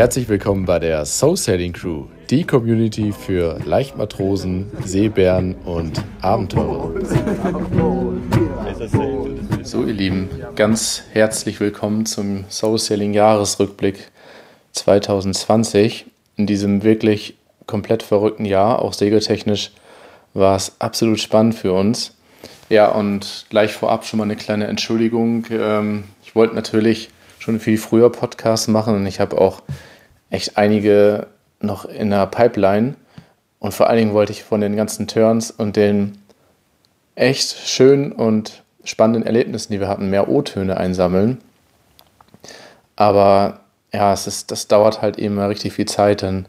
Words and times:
Herzlich 0.00 0.30
willkommen 0.30 0.64
bei 0.64 0.78
der 0.78 1.04
Soul 1.04 1.36
Sailing 1.36 1.74
Crew, 1.74 2.06
die 2.30 2.44
Community 2.44 3.12
für 3.12 3.60
Leichtmatrosen, 3.66 4.72
Seebären 4.82 5.56
und 5.66 6.02
Abenteurer. 6.22 6.90
So, 9.62 9.84
ihr 9.84 9.92
Lieben, 9.92 10.30
ganz 10.56 11.02
herzlich 11.12 11.60
willkommen 11.60 12.06
zum 12.06 12.46
Soul 12.48 12.78
Sailing 12.78 13.12
Jahresrückblick 13.12 14.10
2020. 14.72 16.06
In 16.36 16.46
diesem 16.46 16.82
wirklich 16.82 17.36
komplett 17.66 18.02
verrückten 18.02 18.46
Jahr, 18.46 18.80
auch 18.80 18.94
segeltechnisch, 18.94 19.70
war 20.32 20.56
es 20.56 20.76
absolut 20.78 21.20
spannend 21.20 21.56
für 21.56 21.74
uns. 21.74 22.16
Ja, 22.70 22.88
und 22.90 23.44
gleich 23.50 23.74
vorab 23.74 24.06
schon 24.06 24.16
mal 24.16 24.24
eine 24.24 24.36
kleine 24.36 24.66
Entschuldigung. 24.66 25.44
Ähm, 25.50 26.04
ich 26.22 26.34
wollte 26.34 26.54
natürlich 26.54 27.10
schon 27.38 27.60
viel 27.60 27.76
früher 27.76 28.10
Podcasts 28.10 28.66
machen 28.66 28.94
und 28.94 29.04
ich 29.04 29.20
habe 29.20 29.38
auch 29.38 29.62
echt 30.30 30.56
einige 30.56 31.26
noch 31.60 31.84
in 31.84 32.10
der 32.10 32.26
Pipeline. 32.26 32.94
Und 33.58 33.74
vor 33.74 33.88
allen 33.88 33.98
Dingen 33.98 34.14
wollte 34.14 34.32
ich 34.32 34.42
von 34.42 34.60
den 34.60 34.76
ganzen 34.76 35.06
Turns 35.06 35.50
und 35.50 35.76
den 35.76 36.18
echt 37.14 37.68
schönen 37.68 38.12
und 38.12 38.62
spannenden 38.84 39.24
Erlebnissen, 39.24 39.72
die 39.72 39.80
wir 39.80 39.88
hatten, 39.88 40.08
mehr 40.08 40.28
O-Töne 40.28 40.76
einsammeln. 40.76 41.38
Aber 42.96 43.60
ja, 43.92 44.12
es 44.12 44.26
ist, 44.26 44.50
das 44.50 44.68
dauert 44.68 45.02
halt 45.02 45.18
eben 45.18 45.38
richtig 45.38 45.74
viel 45.74 45.86
Zeit, 45.86 46.22
dann 46.22 46.46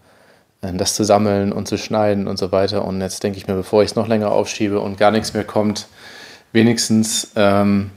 äh, 0.62 0.74
das 0.74 0.96
zu 0.96 1.04
sammeln 1.04 1.52
und 1.52 1.68
zu 1.68 1.78
schneiden 1.78 2.28
und 2.28 2.38
so 2.38 2.52
weiter. 2.52 2.86
Und 2.86 3.02
jetzt 3.02 3.24
denke 3.24 3.38
ich 3.38 3.48
mir, 3.48 3.56
bevor 3.56 3.84
ich 3.84 3.92
es 3.92 3.96
noch 3.96 4.08
länger 4.08 4.32
aufschiebe 4.32 4.80
und 4.80 4.98
gar 4.98 5.12
nichts 5.12 5.34
mehr 5.34 5.44
kommt, 5.44 5.88
wenigstens 6.54 7.32
ähm, 7.36 7.92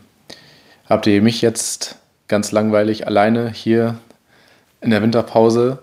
habt 0.89 1.07
ihr 1.07 1.23
mich 1.23 1.43
jetzt 1.43 1.97
ganz 2.27 2.53
langweilig 2.53 3.07
alleine 3.07 3.51
hier 3.51 3.99
in 4.85 4.91
der 4.91 5.03
Winterpause 5.03 5.79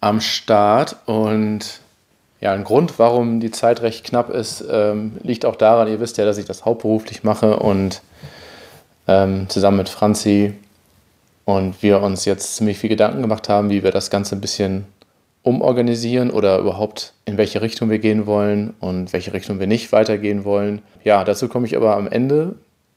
am 0.00 0.20
Start. 0.20 0.96
Und 1.06 1.80
ja, 2.40 2.52
ein 2.52 2.64
Grund, 2.64 2.98
warum 2.98 3.40
die 3.40 3.50
Zeit 3.50 3.82
recht 3.82 4.04
knapp 4.04 4.30
ist, 4.30 4.64
ähm, 4.70 5.12
liegt 5.22 5.44
auch 5.44 5.56
daran, 5.56 5.88
ihr 5.88 6.00
wisst 6.00 6.18
ja, 6.18 6.24
dass 6.24 6.38
ich 6.38 6.46
das 6.46 6.64
hauptberuflich 6.64 7.22
mache 7.22 7.56
und 7.56 8.02
ähm, 9.06 9.48
zusammen 9.48 9.78
mit 9.78 9.88
Franzi 9.88 10.54
und 11.44 11.82
wir 11.82 12.00
uns 12.02 12.24
jetzt 12.24 12.56
ziemlich 12.56 12.78
viel 12.78 12.90
Gedanken 12.90 13.22
gemacht 13.22 13.48
haben, 13.48 13.70
wie 13.70 13.82
wir 13.82 13.90
das 13.90 14.10
Ganze 14.10 14.36
ein 14.36 14.40
bisschen 14.40 14.86
umorganisieren 15.42 16.30
oder 16.30 16.58
überhaupt 16.58 17.14
in 17.24 17.38
welche 17.38 17.62
Richtung 17.62 17.88
wir 17.88 17.98
gehen 17.98 18.26
wollen 18.26 18.74
und 18.80 19.12
welche 19.12 19.32
Richtung 19.32 19.58
wir 19.58 19.66
nicht 19.66 19.90
weitergehen 19.92 20.44
wollen. 20.44 20.82
Ja, 21.02 21.24
dazu 21.24 21.48
komme 21.48 21.66
ich 21.66 21.76
aber 21.76 21.96
am 21.96 22.08
Ende 22.08 22.56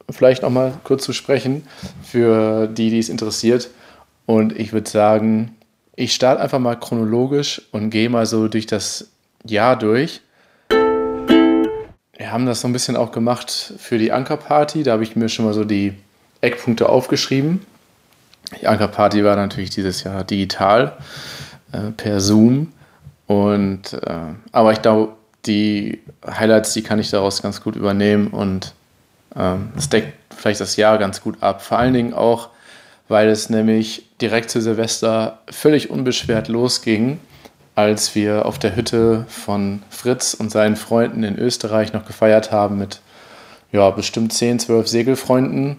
vielleicht 0.10 0.42
noch 0.42 0.50
mal 0.50 0.74
kurz 0.84 1.04
zu 1.04 1.14
sprechen 1.14 1.66
für 2.04 2.68
die, 2.68 2.90
die 2.90 3.00
es 3.00 3.10
interessiert. 3.10 3.70
Und 4.26 4.58
ich 4.58 4.74
würde 4.74 4.90
sagen, 4.90 5.56
ich 5.96 6.14
starte 6.14 6.42
einfach 6.42 6.60
mal 6.60 6.76
chronologisch 6.76 7.62
und 7.72 7.90
gehe 7.90 8.10
mal 8.10 8.26
so 8.26 8.48
durch 8.48 8.66
das 8.66 9.12
Jahr 9.44 9.78
durch. 9.78 10.22
Wir 10.70 12.32
haben 12.32 12.46
das 12.46 12.62
so 12.62 12.68
ein 12.68 12.74
bisschen 12.74 12.96
auch 12.96 13.12
gemacht 13.12 13.74
für 13.78 13.98
die 13.98 14.12
Ankerparty. 14.12 14.84
Da 14.84 14.94
habe 14.94 15.04
ich 15.04 15.16
mir 15.16 15.30
schon 15.30 15.46
mal 15.46 15.54
so 15.54 15.66
die 15.66 15.94
Eckpunkte 16.42 16.90
aufgeschrieben. 16.90 17.66
Die 18.62 18.68
Ankerparty 18.68 19.24
war 19.24 19.36
natürlich 19.36 19.72
dieses 19.72 20.04
Jahr 20.04 20.24
digital 20.24 20.98
äh, 21.72 21.92
per 21.92 22.20
Zoom. 22.20 22.72
Und 23.28 23.94
äh, 23.94 24.34
aber 24.52 24.72
ich 24.72 24.82
glaube, 24.82 25.14
die 25.46 26.02
Highlights, 26.26 26.74
die 26.74 26.84
kann 26.84 27.00
ich 27.00 27.10
daraus 27.10 27.42
ganz 27.42 27.62
gut 27.62 27.76
übernehmen 27.76 28.28
und 28.28 28.74
ähm, 29.36 29.70
das 29.76 29.90
deckt 29.90 30.14
vielleicht 30.34 30.62
das 30.62 30.76
Jahr 30.76 30.98
ganz 30.98 31.22
gut 31.22 31.42
ab. 31.42 31.62
Vor 31.62 31.78
allen 31.78 31.94
Dingen 31.94 32.14
auch, 32.14 32.50
weil 33.08 33.30
es 33.30 33.50
nämlich 33.50 34.10
direkt 34.22 34.50
zu 34.50 34.62
Silvester 34.62 35.40
völlig 35.50 35.90
unbeschwert 35.90 36.48
losging, 36.48 37.20
als 37.76 38.16
wir 38.16 38.46
auf 38.46 38.60
der 38.60 38.76
Hütte 38.76 39.26
von 39.28 39.82
Fritz 39.90 40.34
und 40.34 40.52
seinen 40.52 40.76
Freunden 40.76 41.24
in 41.24 41.38
Österreich 41.38 41.94
noch 41.94 42.06
gefeiert 42.06 42.52
haben 42.52 42.78
mit 42.78 43.02
ja, 43.72 43.90
bestimmt 43.90 44.32
10, 44.32 44.60
12 44.60 44.88
Segelfreunden. 44.88 45.78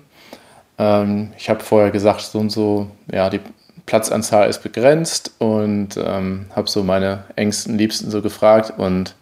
Ähm, 0.79 1.33
ich 1.39 1.49
habe 1.49 1.61
vorher 1.63 1.91
gesagt, 1.91 2.23
so 2.23 2.39
und 2.41 2.51
so, 2.51 2.91
ja, 3.11 3.31
die 3.31 3.41
Platzanzahl 3.87 4.49
ist 4.49 4.63
begrenzt 4.63 5.33
und 5.39 5.97
ähm, 5.97 6.47
habe 6.55 6.69
so 6.69 6.83
meine 6.83 7.25
engsten 7.37 7.79
Liebsten 7.79 8.11
so 8.11 8.23
gefragt 8.23 8.73
und 8.77 9.15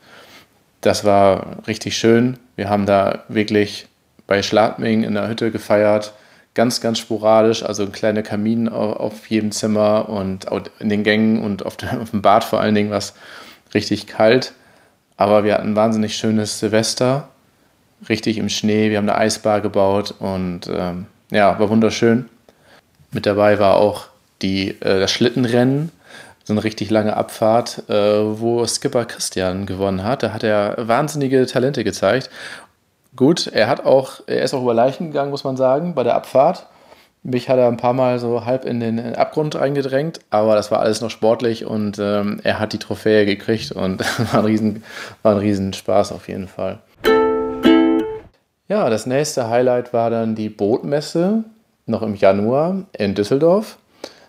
das 0.80 1.04
war 1.04 1.58
richtig 1.66 1.96
schön. 1.96 2.38
Wir 2.56 2.68
haben 2.68 2.86
da 2.86 3.24
wirklich 3.28 3.86
bei 4.26 4.42
Schladming 4.42 5.04
in 5.04 5.14
der 5.14 5.28
Hütte 5.28 5.50
gefeiert. 5.50 6.12
Ganz, 6.54 6.82
ganz 6.82 6.98
sporadisch, 6.98 7.62
also 7.62 7.84
ein 7.84 7.92
kleiner 7.92 8.22
Kamin 8.22 8.68
auf, 8.68 9.28
jedem 9.28 9.52
Zimmer 9.52 10.08
und 10.10 10.46
in 10.80 10.90
den 10.90 11.02
Gängen 11.02 11.42
und 11.42 11.64
auf, 11.66 11.76
dem 11.76 12.22
Bad 12.22 12.44
vor 12.44 12.60
allen 12.60 12.74
Dingen 12.74 12.90
war 12.90 12.98
es 12.98 13.14
richtig 13.74 14.06
kalt. 14.06 14.52
Aber 15.16 15.44
wir 15.44 15.54
hatten 15.54 15.70
ein 15.70 15.76
wahnsinnig 15.76 16.16
schönes 16.16 16.58
Silvester, 16.58 17.28
richtig 18.08 18.38
im 18.38 18.48
Schnee. 18.48 18.90
Wir 18.90 18.98
haben 18.98 19.08
eine 19.08 19.18
Eisbar 19.18 19.60
gebaut 19.60 20.14
und 20.18 20.68
ähm, 20.68 21.06
ja, 21.30 21.58
war 21.58 21.70
wunderschön. 21.70 22.28
Mit 23.12 23.26
dabei 23.26 23.58
war 23.58 23.76
auch 23.76 24.06
die, 24.42 24.70
äh, 24.80 25.00
das 25.00 25.10
Schlittenrennen, 25.10 25.90
so 26.44 26.52
eine 26.52 26.64
richtig 26.64 26.90
lange 26.90 27.16
Abfahrt, 27.16 27.88
äh, 27.88 27.94
wo 27.94 28.66
Skipper 28.66 29.04
Christian 29.04 29.64
gewonnen 29.64 30.02
hat. 30.02 30.22
Da 30.22 30.32
hat 30.32 30.42
er 30.42 30.76
wahnsinnige 30.88 31.46
Talente 31.46 31.84
gezeigt 31.84 32.30
gut. 33.16 33.46
Er 33.46 33.68
hat 33.68 33.84
auch, 33.84 34.20
er 34.26 34.42
ist 34.42 34.54
auch 34.54 34.62
über 34.62 34.74
Leichen 34.74 35.08
gegangen, 35.08 35.30
muss 35.30 35.44
man 35.44 35.56
sagen, 35.56 35.94
bei 35.94 36.02
der 36.02 36.14
Abfahrt. 36.14 36.66
Mich 37.24 37.48
hat 37.48 37.58
er 37.58 37.68
ein 37.68 37.76
paar 37.76 37.92
Mal 37.92 38.18
so 38.18 38.44
halb 38.44 38.64
in 38.64 38.80
den 38.80 39.14
Abgrund 39.14 39.54
reingedrängt, 39.54 40.20
aber 40.30 40.56
das 40.56 40.72
war 40.72 40.80
alles 40.80 41.00
noch 41.00 41.10
sportlich 41.10 41.64
und 41.64 41.98
ähm, 42.00 42.40
er 42.42 42.58
hat 42.58 42.72
die 42.72 42.80
Trophäe 42.80 43.24
gekriegt 43.26 43.70
und 43.70 44.00
war 44.32 44.40
ein, 44.40 44.46
riesen, 44.46 44.82
war 45.22 45.32
ein 45.32 45.38
Riesenspaß 45.38 46.10
auf 46.10 46.26
jeden 46.28 46.48
Fall. 46.48 46.80
Ja, 48.66 48.90
das 48.90 49.06
nächste 49.06 49.48
Highlight 49.48 49.92
war 49.92 50.10
dann 50.10 50.34
die 50.34 50.48
Bootmesse, 50.48 51.44
noch 51.86 52.02
im 52.02 52.16
Januar 52.16 52.86
in 52.96 53.14
Düsseldorf. 53.14 53.78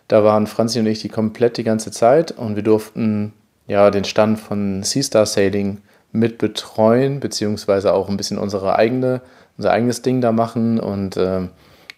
Da 0.08 0.24
waren 0.24 0.46
Franzi 0.46 0.80
und 0.80 0.86
ich 0.86 1.02
die 1.02 1.10
komplett 1.10 1.58
die 1.58 1.64
ganze 1.64 1.90
Zeit 1.90 2.32
und 2.32 2.56
wir 2.56 2.64
durften 2.64 3.34
ja 3.68 3.90
den 3.90 4.04
Stand 4.04 4.40
von 4.40 4.84
Seastar 4.84 5.26
Sailing 5.26 5.82
mit 6.14 6.38
betreuen, 6.38 7.20
beziehungsweise 7.20 7.94
auch 7.94 8.08
ein 8.08 8.18
bisschen 8.18 8.38
unsere 8.38 8.78
eigene, 8.78 9.22
unser 9.58 9.72
eigenes 9.72 10.02
Ding 10.02 10.22
da 10.22 10.32
machen 10.32 10.80
und 10.80 11.18
äh, 11.18 11.42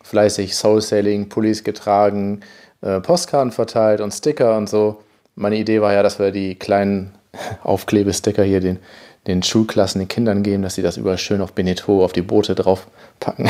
fleißig 0.02 0.56
Soul 0.56 0.82
Sailing, 0.82 1.30
Pullis 1.30 1.64
getragen, 1.64 2.40
äh, 2.82 3.02
Postkarten 3.02 3.52
verteilt 3.52 4.02
und 4.02 4.12
Sticker 4.12 4.58
und 4.58 4.70
so. 4.70 5.02
Meine 5.36 5.58
Idee 5.58 5.82
war 5.82 5.94
ja, 5.94 6.02
dass 6.02 6.18
wir 6.18 6.32
die 6.32 6.56
kleinen 6.56 7.12
Aufklebesticker 7.64 8.44
hier 8.44 8.62
den, 8.62 8.80
den 9.28 9.44
Schulklassen, 9.44 10.00
den 10.00 10.08
Kindern 10.08 10.44
geben, 10.44 10.64
dass 10.64 10.76
sie 10.76 10.82
das 10.82 10.98
überall 10.98 11.18
schön 11.18 11.42
auf 11.42 11.54
Beneteau, 11.54 12.04
auf 12.04 12.14
die 12.14 12.22
Boote 12.22 12.56
draufpacken. 12.56 13.50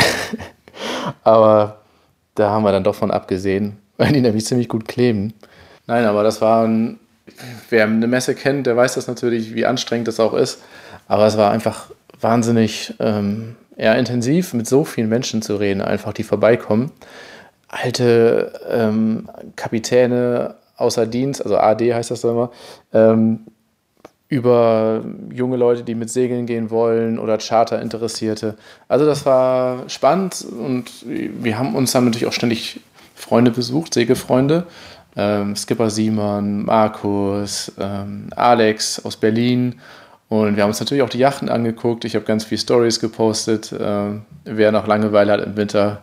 aber 1.23 1.81
da 2.33 2.49
haben 2.49 2.63
wir 2.63 2.71
dann 2.71 2.83
doch 2.83 2.95
von 2.95 3.11
abgesehen, 3.11 3.77
weil 3.97 4.13
die 4.13 4.21
nämlich 4.21 4.45
ziemlich 4.47 4.67
gut 4.67 4.87
kleben. 4.87 5.35
Nein, 5.85 6.05
aber 6.05 6.23
das 6.23 6.41
war 6.41 6.65
ein 6.65 6.99
wer 7.69 7.83
eine 7.83 8.07
Messe 8.07 8.35
kennt, 8.35 8.67
der 8.67 8.77
weiß 8.77 8.95
das 8.95 9.07
natürlich, 9.07 9.55
wie 9.55 9.65
anstrengend 9.65 10.07
das 10.07 10.19
auch 10.19 10.33
ist. 10.33 10.61
Aber 11.07 11.25
es 11.25 11.37
war 11.37 11.51
einfach 11.51 11.89
wahnsinnig 12.19 12.93
ähm, 12.99 13.55
eher 13.75 13.97
intensiv, 13.97 14.53
mit 14.53 14.67
so 14.67 14.85
vielen 14.85 15.09
Menschen 15.09 15.41
zu 15.41 15.55
reden, 15.57 15.81
einfach 15.81 16.13
die 16.13 16.23
vorbeikommen. 16.23 16.91
Alte 17.67 18.53
ähm, 18.69 19.29
Kapitäne 19.55 20.55
außer 20.77 21.05
Dienst, 21.05 21.43
also 21.43 21.57
AD 21.57 21.93
heißt 21.93 22.11
das 22.11 22.23
immer, 22.23 22.51
ähm, 22.93 23.41
über 24.27 25.03
junge 25.31 25.55
Leute, 25.55 25.83
die 25.83 25.95
mit 25.95 26.09
Segeln 26.09 26.45
gehen 26.45 26.71
wollen 26.71 27.19
oder 27.19 27.37
Charter-Interessierte. 27.37 28.55
Also 28.87 29.05
das 29.05 29.25
war 29.25 29.87
spannend 29.87 30.45
und 30.45 30.91
wir 31.05 31.57
haben 31.57 31.75
uns 31.75 31.91
dann 31.91 32.05
natürlich 32.05 32.25
auch 32.25 32.33
ständig 32.33 32.81
Freunde 33.13 33.51
besucht, 33.51 33.93
Segelfreunde 33.93 34.65
ähm, 35.15 35.55
Skipper 35.55 35.89
Simon, 35.89 36.65
Markus, 36.65 37.71
ähm, 37.79 38.29
Alex 38.35 39.03
aus 39.03 39.17
Berlin. 39.17 39.79
Und 40.27 40.55
wir 40.55 40.63
haben 40.63 40.69
uns 40.69 40.79
natürlich 40.79 41.03
auch 41.03 41.09
die 41.09 41.19
Yachten 41.19 41.49
angeguckt. 41.49 42.03
Ich 42.03 42.15
habe 42.15 42.25
ganz 42.25 42.43
viele 42.43 42.59
Stories 42.59 42.99
gepostet. 42.99 43.73
Ähm, 43.77 44.23
wer 44.43 44.71
noch 44.71 44.87
Langeweile 44.87 45.33
hat 45.33 45.43
im 45.45 45.55
Winter, 45.55 46.01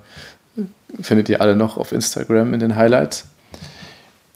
findet 1.00 1.28
ihr 1.28 1.40
alle 1.40 1.56
noch 1.56 1.76
auf 1.76 1.92
Instagram 1.92 2.54
in 2.54 2.60
den 2.60 2.76
Highlights. 2.76 3.26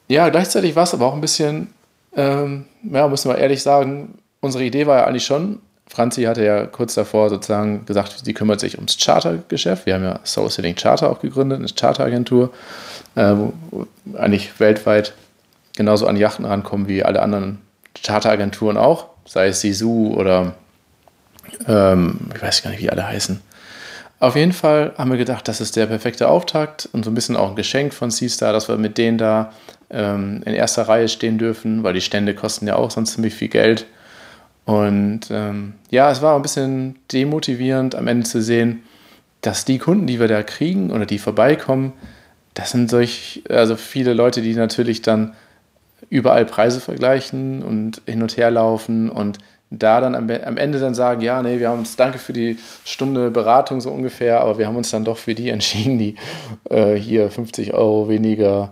Ja, 0.08 0.28
gleichzeitig 0.28 0.76
war 0.76 0.84
es 0.84 0.94
aber 0.94 1.06
auch 1.06 1.14
ein 1.14 1.20
bisschen, 1.20 1.68
ähm, 2.14 2.66
ja, 2.82 3.08
müssen 3.08 3.30
wir 3.30 3.38
ehrlich 3.38 3.62
sagen, 3.62 4.18
unsere 4.40 4.64
Idee 4.64 4.86
war 4.86 4.98
ja 4.98 5.04
eigentlich 5.06 5.26
schon, 5.26 5.60
Franzi 5.88 6.24
hatte 6.24 6.44
ja 6.44 6.66
kurz 6.66 6.94
davor 6.94 7.30
sozusagen 7.30 7.86
gesagt, 7.86 8.20
sie 8.24 8.34
kümmert 8.34 8.60
sich 8.60 8.76
ums 8.76 8.96
Chartergeschäft. 8.98 9.86
Wir 9.86 9.94
haben 9.94 10.04
ja 10.04 10.20
Soul 10.24 10.50
Sailing 10.50 10.74
Charter 10.74 11.10
auch 11.10 11.20
gegründet, 11.20 11.58
eine 11.58 11.68
Charteragentur 11.68 12.52
eigentlich 13.16 14.60
weltweit 14.60 15.14
genauso 15.76 16.06
an 16.06 16.16
Yachten 16.16 16.44
rankommen 16.44 16.88
wie 16.88 17.02
alle 17.02 17.22
anderen 17.22 17.58
Charteragenturen 18.02 18.76
auch, 18.76 19.06
sei 19.24 19.48
es 19.48 19.60
Sisu 19.60 20.14
oder 20.14 20.54
ähm, 21.66 22.18
ich 22.34 22.42
weiß 22.42 22.62
gar 22.62 22.70
nicht, 22.70 22.82
wie 22.82 22.90
alle 22.90 23.06
heißen. 23.06 23.40
Auf 24.18 24.34
jeden 24.34 24.52
Fall 24.52 24.94
haben 24.96 25.10
wir 25.10 25.18
gedacht, 25.18 25.46
das 25.46 25.60
ist 25.60 25.76
der 25.76 25.86
perfekte 25.86 26.28
Auftakt 26.28 26.88
und 26.92 27.04
so 27.04 27.10
ein 27.10 27.14
bisschen 27.14 27.36
auch 27.36 27.50
ein 27.50 27.56
Geschenk 27.56 27.92
von 27.92 28.10
Seastar, 28.10 28.52
dass 28.52 28.68
wir 28.68 28.78
mit 28.78 28.96
denen 28.96 29.18
da 29.18 29.52
ähm, 29.90 30.42
in 30.46 30.54
erster 30.54 30.88
Reihe 30.88 31.08
stehen 31.08 31.36
dürfen, 31.36 31.82
weil 31.82 31.92
die 31.92 32.00
Stände 32.00 32.34
kosten 32.34 32.66
ja 32.66 32.76
auch 32.76 32.90
sonst 32.90 33.12
ziemlich 33.14 33.34
viel 33.34 33.48
Geld. 33.48 33.86
Und 34.64 35.28
ähm, 35.30 35.74
ja, 35.90 36.10
es 36.10 36.22
war 36.22 36.34
ein 36.34 36.42
bisschen 36.42 36.96
demotivierend 37.12 37.94
am 37.94 38.08
Ende 38.08 38.26
zu 38.26 38.40
sehen, 38.40 38.82
dass 39.42 39.64
die 39.64 39.78
Kunden, 39.78 40.06
die 40.06 40.18
wir 40.18 40.28
da 40.28 40.42
kriegen 40.42 40.90
oder 40.90 41.06
die 41.06 41.18
vorbeikommen, 41.18 41.92
das 42.56 42.70
sind 42.70 42.90
solch, 42.90 43.42
also 43.50 43.76
viele 43.76 44.14
Leute, 44.14 44.40
die 44.40 44.54
natürlich 44.54 45.02
dann 45.02 45.34
überall 46.08 46.46
Preise 46.46 46.80
vergleichen 46.80 47.62
und 47.62 48.00
hin 48.06 48.22
und 48.22 48.36
her 48.38 48.50
laufen 48.50 49.10
und 49.10 49.38
da 49.70 50.00
dann 50.00 50.14
am, 50.14 50.30
am 50.30 50.56
Ende 50.56 50.80
dann 50.80 50.94
sagen, 50.94 51.20
ja, 51.20 51.42
nee, 51.42 51.58
wir 51.58 51.68
haben 51.68 51.80
uns, 51.80 51.96
danke 51.96 52.18
für 52.18 52.32
die 52.32 52.58
Stunde 52.84 53.30
Beratung 53.30 53.82
so 53.82 53.90
ungefähr, 53.90 54.40
aber 54.40 54.56
wir 54.56 54.66
haben 54.66 54.76
uns 54.76 54.90
dann 54.90 55.04
doch 55.04 55.18
für 55.18 55.34
die 55.34 55.50
entschieden, 55.50 55.98
die 55.98 56.14
äh, 56.70 56.94
hier 56.94 57.30
50 57.30 57.74
Euro 57.74 58.08
weniger 58.08 58.70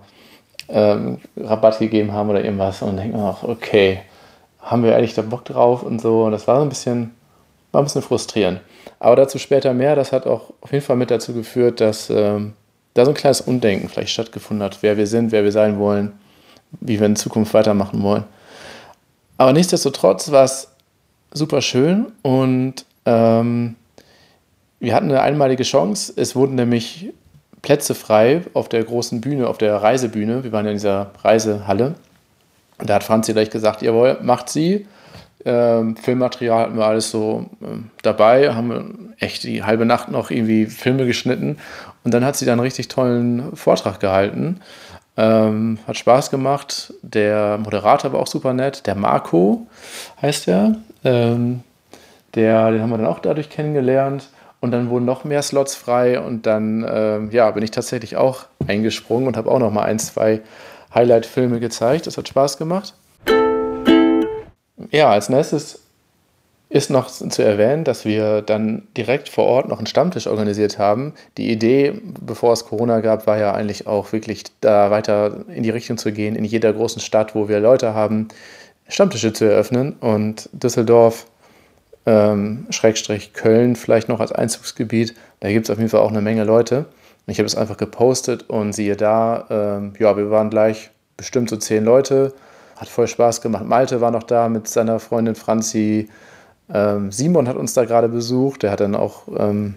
ähm, 0.69 1.19
Rabatt 1.37 1.79
gegeben 1.79 2.13
haben 2.13 2.31
oder 2.31 2.43
irgendwas 2.43 2.81
und 2.81 2.97
denken 2.97 3.21
auch, 3.21 3.43
okay, 3.43 4.01
haben 4.61 4.83
wir 4.83 4.97
eigentlich 4.97 5.15
da 5.15 5.21
Bock 5.21 5.45
drauf 5.45 5.83
und 5.83 6.01
so 6.01 6.25
und 6.25 6.33
das 6.33 6.49
war 6.49 6.57
so 6.57 6.63
ein 6.63 6.71
bisschen, 6.71 7.11
war 7.71 7.83
ein 7.83 7.85
bisschen 7.85 8.01
frustrierend. 8.01 8.61
Aber 8.99 9.17
dazu 9.17 9.39
später 9.39 9.75
mehr, 9.75 9.95
das 9.95 10.11
hat 10.11 10.27
auch 10.27 10.55
auf 10.63 10.73
jeden 10.73 10.85
Fall 10.85 10.97
mit 10.97 11.11
dazu 11.11 11.35
geführt, 11.35 11.83
dass 11.83 12.09
ähm, 12.09 12.55
da 12.95 13.05
so 13.05 13.11
ein 13.11 13.17
kleines 13.17 13.41
Undenken 13.41 13.89
vielleicht 13.89 14.11
stattgefunden 14.11 14.65
hat, 14.65 14.79
wer 14.81 14.97
wir 14.97 15.07
sind, 15.07 15.33
wer 15.33 15.45
wir 15.45 15.53
sein 15.53 15.79
wollen, 15.79 16.13
wie 16.81 16.99
wir 16.99 17.07
in 17.07 17.17
Zukunft 17.17 17.53
weitermachen 17.55 18.03
wollen. 18.03 18.25
Aber 19.37 19.53
nichtsdestotrotz 19.53 20.31
war 20.31 20.45
es 20.45 20.69
super 21.33 21.61
schön 21.61 22.07
und 22.23 22.87
ähm, 23.05 23.75
wir 24.79 24.95
hatten 24.95 25.11
eine 25.11 25.23
einmalige 25.23 25.65
Chance. 25.65 26.13
Es 26.17 26.37
wurden 26.37 26.55
nämlich 26.55 27.11
Plätze 27.63 27.95
frei 27.95 28.43
auf 28.53 28.69
der 28.69 28.85
großen 28.85 29.21
Bühne, 29.21 29.49
auf 29.49 29.59
der 29.59 29.75
Reisebühne. 29.77 30.45
Wir 30.45 30.53
waren 30.53 30.67
ja 30.67 30.71
in 30.71 30.77
dieser 30.77 31.11
Reisehalle. 31.23 31.95
Da 32.79 32.95
hat 32.95 33.05
Franzi 33.05 33.33
gleich 33.33 33.51
gesagt, 33.51 33.83
jawohl, 33.83 34.19
macht 34.23 34.49
sie. 34.49 34.87
Ähm, 35.45 35.97
Filmmaterial 35.97 36.61
hatten 36.61 36.77
wir 36.77 36.87
alles 36.87 37.11
so 37.11 37.47
ähm, 37.63 37.91
dabei, 38.03 38.55
haben 38.55 39.15
echt 39.19 39.45
die 39.45 39.63
halbe 39.63 39.85
Nacht 39.85 40.11
noch 40.11 40.31
irgendwie 40.31 40.67
Filme 40.67 41.07
geschnitten. 41.07 41.59
Und 42.05 42.13
dann 42.13 42.25
hat 42.25 42.37
sie 42.37 42.45
dann 42.45 42.55
einen 42.55 42.61
richtig 42.61 42.89
tollen 42.89 43.57
Vortrag 43.57 43.99
gehalten. 43.99 44.61
Ähm, 45.17 45.79
hat 45.87 45.97
Spaß 45.97 46.31
gemacht. 46.31 46.93
Der 47.03 47.59
Moderator 47.59 48.13
war 48.13 48.21
auch 48.21 48.27
super 48.27 48.53
nett. 48.53 48.87
Der 48.87 48.95
Marco 48.95 49.67
heißt 50.21 50.49
er. 50.49 50.77
Ähm, 51.03 51.63
der, 52.35 52.71
den 52.71 52.83
haben 52.83 52.91
wir 52.91 52.99
dann 52.99 53.07
auch 53.07 53.21
dadurch 53.21 53.49
kennengelernt. 53.49 54.29
Und 54.61 54.71
dann 54.71 54.91
wurden 54.91 55.05
noch 55.05 55.25
mehr 55.25 55.43
Slots 55.43 55.75
frei. 55.75 56.21
Und 56.21 56.47
dann 56.47 56.87
ähm, 56.89 57.31
ja, 57.31 57.51
bin 57.51 57.63
ich 57.63 57.71
tatsächlich 57.71 58.17
auch 58.17 58.47
eingesprungen 58.67 59.27
und 59.27 59.37
habe 59.37 59.51
auch 59.51 59.59
noch 59.59 59.71
mal 59.71 59.85
ein, 59.85 59.99
zwei 59.99 60.43
Highlight-Filme 60.95 61.59
gezeigt. 61.59 62.07
Das 62.07 62.19
hat 62.19 62.29
Spaß 62.29 62.59
gemacht. 62.59 62.95
Ja, 64.91 65.11
als 65.11 65.29
nächstes 65.29 65.84
ist 66.75 66.91
noch 66.91 67.09
zu 67.09 67.41
erwähnen, 67.41 67.85
dass 67.85 68.05
wir 68.05 68.43
dann 68.43 68.83
direkt 68.97 69.29
vor 69.29 69.45
Ort 69.45 69.69
noch 69.69 69.79
einen 69.79 69.87
Stammtisch 69.87 70.27
organisiert 70.27 70.77
haben. 70.77 71.13
Die 71.39 71.53
Idee, 71.53 72.01
bevor 72.21 72.53
es 72.53 72.65
Corona 72.65 72.99
gab, 72.99 73.29
war 73.29 73.39
ja 73.39 73.53
eigentlich 73.55 73.87
auch 73.87 74.11
wirklich 74.11 74.43
da 74.61 74.91
weiter 74.91 75.45
in 75.55 75.63
die 75.63 75.71
Richtung 75.71 75.99
zu 75.99 76.11
gehen, 76.11 76.35
in 76.35 76.45
jeder 76.45 76.73
großen 76.73 77.01
Stadt, 77.01 77.37
wo 77.37 77.49
wir 77.49 77.61
Leute 77.61 77.95
haben, 77.95 78.27
Stammtische 78.89 79.33
zu 79.33 79.45
eröffnen. 79.45 79.93
Und 80.01 80.51
Düsseldorf, 80.53 81.27
ähm, 82.07 82.67
Schrägstrich 82.71 83.35
Köln 83.35 83.77
vielleicht 83.77 84.09
noch 84.09 84.19
als 84.19 84.33
Einzugsgebiet, 84.33 85.15
da 85.39 85.51
gibt 85.51 85.67
es 85.67 85.71
auf 85.71 85.79
jeden 85.79 85.91
Fall 85.91 86.01
auch 86.01 86.11
eine 86.11 86.23
Menge 86.23 86.43
Leute. 86.43 86.87
Ich 87.29 87.39
habe 87.39 87.47
es 87.47 87.55
einfach 87.55 87.77
gepostet 87.77 88.51
und 88.51 88.73
siehe 88.73 88.97
da, 88.97 89.47
ähm, 89.49 89.93
ja, 90.01 90.17
wir 90.17 90.29
waren 90.33 90.51
gleich 90.51 90.91
bestimmt 91.17 91.51
so 91.51 91.57
zehn 91.57 91.85
Leute. 91.85 92.35
Hat 92.75 92.89
voll 92.89 93.07
Spaß 93.07 93.43
gemacht. 93.43 93.65
Malte 93.65 94.01
war 94.01 94.11
noch 94.11 94.25
da 94.25 94.49
mit 94.49 94.67
seiner 94.67 94.99
Freundin 94.99 95.37
Franzi. 95.37 96.09
Ähm, 96.73 97.13
Simon 97.13 97.49
hat 97.49 97.57
uns 97.57 97.75
da 97.75 97.85
gerade 97.85 98.09
besucht, 98.09 98.63
der 98.63 98.71
hat 98.71 98.81
dann 98.81 98.95
auch 98.95 99.23
ähm, 99.37 99.75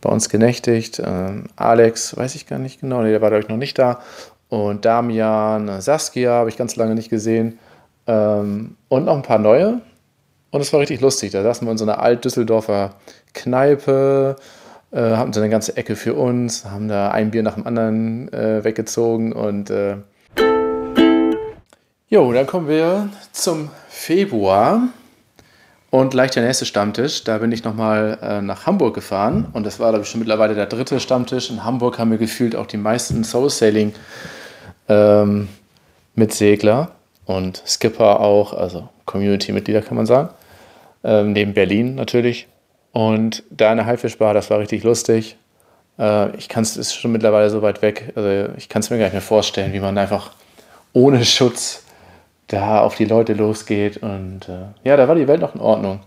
bei 0.00 0.10
uns 0.10 0.28
genächtigt. 0.28 1.00
Ähm, 1.04 1.44
Alex, 1.56 2.16
weiß 2.16 2.34
ich 2.34 2.46
gar 2.46 2.58
nicht 2.58 2.80
genau, 2.80 3.02
nee, 3.02 3.10
der 3.10 3.20
war, 3.20 3.30
glaube 3.30 3.44
ich, 3.44 3.48
noch 3.48 3.56
nicht 3.56 3.78
da. 3.78 4.00
Und 4.48 4.84
Damian, 4.84 5.80
Saskia 5.80 6.32
habe 6.32 6.48
ich 6.48 6.56
ganz 6.56 6.76
lange 6.76 6.94
nicht 6.94 7.10
gesehen. 7.10 7.58
Ähm, 8.06 8.76
und 8.88 9.04
noch 9.04 9.16
ein 9.16 9.22
paar 9.22 9.38
neue. 9.38 9.80
Und 10.50 10.60
es 10.60 10.72
war 10.72 10.80
richtig 10.80 11.00
lustig. 11.00 11.32
Da 11.32 11.42
saßen 11.42 11.66
wir 11.66 11.72
in 11.72 11.78
so 11.78 11.84
einer 11.84 12.00
Alt-Düsseldorfer 12.00 12.94
Kneipe, 13.32 14.36
äh, 14.92 15.00
hatten 15.00 15.32
so 15.32 15.40
eine 15.40 15.50
ganze 15.50 15.76
Ecke 15.76 15.96
für 15.96 16.14
uns, 16.14 16.64
haben 16.64 16.88
da 16.88 17.10
ein 17.10 17.32
Bier 17.32 17.42
nach 17.42 17.54
dem 17.54 17.66
anderen 17.66 18.32
äh, 18.32 18.62
weggezogen 18.62 19.32
und 19.32 19.70
äh 19.70 19.96
Jo, 22.08 22.32
dann 22.32 22.46
kommen 22.46 22.68
wir 22.68 23.08
zum 23.32 23.70
Februar. 23.88 24.82
Und 25.94 26.10
gleich 26.10 26.32
der 26.32 26.42
nächste 26.42 26.66
Stammtisch, 26.66 27.22
da 27.22 27.38
bin 27.38 27.52
ich 27.52 27.62
nochmal 27.62 28.18
äh, 28.20 28.42
nach 28.42 28.66
Hamburg 28.66 28.96
gefahren. 28.96 29.46
Und 29.52 29.64
das 29.64 29.78
war, 29.78 29.90
glaube 29.90 30.02
ich, 30.02 30.10
schon 30.10 30.18
mittlerweile 30.18 30.56
der 30.56 30.66
dritte 30.66 30.98
Stammtisch. 30.98 31.50
In 31.50 31.62
Hamburg 31.62 32.00
haben 32.00 32.10
wir 32.10 32.18
gefühlt 32.18 32.56
auch 32.56 32.66
die 32.66 32.78
meisten 32.78 33.22
Soul 33.22 33.48
Sailing 33.48 33.94
ähm, 34.88 35.46
mit 36.16 36.34
Segler 36.34 36.90
und 37.26 37.62
Skipper 37.64 38.18
auch, 38.18 38.54
also 38.54 38.88
Community-Mitglieder 39.04 39.82
kann 39.82 39.96
man 39.96 40.06
sagen. 40.06 40.30
Ähm, 41.04 41.32
neben 41.32 41.54
Berlin 41.54 41.94
natürlich. 41.94 42.48
Und 42.90 43.44
da 43.50 43.70
in 43.70 43.76
der 43.76 43.86
Haifischbar, 43.86 44.34
das 44.34 44.50
war 44.50 44.58
richtig 44.58 44.82
lustig. 44.82 45.36
Äh, 45.96 46.34
ich 46.36 46.48
kann 46.48 46.64
es, 46.64 46.76
ist 46.76 46.96
schon 46.96 47.12
mittlerweile 47.12 47.50
so 47.50 47.62
weit 47.62 47.82
weg, 47.82 48.12
also 48.16 48.52
ich 48.56 48.68
kann 48.68 48.80
es 48.80 48.90
mir 48.90 48.98
gar 48.98 49.04
nicht 49.04 49.12
mehr 49.12 49.22
vorstellen, 49.22 49.72
wie 49.72 49.78
man 49.78 49.96
einfach 49.96 50.32
ohne 50.92 51.24
Schutz 51.24 51.83
da 52.48 52.80
auf 52.80 52.94
die 52.96 53.04
Leute 53.04 53.34
losgeht. 53.34 53.98
Und 53.98 54.48
äh, 54.48 54.66
ja, 54.84 54.96
da 54.96 55.08
war 55.08 55.14
die 55.14 55.28
Welt 55.28 55.40
noch 55.40 55.54
in 55.54 55.60
Ordnung. 55.60 56.00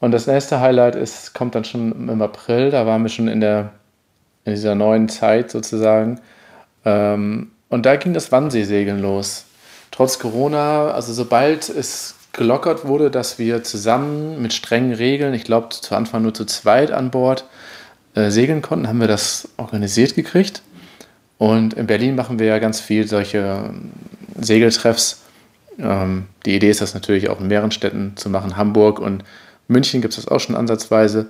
Und 0.00 0.12
das 0.12 0.26
nächste 0.26 0.60
Highlight 0.60 0.96
ist, 0.96 1.34
kommt 1.34 1.54
dann 1.54 1.64
schon 1.64 2.08
im 2.08 2.20
April, 2.20 2.70
da 2.70 2.86
waren 2.86 3.02
wir 3.02 3.08
schon 3.08 3.28
in, 3.28 3.40
der, 3.40 3.70
in 4.44 4.52
dieser 4.52 4.74
neuen 4.74 5.08
Zeit 5.08 5.50
sozusagen. 5.50 6.20
Ähm, 6.84 7.52
und 7.70 7.86
da 7.86 7.96
ging 7.96 8.12
das 8.12 8.30
Wannseesegeln 8.30 9.00
los. 9.00 9.46
Trotz 9.90 10.18
Corona, 10.18 10.90
also 10.90 11.12
sobald 11.12 11.68
es 11.68 12.16
gelockert 12.32 12.84
wurde, 12.86 13.10
dass 13.10 13.38
wir 13.38 13.62
zusammen 13.62 14.42
mit 14.42 14.52
strengen 14.52 14.92
Regeln, 14.92 15.34
ich 15.34 15.44
glaube 15.44 15.70
zu 15.70 15.94
Anfang 15.94 16.22
nur 16.22 16.34
zu 16.34 16.44
zweit 16.44 16.90
an 16.90 17.10
Bord, 17.10 17.44
äh, 18.14 18.30
segeln 18.30 18.60
konnten, 18.60 18.88
haben 18.88 19.00
wir 19.00 19.08
das 19.08 19.48
organisiert 19.56 20.14
gekriegt. 20.14 20.62
Und 21.38 21.74
in 21.74 21.86
Berlin 21.86 22.14
machen 22.14 22.38
wir 22.38 22.46
ja 22.46 22.58
ganz 22.58 22.80
viel 22.80 23.08
solche 23.08 23.38
ähm, 23.38 23.92
Segeltreffs 24.40 25.23
ähm, 25.78 26.26
die 26.46 26.56
Idee 26.56 26.70
ist 26.70 26.80
das 26.80 26.94
natürlich 26.94 27.28
auch 27.28 27.40
in 27.40 27.48
mehreren 27.48 27.70
Städten 27.70 28.12
zu 28.16 28.28
machen. 28.28 28.56
Hamburg 28.56 28.98
und 28.98 29.24
München 29.68 30.00
gibt 30.00 30.12
es 30.16 30.24
das 30.24 30.28
auch 30.28 30.40
schon 30.40 30.56
ansatzweise. 30.56 31.26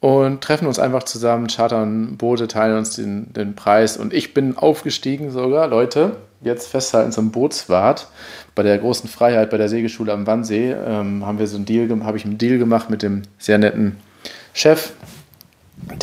Und 0.00 0.42
treffen 0.42 0.66
uns 0.66 0.78
einfach 0.78 1.04
zusammen, 1.04 1.46
chartern 1.46 2.18
Boote, 2.18 2.46
teilen 2.46 2.76
uns 2.76 2.94
den, 2.94 3.32
den 3.32 3.54
Preis. 3.54 3.96
Und 3.96 4.12
ich 4.12 4.34
bin 4.34 4.58
aufgestiegen 4.58 5.30
sogar, 5.30 5.66
Leute, 5.66 6.16
jetzt 6.42 6.68
festhalten 6.68 7.10
zum 7.10 7.30
Bootswart. 7.30 8.08
Bei 8.54 8.62
der 8.62 8.76
großen 8.76 9.08
Freiheit, 9.08 9.48
bei 9.48 9.56
der 9.56 9.70
Segelschule 9.70 10.12
am 10.12 10.26
Wannsee, 10.26 10.72
ähm, 10.72 11.24
haben 11.24 11.38
wir 11.38 11.46
so 11.46 11.56
einen 11.56 11.64
Deal, 11.64 11.88
habe 12.04 12.18
ich 12.18 12.26
einen 12.26 12.36
Deal 12.36 12.58
gemacht 12.58 12.90
mit 12.90 13.02
dem 13.02 13.22
sehr 13.38 13.56
netten 13.56 13.96
Chef, 14.52 14.92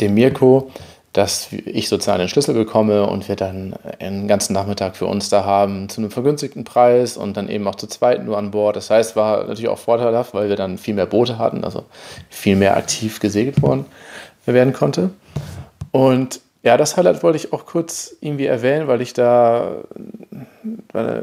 dem 0.00 0.14
Mirko 0.14 0.72
dass 1.12 1.48
ich 1.52 1.88
sozusagen 1.88 2.20
den 2.20 2.28
Schlüssel 2.28 2.54
bekomme 2.54 3.06
und 3.06 3.28
wir 3.28 3.36
dann 3.36 3.74
einen 4.00 4.28
ganzen 4.28 4.54
Nachmittag 4.54 4.96
für 4.96 5.06
uns 5.06 5.28
da 5.28 5.44
haben 5.44 5.90
zu 5.90 6.00
einem 6.00 6.10
vergünstigten 6.10 6.64
Preis 6.64 7.18
und 7.18 7.36
dann 7.36 7.48
eben 7.48 7.68
auch 7.68 7.74
zu 7.74 7.86
zweit 7.86 8.24
nur 8.24 8.38
an 8.38 8.50
Bord. 8.50 8.76
Das 8.76 8.88
heißt, 8.88 9.14
war 9.14 9.44
natürlich 9.44 9.68
auch 9.68 9.78
vorteilhaft, 9.78 10.32
weil 10.32 10.48
wir 10.48 10.56
dann 10.56 10.78
viel 10.78 10.94
mehr 10.94 11.06
Boote 11.06 11.38
hatten, 11.38 11.64
also 11.64 11.84
viel 12.30 12.56
mehr 12.56 12.76
aktiv 12.76 13.20
gesegelt 13.20 13.60
worden 13.60 13.84
werden 14.46 14.72
konnte. 14.72 15.10
Und 15.90 16.40
ja, 16.62 16.76
das 16.76 16.96
Highlight 16.96 17.22
wollte 17.22 17.36
ich 17.36 17.52
auch 17.52 17.66
kurz 17.66 18.16
irgendwie 18.20 18.46
erwähnen, 18.46 18.88
weil 18.88 19.02
ich 19.02 19.12
da 19.12 19.72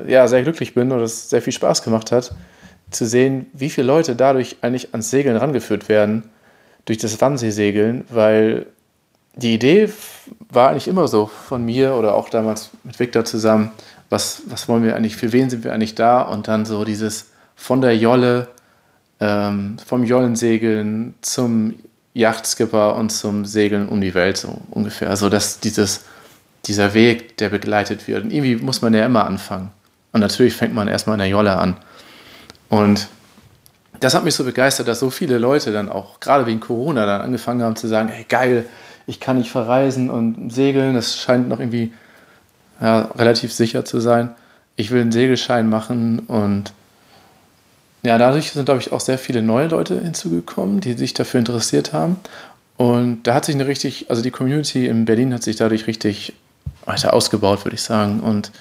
ja, 0.08 0.27
sehr 0.27 0.43
glücklich 0.43 0.74
bin 0.74 0.91
und 0.91 1.01
es 1.01 1.29
sehr 1.29 1.41
viel 1.41 1.53
Spaß 1.53 1.84
gemacht 1.84 2.12
hat, 2.12 2.36
zu 2.91 3.05
sehen, 3.05 3.48
wie 3.53 3.69
viele 3.69 3.88
Leute 3.88 4.15
dadurch 4.15 4.58
eigentlich 4.62 4.89
ans 4.91 5.10
Segeln 5.10 5.38
rangeführt 5.38 5.89
werden, 5.89 6.29
durch 6.86 6.98
das 6.98 7.22
Wannseesegeln, 7.22 8.05
weil 8.10 8.65
die 9.39 9.53
Idee 9.53 9.91
war 10.50 10.69
eigentlich 10.69 10.88
immer 10.88 11.08
so 11.08 11.27
von 11.27 11.63
mir 11.65 11.96
oder 11.96 12.15
auch 12.15 12.29
damals 12.29 12.69
mit 12.84 13.00
Victor 13.00 13.25
zusammen, 13.25 13.72
was, 14.10 14.43
was 14.48 14.67
wollen 14.67 14.84
wir 14.84 14.96
eigentlich, 14.96 15.15
für 15.15 15.31
wen 15.31 15.50
sind 15.50 15.63
wir 15.63 15.74
eigentlich 15.74 15.96
da? 15.96 16.22
Und 16.22 16.48
dann 16.48 16.65
so 16.65 16.84
dieses 16.84 17.27
von 17.55 17.81
der 17.81 17.96
Jolle, 17.96 18.48
ähm, 19.19 19.77
vom 19.86 20.03
Jollensegeln 20.03 21.13
zum 21.22 21.75
Yachtskipper 22.13 22.96
und 22.96 23.12
zum 23.12 23.46
Segeln 23.46 23.88
um 23.88 24.01
die 24.01 24.13
Welt, 24.13 24.38
so 24.38 24.62
ungefähr. 24.72 25.10
Also 25.10 25.29
dass 25.29 25.60
dieses, 25.60 26.05
dieser 26.65 26.93
Weg, 26.93 27.38
der 27.38 27.50
begleitet 27.50 28.08
wird. 28.08 28.24
Und 28.24 28.31
irgendwie 28.31 28.55
muss 28.55 28.81
man 28.81 28.93
ja 28.93 29.05
immer 29.05 29.25
anfangen. 29.25 29.72
Und 30.12 30.22
natürlich 30.22 30.55
fängt 30.55 30.74
man 30.74 30.88
erstmal 30.88 31.15
in 31.15 31.19
der 31.19 31.27
Jolle 31.27 31.58
an. 31.58 31.77
Und 32.69 33.08
das 34.00 34.15
hat 34.15 34.24
mich 34.24 34.36
so 34.36 34.43
begeistert, 34.43 34.88
dass 34.88 35.00
so 35.00 35.10
viele 35.10 35.38
Leute 35.38 35.72
dann 35.72 35.89
auch, 35.89 36.19
gerade 36.19 36.46
wegen 36.46 36.60
Corona, 36.60 37.05
dann 37.05 37.22
angefangen 37.22 37.62
haben 37.62 37.75
zu 37.75 37.88
sagen, 37.88 38.10
hey 38.10 38.25
geil, 38.27 38.65
ich 39.09 39.19
kann 39.19 39.39
nicht 39.39 39.49
verreisen 39.49 40.11
und 40.11 40.53
segeln, 40.53 40.93
das 40.93 41.17
scheint 41.17 41.49
noch 41.49 41.59
irgendwie 41.59 41.91
ja, 42.79 43.09
relativ 43.17 43.51
sicher 43.51 43.83
zu 43.83 43.99
sein. 43.99 44.29
Ich 44.75 44.91
will 44.91 45.01
einen 45.01 45.11
Segelschein 45.11 45.67
machen 45.67 46.19
und 46.19 46.71
ja, 48.03 48.17
dadurch 48.19 48.51
sind, 48.51 48.65
glaube 48.65 48.79
ich, 48.79 48.93
auch 48.93 49.01
sehr 49.01 49.17
viele 49.17 49.41
neue 49.41 49.67
Leute 49.67 49.99
hinzugekommen, 49.99 50.79
die 50.79 50.93
sich 50.93 51.13
dafür 51.15 51.39
interessiert 51.39 51.91
haben. 51.91 52.17
Und 52.77 53.23
da 53.23 53.33
hat 53.33 53.45
sich 53.45 53.55
eine 53.55 53.67
richtig, 53.67 54.09
also 54.09 54.21
die 54.21 54.31
Community 54.31 54.85
in 54.85 55.03
Berlin 55.03 55.33
hat 55.33 55.43
sich 55.43 55.57
dadurch 55.57 55.87
richtig 55.87 56.33
weiter 56.85 57.13
ausgebaut, 57.13 57.65
würde 57.65 57.75
ich 57.75 57.81
sagen. 57.81 58.21
Und 58.21 58.51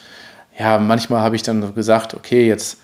ja, 0.59 0.79
manchmal 0.79 1.21
habe 1.21 1.37
ich 1.37 1.43
dann 1.43 1.75
gesagt, 1.75 2.15
okay, 2.15 2.49
jetzt 2.49 2.79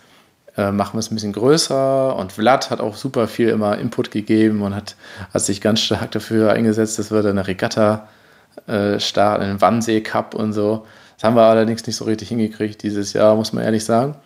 äh, 0.56 0.70
machen 0.70 0.94
wir 0.94 1.00
es 1.00 1.10
ein 1.10 1.14
bisschen 1.14 1.32
größer. 1.32 2.16
Und 2.16 2.32
Vlad 2.32 2.70
hat 2.70 2.80
auch 2.80 2.96
super 2.96 3.26
viel 3.28 3.48
immer 3.48 3.78
Input 3.78 4.10
gegeben 4.10 4.62
und 4.62 4.74
hat, 4.74 4.96
hat 5.32 5.42
sich 5.42 5.60
ganz 5.60 5.80
stark 5.80 6.12
dafür 6.12 6.52
eingesetzt, 6.52 6.98
dass 6.98 7.10
wir 7.10 7.22
da 7.22 7.30
eine 7.30 7.46
Regatta 7.46 8.08
äh, 8.66 9.00
starten, 9.00 9.42
einen 9.44 9.60
Wannsee 9.60 10.00
Cup 10.00 10.34
und 10.34 10.52
so. 10.52 10.86
Das 11.16 11.24
haben 11.24 11.36
wir 11.36 11.42
allerdings 11.42 11.86
nicht 11.86 11.96
so 11.96 12.04
richtig 12.04 12.28
hingekriegt 12.28 12.82
dieses 12.82 13.12
Jahr, 13.12 13.34
muss 13.34 13.52
man 13.52 13.64
ehrlich 13.64 13.84
sagen. 13.84 14.16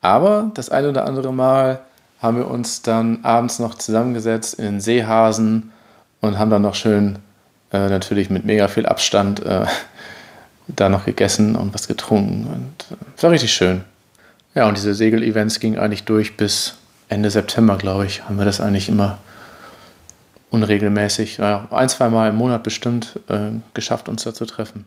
Aber 0.00 0.50
das 0.54 0.68
eine 0.68 0.90
oder 0.90 1.06
andere 1.06 1.32
Mal 1.32 1.80
haben 2.20 2.36
wir 2.38 2.50
uns 2.50 2.82
dann 2.82 3.20
abends 3.22 3.58
noch 3.58 3.74
zusammengesetzt 3.74 4.54
in 4.54 4.80
Seehasen 4.80 5.72
und 6.20 6.38
haben 6.38 6.50
dann 6.50 6.62
noch 6.62 6.74
schön, 6.74 7.18
äh, 7.72 7.88
natürlich 7.88 8.30
mit 8.30 8.44
mega 8.44 8.68
viel 8.68 8.86
Abstand, 8.86 9.44
äh, 9.44 9.66
da 10.68 10.88
noch 10.88 11.04
gegessen 11.04 11.56
und 11.56 11.74
was 11.74 11.88
getrunken. 11.88 12.46
Und 12.46 12.96
äh, 12.96 13.22
war 13.22 13.30
richtig 13.30 13.52
schön. 13.52 13.84
Ja, 14.54 14.68
und 14.68 14.76
diese 14.76 14.94
Segel-Events 14.94 15.58
gingen 15.58 15.78
eigentlich 15.78 16.04
durch 16.04 16.36
bis 16.36 16.74
Ende 17.08 17.28
September, 17.28 17.76
glaube 17.76 18.06
ich, 18.06 18.24
haben 18.24 18.38
wir 18.38 18.44
das 18.44 18.60
eigentlich 18.60 18.88
immer 18.88 19.18
unregelmäßig, 20.50 21.38
ja, 21.38 21.66
ein, 21.72 21.88
zwei 21.88 22.08
Mal 22.08 22.28
im 22.28 22.36
Monat 22.36 22.62
bestimmt, 22.62 23.18
äh, 23.28 23.50
geschafft, 23.74 24.08
uns 24.08 24.22
da 24.22 24.32
zu 24.32 24.46
treffen. 24.46 24.84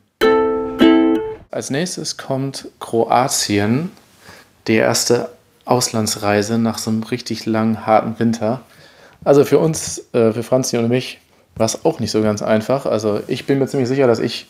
Als 1.52 1.70
nächstes 1.70 2.16
kommt 2.16 2.70
Kroatien, 2.80 3.92
die 4.68 4.76
erste 4.76 5.30
Auslandsreise 5.66 6.58
nach 6.58 6.78
so 6.78 6.90
einem 6.90 7.04
richtig 7.04 7.46
langen, 7.46 7.86
harten 7.86 8.18
Winter. 8.20 8.62
Also 9.26 9.44
für 9.44 9.60
uns, 9.60 10.02
äh, 10.14 10.32
für 10.32 10.44
Franzi 10.44 10.78
und 10.78 10.88
mich, 10.88 11.20
war 11.58 11.66
es 11.66 11.84
auch 11.84 12.00
nicht 12.00 12.12
so 12.12 12.22
ganz 12.22 12.42
einfach. 12.42 12.86
Also 12.86 13.22
ich 13.28 13.46
bin 13.46 13.60
mir 13.60 13.68
ziemlich 13.68 13.90
sicher, 13.90 14.08
dass 14.08 14.20
ich, 14.20 14.48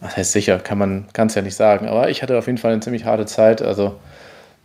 was 0.00 0.16
heißt 0.16 0.32
sicher, 0.32 0.58
kann 0.58 0.78
man 0.78 1.06
es 1.14 1.34
ja 1.34 1.42
nicht 1.42 1.56
sagen, 1.56 1.88
aber 1.88 2.08
ich 2.08 2.22
hatte 2.22 2.38
auf 2.38 2.46
jeden 2.46 2.58
Fall 2.58 2.72
eine 2.72 2.80
ziemlich 2.80 3.04
harte 3.04 3.26
Zeit. 3.26 3.60
Also 3.60 3.96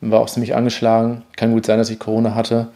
war 0.02 0.20
auch 0.20 0.30
ziemlich 0.30 0.56
angeschlagen. 0.56 1.24
Kann 1.36 1.52
gut 1.52 1.66
sein, 1.66 1.78
dass 1.78 1.90
ich 1.90 2.00
Corona 2.00 2.36
hatte. 2.36 2.70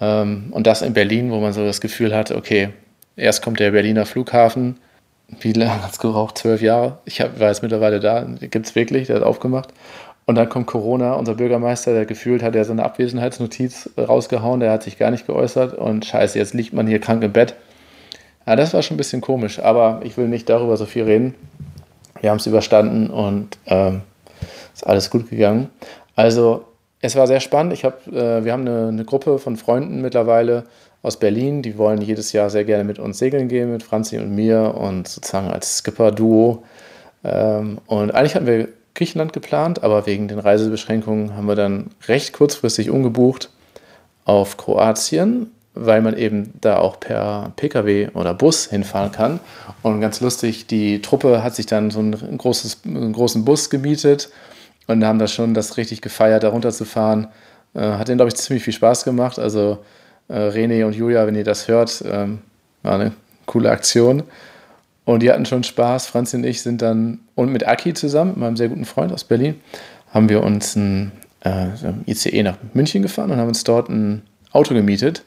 Ähm, 0.00 0.48
und 0.50 0.66
das 0.66 0.82
in 0.82 0.92
Berlin, 0.92 1.30
wo 1.30 1.40
man 1.40 1.52
so 1.52 1.64
das 1.64 1.80
Gefühl 1.80 2.14
hatte, 2.14 2.36
okay, 2.36 2.70
erst 3.16 3.42
kommt 3.42 3.60
der 3.60 3.70
Berliner 3.70 4.06
Flughafen. 4.06 4.78
Wie 5.40 5.52
lange 5.52 5.82
hat 5.82 5.92
es 5.92 5.98
geraucht? 5.98 6.38
Zwölf 6.38 6.60
Jahre. 6.60 6.98
Ich 7.04 7.20
hab, 7.20 7.38
war 7.38 7.48
jetzt 7.48 7.62
mittlerweile 7.62 8.00
da. 8.00 8.26
Gibt 8.40 8.66
es 8.66 8.74
wirklich, 8.74 9.06
der 9.06 9.16
hat 9.16 9.22
aufgemacht. 9.22 9.72
Und 10.26 10.36
dann 10.36 10.48
kommt 10.48 10.66
Corona, 10.66 11.14
unser 11.14 11.34
Bürgermeister, 11.34 11.92
der 11.92 12.06
gefühlt 12.06 12.42
hat 12.42 12.54
ja 12.54 12.62
so 12.64 12.70
eine 12.70 12.84
Abwesenheitsnotiz 12.84 13.90
rausgehauen, 13.98 14.60
der 14.60 14.70
hat 14.70 14.84
sich 14.84 14.96
gar 14.96 15.10
nicht 15.10 15.26
geäußert 15.26 15.74
und 15.74 16.04
scheiße, 16.04 16.38
jetzt 16.38 16.54
liegt 16.54 16.72
man 16.72 16.86
hier 16.86 17.00
krank 17.00 17.24
im 17.24 17.32
Bett. 17.32 17.56
Ja, 18.46 18.54
das 18.54 18.72
war 18.72 18.82
schon 18.82 18.94
ein 18.94 18.98
bisschen 18.98 19.22
komisch, 19.22 19.58
aber 19.58 20.00
ich 20.04 20.16
will 20.16 20.28
nicht 20.28 20.48
darüber 20.48 20.76
so 20.76 20.86
viel 20.86 21.02
reden. 21.02 21.34
Wir 22.20 22.30
haben 22.30 22.36
es 22.36 22.46
überstanden 22.46 23.10
und 23.10 23.58
ähm, 23.66 24.02
ist 24.72 24.86
alles 24.86 25.10
gut 25.10 25.30
gegangen. 25.30 25.68
Also 26.20 26.66
es 27.00 27.16
war 27.16 27.26
sehr 27.26 27.40
spannend. 27.40 27.72
Ich 27.72 27.86
hab, 27.86 28.06
äh, 28.08 28.44
wir 28.44 28.52
haben 28.52 28.68
eine, 28.68 28.88
eine, 28.88 29.04
Gruppe 29.06 29.38
von 29.38 29.56
Freunden 29.56 30.02
mittlerweile 30.02 30.64
aus 31.02 31.18
Berlin, 31.18 31.62
die 31.62 31.78
wollen 31.78 32.02
jedes 32.02 32.32
Jahr 32.32 32.50
sehr 32.50 32.64
gerne 32.64 32.84
mit 32.84 32.98
uns 32.98 33.16
segeln 33.16 33.48
gehen, 33.48 33.72
mit 33.72 33.82
Franzi 33.82 34.18
und 34.18 34.34
mir 34.34 34.74
und 34.76 35.08
sozusagen 35.08 35.48
als 35.50 35.78
Skipper-Duo. 35.78 36.62
Ähm, 37.24 37.78
und 37.86 38.10
eigentlich 38.10 38.34
hatten 38.34 38.46
wir 38.46 38.68
Griechenland 38.94 39.32
geplant, 39.32 39.82
aber 39.82 40.04
wegen 40.04 40.28
den 40.28 40.38
Reisebeschränkungen 40.38 41.34
haben 41.38 41.46
wir 41.46 41.54
dann 41.54 41.86
recht 42.06 42.34
kurzfristig 42.34 42.90
umgebucht 42.90 43.48
auf 44.26 44.58
Kroatien, 44.58 45.50
weil 45.72 46.02
man 46.02 46.14
eben 46.18 46.52
da 46.60 46.80
auch 46.80 47.00
per 47.00 47.52
Pkw 47.56 48.08
oder 48.12 48.34
Bus 48.34 48.66
hinfahren 48.66 49.10
kann. 49.10 49.40
Und 49.82 50.02
ganz 50.02 50.20
lustig, 50.20 50.66
die 50.66 51.00
Truppe 51.00 51.42
hat 51.42 51.54
sich 51.54 51.64
dann 51.64 51.90
so 51.90 52.00
ein 52.00 52.36
großes, 52.36 52.82
einen 52.84 53.14
großen 53.14 53.46
Bus 53.46 53.70
gemietet 53.70 54.28
und 54.90 55.04
haben 55.04 55.18
da 55.18 55.28
schon 55.28 55.54
das 55.54 55.76
richtig 55.76 56.00
gefeiert, 56.02 56.42
da 56.42 56.48
runterzufahren. 56.48 57.28
Äh, 57.74 57.80
hat 57.80 58.08
denen, 58.08 58.18
glaube 58.18 58.28
ich, 58.28 58.36
ziemlich 58.36 58.64
viel 58.64 58.72
Spaß 58.72 59.04
gemacht. 59.04 59.38
Also 59.38 59.78
äh, 60.28 60.34
René 60.34 60.84
und 60.84 60.94
Julia, 60.94 61.26
wenn 61.26 61.34
ihr 61.34 61.44
das 61.44 61.68
hört, 61.68 62.02
ähm, 62.06 62.40
war 62.82 62.94
eine 62.94 63.12
coole 63.46 63.70
Aktion. 63.70 64.24
Und 65.04 65.22
die 65.22 65.30
hatten 65.30 65.46
schon 65.46 65.64
Spaß. 65.64 66.06
Franzi 66.06 66.36
und 66.36 66.44
ich 66.44 66.62
sind 66.62 66.82
dann, 66.82 67.20
und 67.34 67.50
mit 67.50 67.66
Aki 67.66 67.94
zusammen, 67.94 68.34
meinem 68.36 68.56
sehr 68.56 68.68
guten 68.68 68.84
Freund 68.84 69.12
aus 69.12 69.24
Berlin, 69.24 69.60
haben 70.12 70.28
wir 70.28 70.42
uns 70.42 70.76
ein 70.76 71.12
äh, 71.44 71.68
ICE 72.06 72.42
nach 72.42 72.56
München 72.74 73.02
gefahren 73.02 73.30
und 73.30 73.38
haben 73.38 73.48
uns 73.48 73.64
dort 73.64 73.88
ein 73.88 74.22
Auto 74.52 74.74
gemietet. 74.74 75.24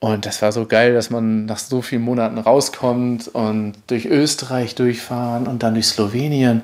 Und 0.00 0.26
das 0.26 0.42
war 0.42 0.52
so 0.52 0.66
geil, 0.66 0.94
dass 0.94 1.10
man 1.10 1.46
nach 1.46 1.58
so 1.58 1.80
vielen 1.80 2.02
Monaten 2.02 2.38
rauskommt 2.38 3.28
und 3.28 3.74
durch 3.86 4.06
Österreich 4.06 4.74
durchfahren 4.74 5.46
und 5.46 5.62
dann 5.62 5.74
durch 5.74 5.86
Slowenien 5.86 6.62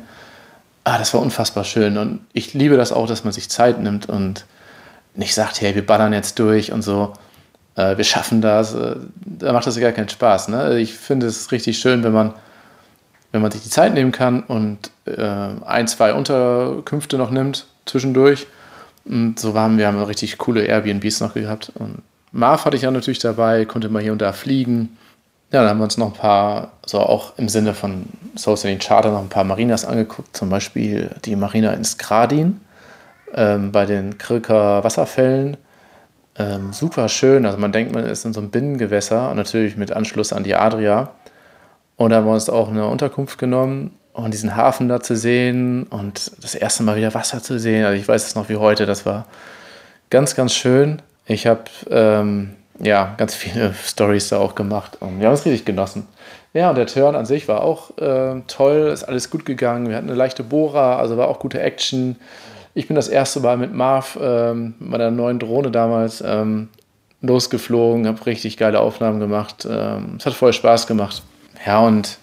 ah, 0.91 0.99
das 0.99 1.15
war 1.15 1.21
unfassbar 1.21 1.65
schön. 1.65 1.97
Und 1.99 2.21
ich 2.33 2.55
liebe 2.55 2.77
das 2.77 2.93
auch, 2.93 3.07
dass 3.07 3.25
man 3.25 3.33
sich 3.33 3.49
Zeit 3.49 3.81
nimmt 3.81 4.09
und 4.09 4.45
nicht 5.15 5.35
sagt, 5.35 5.61
hey, 5.61 5.75
wir 5.75 5.87
ballern 5.87 6.13
jetzt 6.13 6.39
durch 6.39 6.73
und 6.73 6.83
so, 6.83 7.13
äh, 7.77 7.97
wir 7.97 8.05
schaffen 8.05 8.41
das. 8.41 8.75
Äh, 8.75 8.97
da 9.25 9.53
macht 9.53 9.67
das 9.67 9.77
ja 9.77 9.83
gar 9.83 9.93
keinen 9.93 10.09
Spaß. 10.09 10.49
Ne? 10.49 10.79
Ich 10.79 10.95
finde 10.95 11.27
es 11.27 11.53
richtig 11.53 11.79
schön, 11.79 12.03
wenn 12.03 12.13
man, 12.13 12.35
wenn 13.31 13.41
man 13.41 13.53
sich 13.53 13.63
die 13.63 13.71
Zeit 13.71 13.95
nehmen 13.95 14.11
kann 14.11 14.43
und 14.43 14.91
äh, 15.05 15.49
ein, 15.65 15.87
zwei 15.87 16.13
Unterkünfte 16.13 17.19
noch 17.19 17.31
nimmt 17.31 17.67
zwischendurch. 17.87 18.47
Und 19.05 19.39
so 19.39 19.55
waren 19.55 19.79
wir 19.79 19.87
haben 19.87 20.03
richtig 20.03 20.39
coole 20.39 20.63
Airbnbs 20.65 21.21
noch 21.21 21.35
gehabt. 21.35 21.73
Und 21.75 22.03
Marv 22.33 22.65
hatte 22.65 22.77
ich 22.77 22.83
ja 22.83 22.91
natürlich 22.91 23.19
dabei, 23.21 23.65
konnte 23.65 23.89
mal 23.89 24.03
hier 24.03 24.13
und 24.13 24.23
da 24.23 24.33
fliegen. 24.33 24.97
Ja, 25.53 25.63
dann 25.63 25.71
haben 25.71 25.79
wir 25.79 25.85
uns 25.85 25.97
noch 25.97 26.07
ein 26.09 26.13
paar, 26.13 26.73
so 26.87 27.01
auch 27.01 27.37
im 27.37 27.49
Sinne 27.49 27.75
von 27.75 28.07
Social 28.37 28.77
Charter, 28.79 29.11
noch 29.11 29.21
ein 29.21 29.29
paar 29.29 29.45
Marinas 29.45 29.85
angeguckt. 29.85 30.37
Zum 30.37 30.49
Beispiel 30.49 31.11
die 31.25 31.35
Marina 31.35 31.73
in 31.73 31.85
Skradin 31.85 32.61
ähm, 33.35 33.73
bei 33.73 33.85
den 33.85 34.17
Krilker 34.17 34.85
Wasserfällen. 34.85 35.57
Ähm, 36.39 36.73
super 36.73 37.09
schön. 37.09 37.47
Also 37.47 37.59
man 37.59 37.73
denkt, 37.73 37.93
man 37.93 38.05
ist 38.05 38.25
in 38.25 38.33
so 38.33 38.41
einem 38.41 38.51
Binnengewässer 38.51 39.31
und 39.31 39.37
natürlich 39.37 39.77
mit 39.77 39.91
Anschluss 39.91 40.33
an 40.33 40.45
die 40.45 40.55
Adria. 40.55 41.11
Und 41.97 42.11
da 42.11 42.17
haben 42.17 42.27
wir 42.27 42.33
uns 42.33 42.49
auch 42.49 42.69
eine 42.69 42.87
Unterkunft 42.87 43.39
genommen 43.39 43.99
und 44.13 44.33
diesen 44.33 44.55
Hafen 44.55 44.89
da 44.89 45.01
zu 45.01 45.17
sehen 45.17 45.83
und 45.85 46.31
das 46.43 46.55
erste 46.55 46.85
Mal 46.85 46.97
wieder 46.97 47.13
Wasser 47.13 47.43
zu 47.43 47.59
sehen. 47.59 47.85
Also 47.85 48.01
ich 48.01 48.07
weiß 48.07 48.25
es 48.25 48.35
noch 48.37 48.49
wie 48.49 48.57
heute. 48.57 48.87
Das 48.87 49.05
war 49.05 49.27
ganz, 50.11 50.37
ganz 50.37 50.55
schön. 50.55 51.03
Ich 51.27 51.49
habe 51.49 51.65
ähm, 51.91 52.55
ja, 52.83 53.15
ganz 53.17 53.35
viele 53.35 53.75
Stories 53.85 54.29
da 54.29 54.39
auch 54.39 54.55
gemacht 54.55 54.99
und 55.01 55.21
wir 55.21 55.27
haben 55.27 55.35
es 55.35 55.45
richtig 55.45 55.65
genossen. 55.65 56.07
Ja, 56.53 56.71
und 56.71 56.77
der 56.77 56.87
Turn 56.87 57.15
an 57.15 57.27
sich 57.27 57.47
war 57.47 57.63
auch 57.63 57.97
äh, 57.99 58.41
toll, 58.49 58.91
ist 58.93 59.05
alles 59.05 59.31
gut 59.31 59.45
gegangen. 59.45 59.89
Wir 59.89 59.97
hatten 59.97 60.09
eine 60.09 60.17
leichte 60.17 60.43
Bohrer, 60.43 60.99
also 60.99 61.17
war 61.17 61.29
auch 61.29 61.39
gute 61.39 61.61
Action. 61.61 62.17
Ich 62.75 62.89
bin 62.89 62.97
das 62.97 63.09
erste 63.09 63.41
Mal 63.41 63.57
mit 63.57 63.73
Marv, 63.73 64.19
ähm, 64.21 64.75
meiner 64.81 65.13
neuen 65.13 65.39
Drohne 65.39 65.71
damals, 65.71 66.23
ähm, 66.27 66.69
losgeflogen, 67.21 68.07
habe 68.07 68.27
richtig 68.27 68.57
geile 68.57 68.81
Aufnahmen 68.81 69.21
gemacht. 69.21 69.67
Ähm, 69.71 70.17
es 70.19 70.27
hat 70.27 70.35
voll 70.35 70.53
Spaß 70.53 70.89
gemacht. 70.89 71.23
Ja, 71.65 71.81
und 71.81 72.19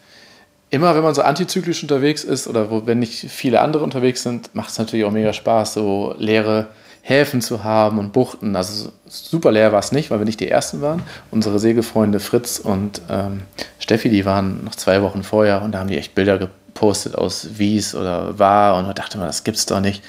immer 0.69 0.95
wenn 0.95 1.03
man 1.03 1.15
so 1.15 1.21
antizyklisch 1.21 1.81
unterwegs 1.83 2.23
ist 2.23 2.47
oder 2.47 2.69
wo, 2.69 2.85
wenn 2.85 2.99
nicht 2.99 3.29
viele 3.31 3.61
andere 3.61 3.83
unterwegs 3.83 4.23
sind, 4.23 4.53
macht 4.55 4.71
es 4.71 4.77
natürlich 4.77 5.05
auch 5.05 5.11
mega 5.11 5.31
Spaß, 5.31 5.75
so 5.75 6.15
leere 6.17 6.67
Häfen 7.07 7.39
zu 7.39 7.63
haben 7.63 7.99
und 7.99 8.11
Buchten. 8.11 8.57
Also 8.57 8.91
super 9.05 9.53
leer 9.53 9.71
war 9.71 9.79
es 9.79 9.93
nicht, 9.93 10.11
weil 10.11 10.19
wir 10.19 10.25
nicht 10.25 10.41
die 10.41 10.49
Ersten 10.49 10.81
waren. 10.81 11.03
Unsere 11.31 11.57
Segelfreunde 11.57 12.19
Fritz 12.19 12.59
und 12.59 13.01
ähm, 13.09 13.43
Steffi, 13.79 14.09
die 14.09 14.25
waren 14.25 14.65
noch 14.65 14.75
zwei 14.75 15.01
Wochen 15.01 15.23
vorher 15.23 15.61
und 15.61 15.71
da 15.71 15.79
haben 15.79 15.87
die 15.87 15.97
echt 15.97 16.15
Bilder 16.15 16.37
gepostet 16.37 17.15
aus 17.15 17.47
Wies 17.57 17.95
oder 17.95 18.37
War 18.39 18.77
und 18.77 18.87
da 18.87 18.93
dachte 18.93 19.17
man, 19.17 19.27
das 19.27 19.45
gibt's 19.45 19.65
doch 19.65 19.79
nicht, 19.79 20.03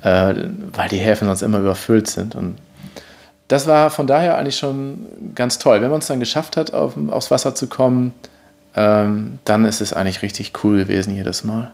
äh, 0.00 0.34
weil 0.72 0.88
die 0.88 0.96
Häfen 0.96 1.26
sonst 1.26 1.42
immer 1.42 1.58
überfüllt 1.58 2.08
sind. 2.08 2.34
Und 2.34 2.56
das 3.48 3.66
war 3.66 3.90
von 3.90 4.06
daher 4.06 4.38
eigentlich 4.38 4.56
schon 4.56 5.06
ganz 5.34 5.58
toll. 5.58 5.82
Wenn 5.82 5.90
man 5.90 5.98
es 5.98 6.06
dann 6.06 6.18
geschafft 6.18 6.56
hat, 6.56 6.72
auf, 6.72 6.94
aufs 7.10 7.30
Wasser 7.30 7.54
zu 7.54 7.66
kommen, 7.66 8.14
ähm, 8.74 9.38
dann 9.44 9.66
ist 9.66 9.82
es 9.82 9.92
eigentlich 9.92 10.22
richtig 10.22 10.52
cool 10.64 10.78
gewesen 10.78 11.14
jedes 11.14 11.44
Mal. 11.44 11.72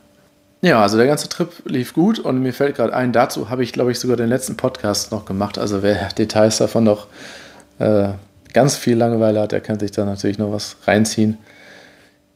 Ja, 0.60 0.82
also 0.82 0.96
der 0.96 1.06
ganze 1.06 1.28
Trip 1.28 1.50
lief 1.66 1.94
gut 1.94 2.18
und 2.18 2.40
mir 2.40 2.52
fällt 2.52 2.76
gerade 2.76 2.92
ein, 2.92 3.12
dazu 3.12 3.48
habe 3.48 3.62
ich, 3.62 3.72
glaube 3.72 3.92
ich, 3.92 4.00
sogar 4.00 4.16
den 4.16 4.28
letzten 4.28 4.56
Podcast 4.56 5.12
noch 5.12 5.24
gemacht. 5.24 5.56
Also 5.56 5.82
wer 5.82 6.08
Details 6.18 6.58
davon 6.58 6.84
noch 6.84 7.06
äh, 7.78 8.08
ganz 8.52 8.76
viel 8.76 8.96
Langeweile 8.96 9.40
hat, 9.40 9.52
der 9.52 9.60
kann 9.60 9.78
sich 9.78 9.92
da 9.92 10.04
natürlich 10.04 10.38
noch 10.38 10.50
was 10.50 10.76
reinziehen. 10.84 11.38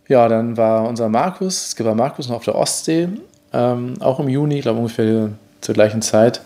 Ja, 0.07 0.29
dann 0.29 0.57
war 0.57 0.89
unser 0.89 1.09
Markus, 1.09 1.71
Skipper 1.71 1.95
Markus 1.95 2.29
noch 2.29 2.37
auf 2.37 2.45
der 2.45 2.55
Ostsee, 2.55 3.09
ähm, 3.53 3.95
auch 4.01 4.21
im 4.21 4.29
Juni, 4.29 4.61
glaube 4.61 4.79
ungefähr 4.79 5.31
zur 5.61 5.75
gleichen 5.75 6.03
Zeit. 6.03 6.43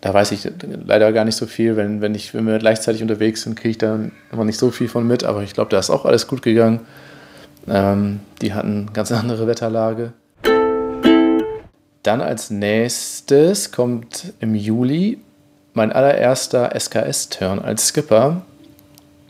da 0.00 0.12
weiß 0.12 0.32
ich 0.32 0.50
leider 0.86 1.12
gar 1.12 1.24
nicht 1.24 1.36
so 1.36 1.46
viel. 1.46 1.76
Wenn, 1.76 2.00
wenn, 2.00 2.14
ich, 2.14 2.34
wenn 2.34 2.46
wir 2.46 2.58
gleichzeitig 2.58 3.00
unterwegs 3.02 3.42
sind, 3.42 3.56
kriege 3.56 3.70
ich 3.70 3.78
da 3.78 3.98
immer 4.32 4.44
nicht 4.44 4.58
so 4.58 4.70
viel 4.70 4.88
von 4.88 5.06
mit. 5.06 5.24
Aber 5.24 5.42
ich 5.42 5.54
glaube, 5.54 5.70
da 5.70 5.78
ist 5.78 5.90
auch 5.90 6.04
alles 6.04 6.26
gut 6.26 6.42
gegangen. 6.42 6.80
Ähm, 7.68 8.20
die 8.42 8.54
hatten 8.54 8.90
ganz 8.92 9.12
andere 9.12 9.46
Wetterlage. 9.46 10.12
Dann 12.04 12.20
als 12.20 12.50
nächstes 12.50 13.72
kommt 13.72 14.34
im 14.38 14.54
Juli 14.54 15.18
mein 15.72 15.90
allererster 15.90 16.78
SKS-Turn 16.78 17.58
als 17.58 17.88
Skipper. 17.88 18.42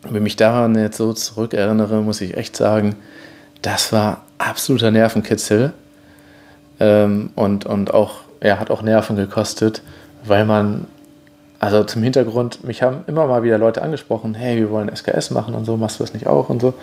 Wenn 0.03 0.17
ich 0.17 0.23
mich 0.23 0.37
daran 0.37 0.75
jetzt 0.75 0.97
so 0.97 1.13
zurückerinnere, 1.13 2.03
muss 2.03 2.21
ich 2.21 2.37
echt 2.37 2.57
sagen, 2.57 2.97
das 3.63 3.93
war 3.93 4.23
absoluter 4.39 4.91
Nervenkitzel. 4.91 5.73
Ähm, 6.81 7.31
und, 7.37 7.65
und 7.65 7.95
auch, 7.95 8.23
er 8.41 8.59
hat 8.59 8.73
auch 8.73 8.83
Nerven 8.83 9.15
gekostet, 9.15 9.83
weil 10.25 10.45
man, 10.45 10.89
also 11.61 11.85
zum 11.85 12.03
Hintergrund, 12.03 12.65
mich 12.65 12.83
haben 12.83 13.05
immer 13.07 13.29
mal 13.29 13.45
wieder 13.45 13.57
Leute 13.57 13.83
angesprochen, 13.83 14.35
hey, 14.35 14.57
wir 14.57 14.71
wollen 14.71 14.95
SKS 14.95 15.31
machen 15.31 15.55
und 15.55 15.65
so, 15.65 15.77
machst 15.77 16.01
du 16.01 16.03
das 16.03 16.13
nicht 16.13 16.27
auch 16.27 16.49
und 16.49 16.61
so. 16.61 16.75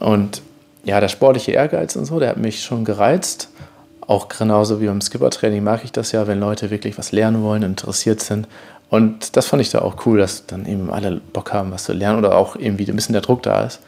Und 0.00 0.42
ja, 0.84 1.00
der 1.00 1.08
sportliche 1.08 1.52
Ehrgeiz 1.52 1.96
und 1.96 2.04
so, 2.04 2.20
der 2.20 2.28
hat 2.28 2.36
mich 2.36 2.62
schon 2.62 2.84
gereizt. 2.84 3.48
Auch 4.06 4.28
genauso 4.28 4.80
wie 4.80 4.86
beim 4.86 5.00
Skipper-Training 5.00 5.64
mag 5.64 5.84
ich 5.84 5.92
das 5.92 6.12
ja, 6.12 6.26
wenn 6.26 6.40
Leute 6.40 6.70
wirklich 6.70 6.98
was 6.98 7.12
lernen 7.12 7.42
wollen, 7.42 7.62
interessiert 7.62 8.20
sind. 8.20 8.48
Und 8.90 9.36
das 9.36 9.46
fand 9.46 9.62
ich 9.62 9.70
da 9.70 9.80
auch 9.80 10.06
cool, 10.06 10.18
dass 10.18 10.46
dann 10.46 10.66
eben 10.66 10.90
alle 10.90 11.20
Bock 11.32 11.52
haben, 11.52 11.72
was 11.72 11.84
zu 11.84 11.92
lernen 11.92 12.18
oder 12.18 12.36
auch 12.36 12.56
irgendwie 12.56 12.88
ein 12.88 12.96
bisschen 12.96 13.14
der 13.14 13.22
Druck 13.22 13.42
da 13.42 13.64
ist. 13.64 13.80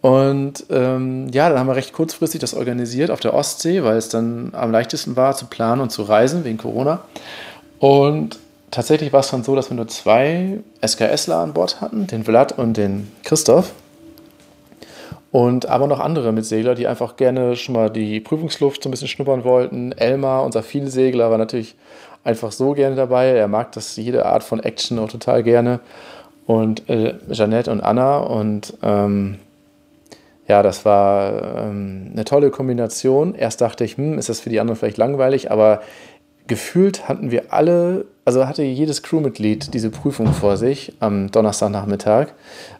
Und 0.00 0.64
ähm, 0.70 1.28
ja, 1.32 1.48
dann 1.48 1.58
haben 1.58 1.66
wir 1.66 1.76
recht 1.76 1.92
kurzfristig 1.92 2.40
das 2.40 2.54
organisiert 2.54 3.10
auf 3.10 3.20
der 3.20 3.34
Ostsee, 3.34 3.84
weil 3.84 3.96
es 3.96 4.08
dann 4.08 4.50
am 4.52 4.70
leichtesten 4.70 5.14
war 5.16 5.36
zu 5.36 5.46
planen 5.46 5.82
und 5.82 5.90
zu 5.90 6.02
reisen 6.02 6.44
wegen 6.44 6.58
Corona. 6.58 7.00
Und 7.78 8.38
tatsächlich 8.70 9.12
war 9.12 9.20
es 9.20 9.30
dann 9.30 9.44
so, 9.44 9.54
dass 9.54 9.70
wir 9.70 9.76
nur 9.76 9.88
zwei 9.88 10.60
SKSler 10.84 11.36
an 11.36 11.52
Bord 11.52 11.80
hatten, 11.80 12.06
den 12.06 12.24
Vlad 12.24 12.56
und 12.58 12.76
den 12.76 13.12
Christoph. 13.24 13.72
Und 15.32 15.66
aber 15.66 15.86
noch 15.86 16.00
andere 16.00 16.32
Mitsegler, 16.32 16.74
die 16.74 16.88
einfach 16.88 17.16
gerne 17.16 17.54
schon 17.54 17.74
mal 17.74 17.88
die 17.88 18.20
Prüfungsluft 18.20 18.82
so 18.82 18.88
ein 18.88 18.90
bisschen 18.90 19.08
schnuppern 19.08 19.44
wollten. 19.44 19.92
Elmar, 19.92 20.44
unser 20.44 20.62
Vielsegler, 20.62 21.30
war 21.30 21.38
natürlich 21.38 21.76
einfach 22.24 22.50
so 22.50 22.72
gerne 22.72 22.96
dabei. 22.96 23.28
Er 23.28 23.46
mag 23.46 23.72
das 23.72 23.96
jede 23.96 24.26
Art 24.26 24.42
von 24.42 24.60
Action 24.60 24.98
auch 24.98 25.08
total 25.08 25.42
gerne. 25.42 25.80
Und 26.46 26.88
äh, 26.88 27.14
Jeanette 27.30 27.70
und 27.70 27.80
Anna. 27.80 28.18
Und 28.18 28.74
ähm, 28.82 29.36
ja, 30.48 30.64
das 30.64 30.84
war 30.84 31.58
ähm, 31.58 32.10
eine 32.12 32.24
tolle 32.24 32.50
Kombination. 32.50 33.36
Erst 33.36 33.60
dachte 33.60 33.84
ich, 33.84 33.96
hm, 33.96 34.18
ist 34.18 34.28
das 34.28 34.40
für 34.40 34.50
die 34.50 34.58
anderen 34.58 34.76
vielleicht 34.76 34.96
langweilig, 34.96 35.52
aber 35.52 35.80
gefühlt 36.48 37.08
hatten 37.08 37.30
wir 37.30 37.52
alle, 37.52 38.06
also 38.30 38.46
hatte 38.46 38.62
jedes 38.62 39.02
Crewmitglied 39.02 39.74
diese 39.74 39.90
Prüfung 39.90 40.32
vor 40.32 40.56
sich 40.56 40.92
am 41.00 41.32
Donnerstagnachmittag. 41.32 42.28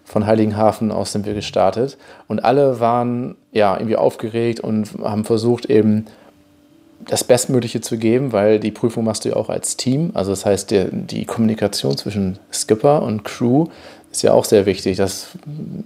Von 0.04 0.24
Heiligenhafen 0.24 0.92
aus 0.92 1.10
sind 1.10 1.26
wir 1.26 1.34
gestartet 1.34 1.98
und 2.28 2.44
alle 2.44 2.78
waren 2.78 3.34
ja 3.50 3.76
irgendwie 3.76 3.96
aufgeregt 3.96 4.60
und 4.60 4.90
haben 5.02 5.24
versucht 5.24 5.64
eben 5.64 6.06
das 7.08 7.24
Bestmögliche 7.24 7.80
zu 7.80 7.98
geben, 7.98 8.32
weil 8.32 8.60
die 8.60 8.70
Prüfung 8.70 9.02
machst 9.02 9.24
du 9.24 9.30
ja 9.30 9.34
auch 9.34 9.48
als 9.48 9.76
Team. 9.76 10.12
Also 10.14 10.30
das 10.30 10.46
heißt, 10.46 10.70
der, 10.70 10.84
die 10.84 11.24
Kommunikation 11.24 11.96
zwischen 11.96 12.38
Skipper 12.52 13.02
und 13.02 13.24
Crew 13.24 13.66
ist 14.12 14.22
ja 14.22 14.32
auch 14.32 14.44
sehr 14.44 14.66
wichtig. 14.66 14.98
Das 14.98 15.30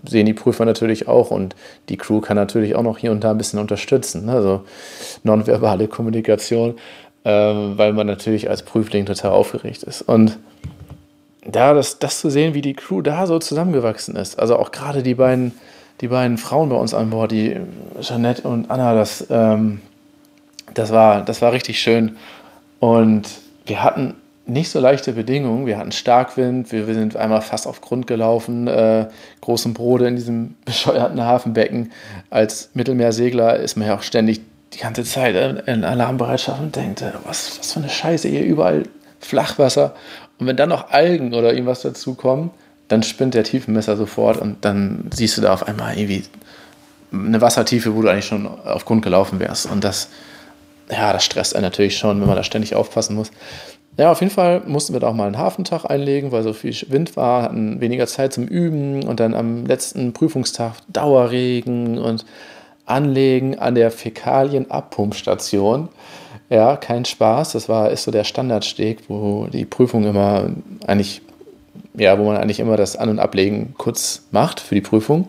sehen 0.06 0.26
die 0.26 0.35
Prüfer 0.35 0.66
natürlich 0.66 1.09
auch 1.09 1.30
und 1.30 1.56
die 1.88 1.97
Crew 1.97 2.21
kann 2.21 2.37
natürlich 2.37 2.75
auch 2.75 2.83
noch 2.83 2.99
hier 2.99 3.12
und 3.12 3.25
da 3.25 3.30
ein 3.30 3.38
bisschen 3.38 3.61
unterstützen. 3.61 4.28
Also 4.28 4.64
nonverbale 5.23 5.88
Kommunikation 5.88 6.75
ähm, 7.25 7.76
weil 7.76 7.93
man 7.93 8.07
natürlich 8.07 8.50
als 8.50 8.62
Prüfling 8.62 9.07
total 9.07 9.33
aufgeregt 9.33 9.83
ist. 9.83 10.02
Und 10.02 10.38
da 11.47 11.75
das, 11.75 11.99
das 11.99 12.21
zu 12.21 12.31
sehen, 12.31 12.54
wie 12.54 12.62
die 12.62 12.75
Crew 12.75 13.02
da 13.02 13.26
so 13.26 13.38
zusammengewachsen 13.38 14.16
ist, 14.16 14.38
also 14.38 14.56
auch 14.56 14.71
gerade 14.71 15.02
die 15.02 15.15
beiden, 15.15 15.52
die 16.00 16.08
beiden 16.08 16.39
Frauen 16.39 16.69
bei 16.69 16.76
uns 16.76 16.95
an 16.95 17.10
Bord, 17.10 17.32
die 17.32 17.56
Jeanette 18.00 18.49
und 18.49 18.71
Anna, 18.71 18.95
das, 18.95 19.26
ähm, 19.30 19.80
das, 20.75 20.91
war, 20.91 21.23
das 21.23 21.43
war 21.43 21.52
richtig 21.52 21.80
schön. 21.80 22.17
Und 22.80 23.28
wir 23.67 23.82
hatten 23.82 24.15
nicht 24.47 24.71
so 24.71 24.78
leichte 24.78 25.13
Bedingungen. 25.13 25.67
Wir 25.67 25.78
hatten 25.78 25.93
Starkwind, 25.93 26.71
wir, 26.73 26.87
wir 26.87 26.95
sind 26.95 27.17
einmal 27.17 27.41
fast 27.41 27.67
auf 27.67 27.80
Grund 27.80 28.06
gelaufen, 28.06 28.67
äh, 28.67 29.06
großen 29.41 29.73
Brode 29.73 30.06
in 30.06 30.17
diesem 30.17 30.56
bescheuerten 30.65 31.23
Hafenbecken. 31.23 31.93
Als 32.30 32.71
Mittelmeersegler 32.75 33.56
ist 33.56 33.76
man 33.76 33.89
ja 33.89 33.97
auch 33.97 34.02
ständig 34.02 34.41
die 34.75 34.78
ganze 34.78 35.04
Zeit 35.04 35.34
in 35.67 35.84
Alarmbereitschaft 35.84 36.60
und 36.60 36.76
denkt, 36.76 37.02
äh, 37.02 37.13
was, 37.25 37.58
was 37.58 37.73
für 37.73 37.80
eine 37.80 37.89
Scheiße, 37.89 38.28
hier 38.28 38.45
überall 38.45 38.84
Flachwasser. 39.21 39.95
Und 40.39 40.47
wenn 40.47 40.56
dann 40.56 40.69
noch 40.69 40.91
Algen 40.91 41.32
oder 41.34 41.52
irgendwas 41.52 41.82
dazu 41.82 42.15
kommen, 42.15 42.50
dann 42.89 43.02
spinnt 43.02 43.34
der 43.34 43.45
Tiefenmesser 43.45 43.97
sofort 43.97 44.37
und 44.37 44.65
dann 44.65 45.10
siehst 45.15 45.37
du 45.37 45.41
da 45.41 45.52
auf 45.52 45.67
einmal 45.67 45.97
irgendwie 45.97 46.25
eine 47.13 47.41
Wassertiefe, 47.41 47.95
wo 47.95 48.02
du 48.02 48.08
eigentlich 48.08 48.26
schon 48.26 48.47
auf 48.47 48.84
Grund 48.84 49.02
gelaufen 49.02 49.39
wärst. 49.41 49.67
Und 49.67 49.84
das, 49.84 50.08
ja, 50.91 51.13
das 51.13 51.25
stresst 51.25 51.54
einen 51.54 51.65
natürlich 51.65 51.97
schon, 51.97 52.21
wenn 52.21 52.26
man 52.26 52.37
da 52.37 52.43
ständig 52.43 52.75
aufpassen 52.75 53.17
muss. 53.17 53.30
Ja, 53.97 54.10
auf 54.10 54.21
jeden 54.21 54.32
Fall 54.32 54.63
mussten 54.67 54.93
wir 54.93 55.00
da 55.00 55.08
auch 55.08 55.15
mal 55.15 55.26
einen 55.26 55.39
Hafentag 55.39 55.84
einlegen, 55.84 56.32
weil 56.32 56.43
so 56.43 56.52
viel 56.52 56.75
Wind 56.89 57.17
war, 57.17 57.43
hatten 57.43 57.80
weniger 57.80 58.08
Zeit 58.08 58.32
zum 58.32 58.45
Üben 58.45 59.04
und 59.04 59.21
dann 59.21 59.34
am 59.34 59.67
letzten 59.67 60.13
Prüfungstag 60.13 60.75
Dauerregen 60.89 61.99
und 61.99 62.25
Anlegen 62.86 63.58
an 63.58 63.75
der 63.75 63.90
Fäkalienabpumpstation. 63.90 65.88
Ja, 66.50 66.76
kein 66.76 67.04
Spaß. 67.04 67.52
Das 67.52 67.68
war, 67.68 67.90
ist 67.90 68.04
so 68.04 68.10
der 68.10 68.25
Standardsteg, 68.25 69.04
wo 69.08 69.47
die 69.47 69.64
Prüfung 69.64 70.04
immer 70.04 70.50
eigentlich, 70.86 71.23
ja, 71.94 72.18
wo 72.18 72.25
man 72.25 72.36
eigentlich 72.36 72.60
immer 72.60 72.76
das 72.76 72.97
An- 72.97 73.08
und 73.08 73.18
Ablegen 73.18 73.75
kurz 73.78 74.25
macht 74.30 74.60
für 74.60 74.75
die 74.75 74.80
Prüfung. 74.80 75.28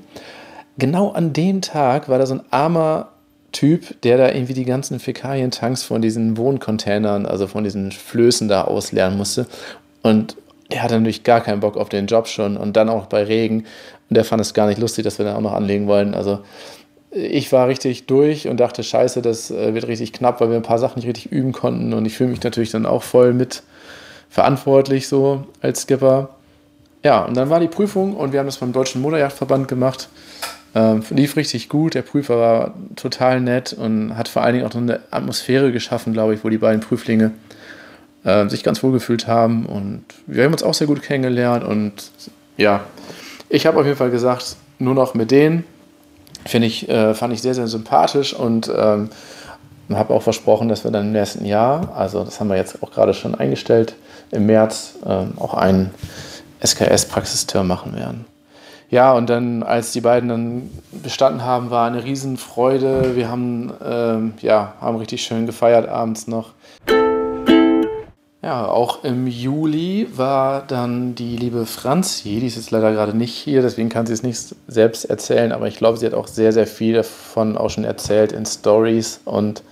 Genau 0.77 1.11
an 1.11 1.31
dem 1.31 1.61
Tag 1.61 2.09
war 2.09 2.19
da 2.19 2.25
so 2.25 2.35
ein 2.35 2.43
armer 2.51 3.09
Typ, 3.53 4.01
der 4.01 4.17
da 4.17 4.27
irgendwie 4.27 4.53
die 4.53 4.65
ganzen 4.65 4.99
Fäkalientanks 4.99 5.83
von 5.83 6.01
diesen 6.01 6.35
Wohncontainern, 6.35 7.25
also 7.25 7.47
von 7.47 7.63
diesen 7.63 7.93
Flößen 7.93 8.49
da 8.49 8.65
ausleeren 8.65 9.15
musste. 9.15 9.47
Und 10.03 10.35
der 10.71 10.83
hatte 10.83 10.95
natürlich 10.95 11.23
gar 11.23 11.39
keinen 11.39 11.61
Bock 11.61 11.77
auf 11.77 11.87
den 11.87 12.07
Job 12.07 12.27
schon 12.27 12.57
und 12.57 12.75
dann 12.75 12.89
auch 12.89 13.05
bei 13.05 13.23
Regen. 13.23 13.59
Und 14.09 14.17
der 14.17 14.25
fand 14.25 14.41
es 14.41 14.53
gar 14.53 14.67
nicht 14.67 14.79
lustig, 14.79 15.05
dass 15.05 15.19
wir 15.19 15.25
da 15.25 15.37
auch 15.37 15.41
noch 15.41 15.53
anlegen 15.53 15.87
wollen. 15.87 16.13
Also 16.13 16.39
ich 17.15 17.51
war 17.53 17.67
richtig 17.69 18.07
durch 18.07 18.47
und 18.49 18.59
dachte, 18.59 18.83
scheiße, 18.83 19.21
das 19.21 19.49
äh, 19.49 19.73
wird 19.73 19.87
richtig 19.87 20.11
knapp, 20.11 20.41
weil 20.41 20.49
wir 20.49 20.57
ein 20.57 20.63
paar 20.63 20.79
Sachen 20.79 20.99
nicht 20.99 21.07
richtig 21.07 21.31
üben 21.31 21.53
konnten. 21.53 21.93
Und 21.93 22.05
ich 22.05 22.17
fühle 22.17 22.31
mich 22.31 22.43
natürlich 22.43 22.71
dann 22.71 22.85
auch 22.85 23.03
voll 23.03 23.33
mit 23.33 23.63
verantwortlich 24.29 25.07
so 25.07 25.45
als 25.61 25.83
Skipper. 25.83 26.29
Ja, 27.03 27.23
und 27.23 27.37
dann 27.37 27.49
war 27.49 27.61
die 27.61 27.67
Prüfung 27.67 28.15
und 28.15 28.33
wir 28.33 28.39
haben 28.39 28.47
das 28.47 28.57
beim 28.57 28.73
Deutschen 28.73 29.01
Motorjachtverband 29.01 29.69
gemacht. 29.69 30.09
Ähm, 30.73 31.03
lief 31.11 31.37
richtig 31.37 31.69
gut. 31.69 31.93
Der 31.93 32.01
Prüfer 32.01 32.37
war 32.37 32.73
total 32.97 33.39
nett 33.39 33.71
und 33.71 34.17
hat 34.17 34.27
vor 34.27 34.43
allen 34.43 34.55
Dingen 34.55 34.67
auch 34.67 34.75
eine 34.75 34.99
Atmosphäre 35.11 35.71
geschaffen, 35.71 36.11
glaube 36.11 36.33
ich, 36.33 36.43
wo 36.43 36.49
die 36.49 36.57
beiden 36.57 36.81
Prüflinge 36.81 37.31
äh, 38.25 38.49
sich 38.49 38.61
ganz 38.61 38.83
wohl 38.83 38.91
gefühlt 38.91 39.25
haben. 39.27 39.65
Und 39.65 40.03
wir 40.27 40.43
haben 40.43 40.51
uns 40.51 40.63
auch 40.63 40.73
sehr 40.73 40.87
gut 40.87 41.01
kennengelernt. 41.01 41.63
Und 41.63 42.11
ja, 42.57 42.81
ich 43.47 43.65
habe 43.65 43.79
auf 43.79 43.85
jeden 43.85 43.97
Fall 43.97 44.11
gesagt, 44.11 44.57
nur 44.79 44.95
noch 44.95 45.13
mit 45.13 45.31
denen 45.31 45.63
Finde 46.45 46.67
ich, 46.67 46.87
äh, 46.89 47.13
fand 47.13 47.33
ich 47.33 47.41
sehr, 47.41 47.55
sehr 47.55 47.67
sympathisch 47.67 48.33
und 48.33 48.71
ähm, 48.75 49.09
habe 49.89 50.13
auch 50.13 50.21
versprochen, 50.21 50.69
dass 50.69 50.83
wir 50.83 50.91
dann 50.91 51.07
im 51.07 51.11
nächsten 51.11 51.45
Jahr, 51.45 51.93
also 51.95 52.23
das 52.23 52.39
haben 52.39 52.49
wir 52.49 52.57
jetzt 52.57 52.81
auch 52.81 52.91
gerade 52.91 53.13
schon 53.13 53.35
eingestellt, 53.35 53.95
im 54.31 54.45
März 54.45 54.95
ähm, 55.05 55.33
auch 55.37 55.53
einen 55.53 55.91
SKS-Praxistour 56.63 57.63
machen 57.63 57.95
werden. 57.95 58.25
Ja, 58.89 59.13
und 59.13 59.29
dann, 59.29 59.63
als 59.63 59.91
die 59.91 60.01
beiden 60.01 60.29
dann 60.29 60.69
bestanden 60.91 61.43
haben, 61.43 61.71
war 61.71 61.87
eine 61.87 62.03
Riesenfreude. 62.03 63.15
Wir 63.15 63.29
haben, 63.29 63.73
ähm, 63.83 64.33
ja, 64.41 64.73
haben 64.79 64.97
richtig 64.97 65.23
schön 65.23 65.47
gefeiert 65.47 65.89
abends 65.89 66.27
noch. 66.27 66.51
Ja, 68.45 68.67
auch 68.67 69.03
im 69.03 69.25
Juli 69.25 70.07
war 70.15 70.61
dann 70.67 71.15
die 71.15 71.35
liebe 71.35 71.65
Franzi, 71.65 72.39
die 72.39 72.45
ist 72.45 72.57
jetzt 72.57 72.69
leider 72.69 72.91
gerade 72.91 73.17
nicht 73.17 73.33
hier, 73.33 73.63
deswegen 73.63 73.89
kann 73.89 74.05
sie 74.05 74.13
es 74.13 74.21
nicht 74.21 74.53
selbst 74.67 75.05
erzählen, 75.05 75.51
aber 75.51 75.67
ich 75.67 75.77
glaube, 75.77 75.97
sie 75.97 76.05
hat 76.05 76.13
auch 76.13 76.27
sehr, 76.27 76.53
sehr 76.53 76.67
viel 76.67 76.93
davon 76.93 77.57
auch 77.57 77.71
schon 77.71 77.85
erzählt 77.85 78.33
in 78.33 78.45
Stories 78.45 79.19
und 79.25 79.63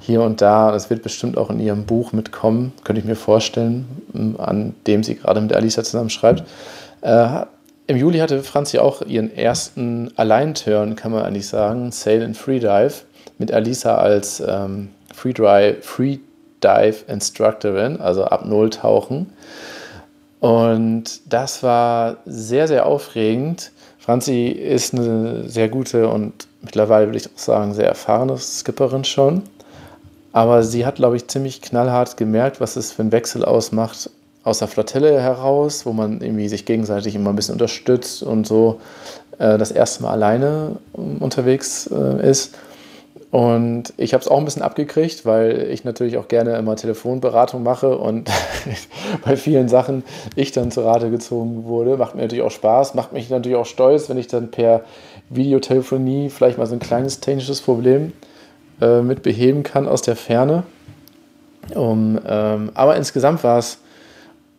hier 0.00 0.20
und 0.20 0.42
da. 0.42 0.70
Das 0.70 0.90
wird 0.90 1.02
bestimmt 1.02 1.38
auch 1.38 1.48
in 1.48 1.58
ihrem 1.60 1.86
Buch 1.86 2.12
mitkommen, 2.12 2.74
könnte 2.84 3.00
ich 3.00 3.06
mir 3.06 3.16
vorstellen, 3.16 3.86
an 4.36 4.74
dem 4.86 5.02
sie 5.02 5.14
gerade 5.14 5.40
mit 5.40 5.54
Alisa 5.54 5.82
zusammen 5.82 6.10
schreibt. 6.10 6.44
Äh, 7.00 7.46
Im 7.86 7.96
Juli 7.96 8.18
hatte 8.18 8.42
Franzi 8.42 8.80
auch 8.80 9.00
ihren 9.00 9.34
ersten 9.34 10.12
Alleinturn, 10.16 10.94
kann 10.94 11.10
man 11.10 11.22
eigentlich 11.22 11.48
sagen, 11.48 11.90
Sail 11.90 12.22
and 12.22 12.36
Freedive, 12.36 12.96
mit 13.38 13.50
Alisa 13.50 13.96
als 13.96 14.42
ähm, 14.46 14.90
Freedive, 15.14 15.76
Free 15.80 16.18
Dive 16.64 17.04
Instructorin, 17.06 18.00
also 18.00 18.24
ab 18.24 18.46
Null 18.46 18.70
tauchen. 18.70 19.30
Und 20.40 21.20
das 21.32 21.62
war 21.62 22.16
sehr, 22.26 22.68
sehr 22.68 22.86
aufregend. 22.86 23.70
Franzi 23.98 24.48
ist 24.48 24.94
eine 24.94 25.48
sehr 25.48 25.68
gute 25.68 26.08
und 26.08 26.46
mittlerweile 26.60 27.06
würde 27.06 27.18
ich 27.18 27.28
auch 27.28 27.38
sagen, 27.38 27.74
sehr 27.74 27.88
erfahrene 27.88 28.36
Skipperin 28.36 29.04
schon. 29.04 29.42
Aber 30.32 30.62
sie 30.62 30.84
hat, 30.84 30.96
glaube 30.96 31.16
ich, 31.16 31.28
ziemlich 31.28 31.62
knallhart 31.62 32.16
gemerkt, 32.16 32.60
was 32.60 32.76
es 32.76 32.92
für 32.92 33.02
einen 33.02 33.12
Wechsel 33.12 33.44
ausmacht 33.44 34.10
aus 34.42 34.58
der 34.58 34.68
Flottille 34.68 35.20
heraus, 35.20 35.86
wo 35.86 35.92
man 35.92 36.20
irgendwie 36.20 36.48
sich 36.48 36.66
gegenseitig 36.66 37.14
immer 37.14 37.30
ein 37.30 37.36
bisschen 37.36 37.54
unterstützt 37.54 38.22
und 38.22 38.46
so 38.46 38.80
äh, 39.38 39.56
das 39.58 39.70
erste 39.70 40.02
Mal 40.02 40.10
alleine 40.10 40.76
ähm, 40.96 41.18
unterwegs 41.20 41.86
äh, 41.86 42.28
ist. 42.28 42.54
Und 43.34 43.92
ich 43.96 44.14
habe 44.14 44.22
es 44.22 44.28
auch 44.28 44.38
ein 44.38 44.44
bisschen 44.44 44.62
abgekriegt, 44.62 45.26
weil 45.26 45.66
ich 45.68 45.82
natürlich 45.82 46.18
auch 46.18 46.28
gerne 46.28 46.54
immer 46.56 46.76
Telefonberatung 46.76 47.64
mache 47.64 47.98
und 47.98 48.30
bei 49.24 49.36
vielen 49.36 49.66
Sachen 49.66 50.04
ich 50.36 50.52
dann 50.52 50.70
zur 50.70 50.84
Rate 50.84 51.10
gezogen 51.10 51.64
wurde. 51.64 51.96
Macht 51.96 52.14
mir 52.14 52.22
natürlich 52.22 52.44
auch 52.44 52.52
Spaß, 52.52 52.94
macht 52.94 53.12
mich 53.12 53.30
natürlich 53.30 53.58
auch 53.58 53.66
stolz, 53.66 54.08
wenn 54.08 54.18
ich 54.18 54.28
dann 54.28 54.52
per 54.52 54.82
Videotelefonie 55.30 56.30
vielleicht 56.30 56.58
mal 56.58 56.66
so 56.66 56.74
ein 56.74 56.78
kleines 56.78 57.18
technisches 57.18 57.60
Problem 57.60 58.12
äh, 58.80 59.00
mit 59.00 59.24
beheben 59.24 59.64
kann 59.64 59.88
aus 59.88 60.02
der 60.02 60.14
Ferne. 60.14 60.62
Um, 61.74 62.20
ähm, 62.24 62.70
aber 62.74 62.94
insgesamt 62.94 63.42
war 63.42 63.58
es 63.58 63.78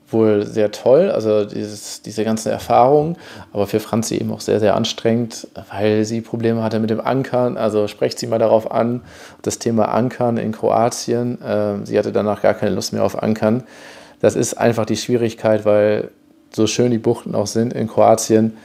wohl 0.10 0.46
sehr 0.46 0.72
toll, 0.72 1.10
also 1.10 1.46
dieses, 1.46 2.02
diese 2.02 2.24
ganze 2.24 2.52
Erfahrung, 2.52 3.18
aber 3.54 3.66
für 3.66 3.80
Franzi 3.80 4.16
eben 4.16 4.32
auch 4.32 4.42
sehr, 4.42 4.60
sehr 4.60 4.76
anstrengend, 4.76 5.48
weil 5.72 6.06
sie 6.06 6.22
Probleme 6.22 6.62
hatte 6.62 6.80
mit 6.80 6.90
dem 6.90 7.02
Ankern. 7.02 7.58
Also 7.58 7.88
sprecht 7.88 8.20
sie 8.20 8.28
mal 8.28 8.40
darauf 8.40 8.72
an, 8.72 9.02
das 9.42 9.58
Thema 9.58 9.86
Ankern 9.90 10.38
in 10.38 10.52
Kroatien. 10.52 11.42
Äh, 11.42 11.86
sie 11.86 11.98
hatte 11.98 12.12
danach 12.12 12.42
gar 12.42 12.54
keine 12.54 12.76
Lust 12.76 12.94
mehr 12.94 13.04
auf 13.04 13.22
Ankern. 13.22 13.64
Das 14.22 14.36
ist 14.36 14.56
einfach 14.56 14.86
die 14.86 14.98
Schwierigkeit, 14.98 15.66
weil 15.66 16.10
so 16.54 16.68
schön 16.68 16.92
die 16.92 16.98
Buchten 16.98 17.36
auch 17.36 17.48
sind 17.48 17.74
in 17.74 17.88
Kroatien, 17.88 18.56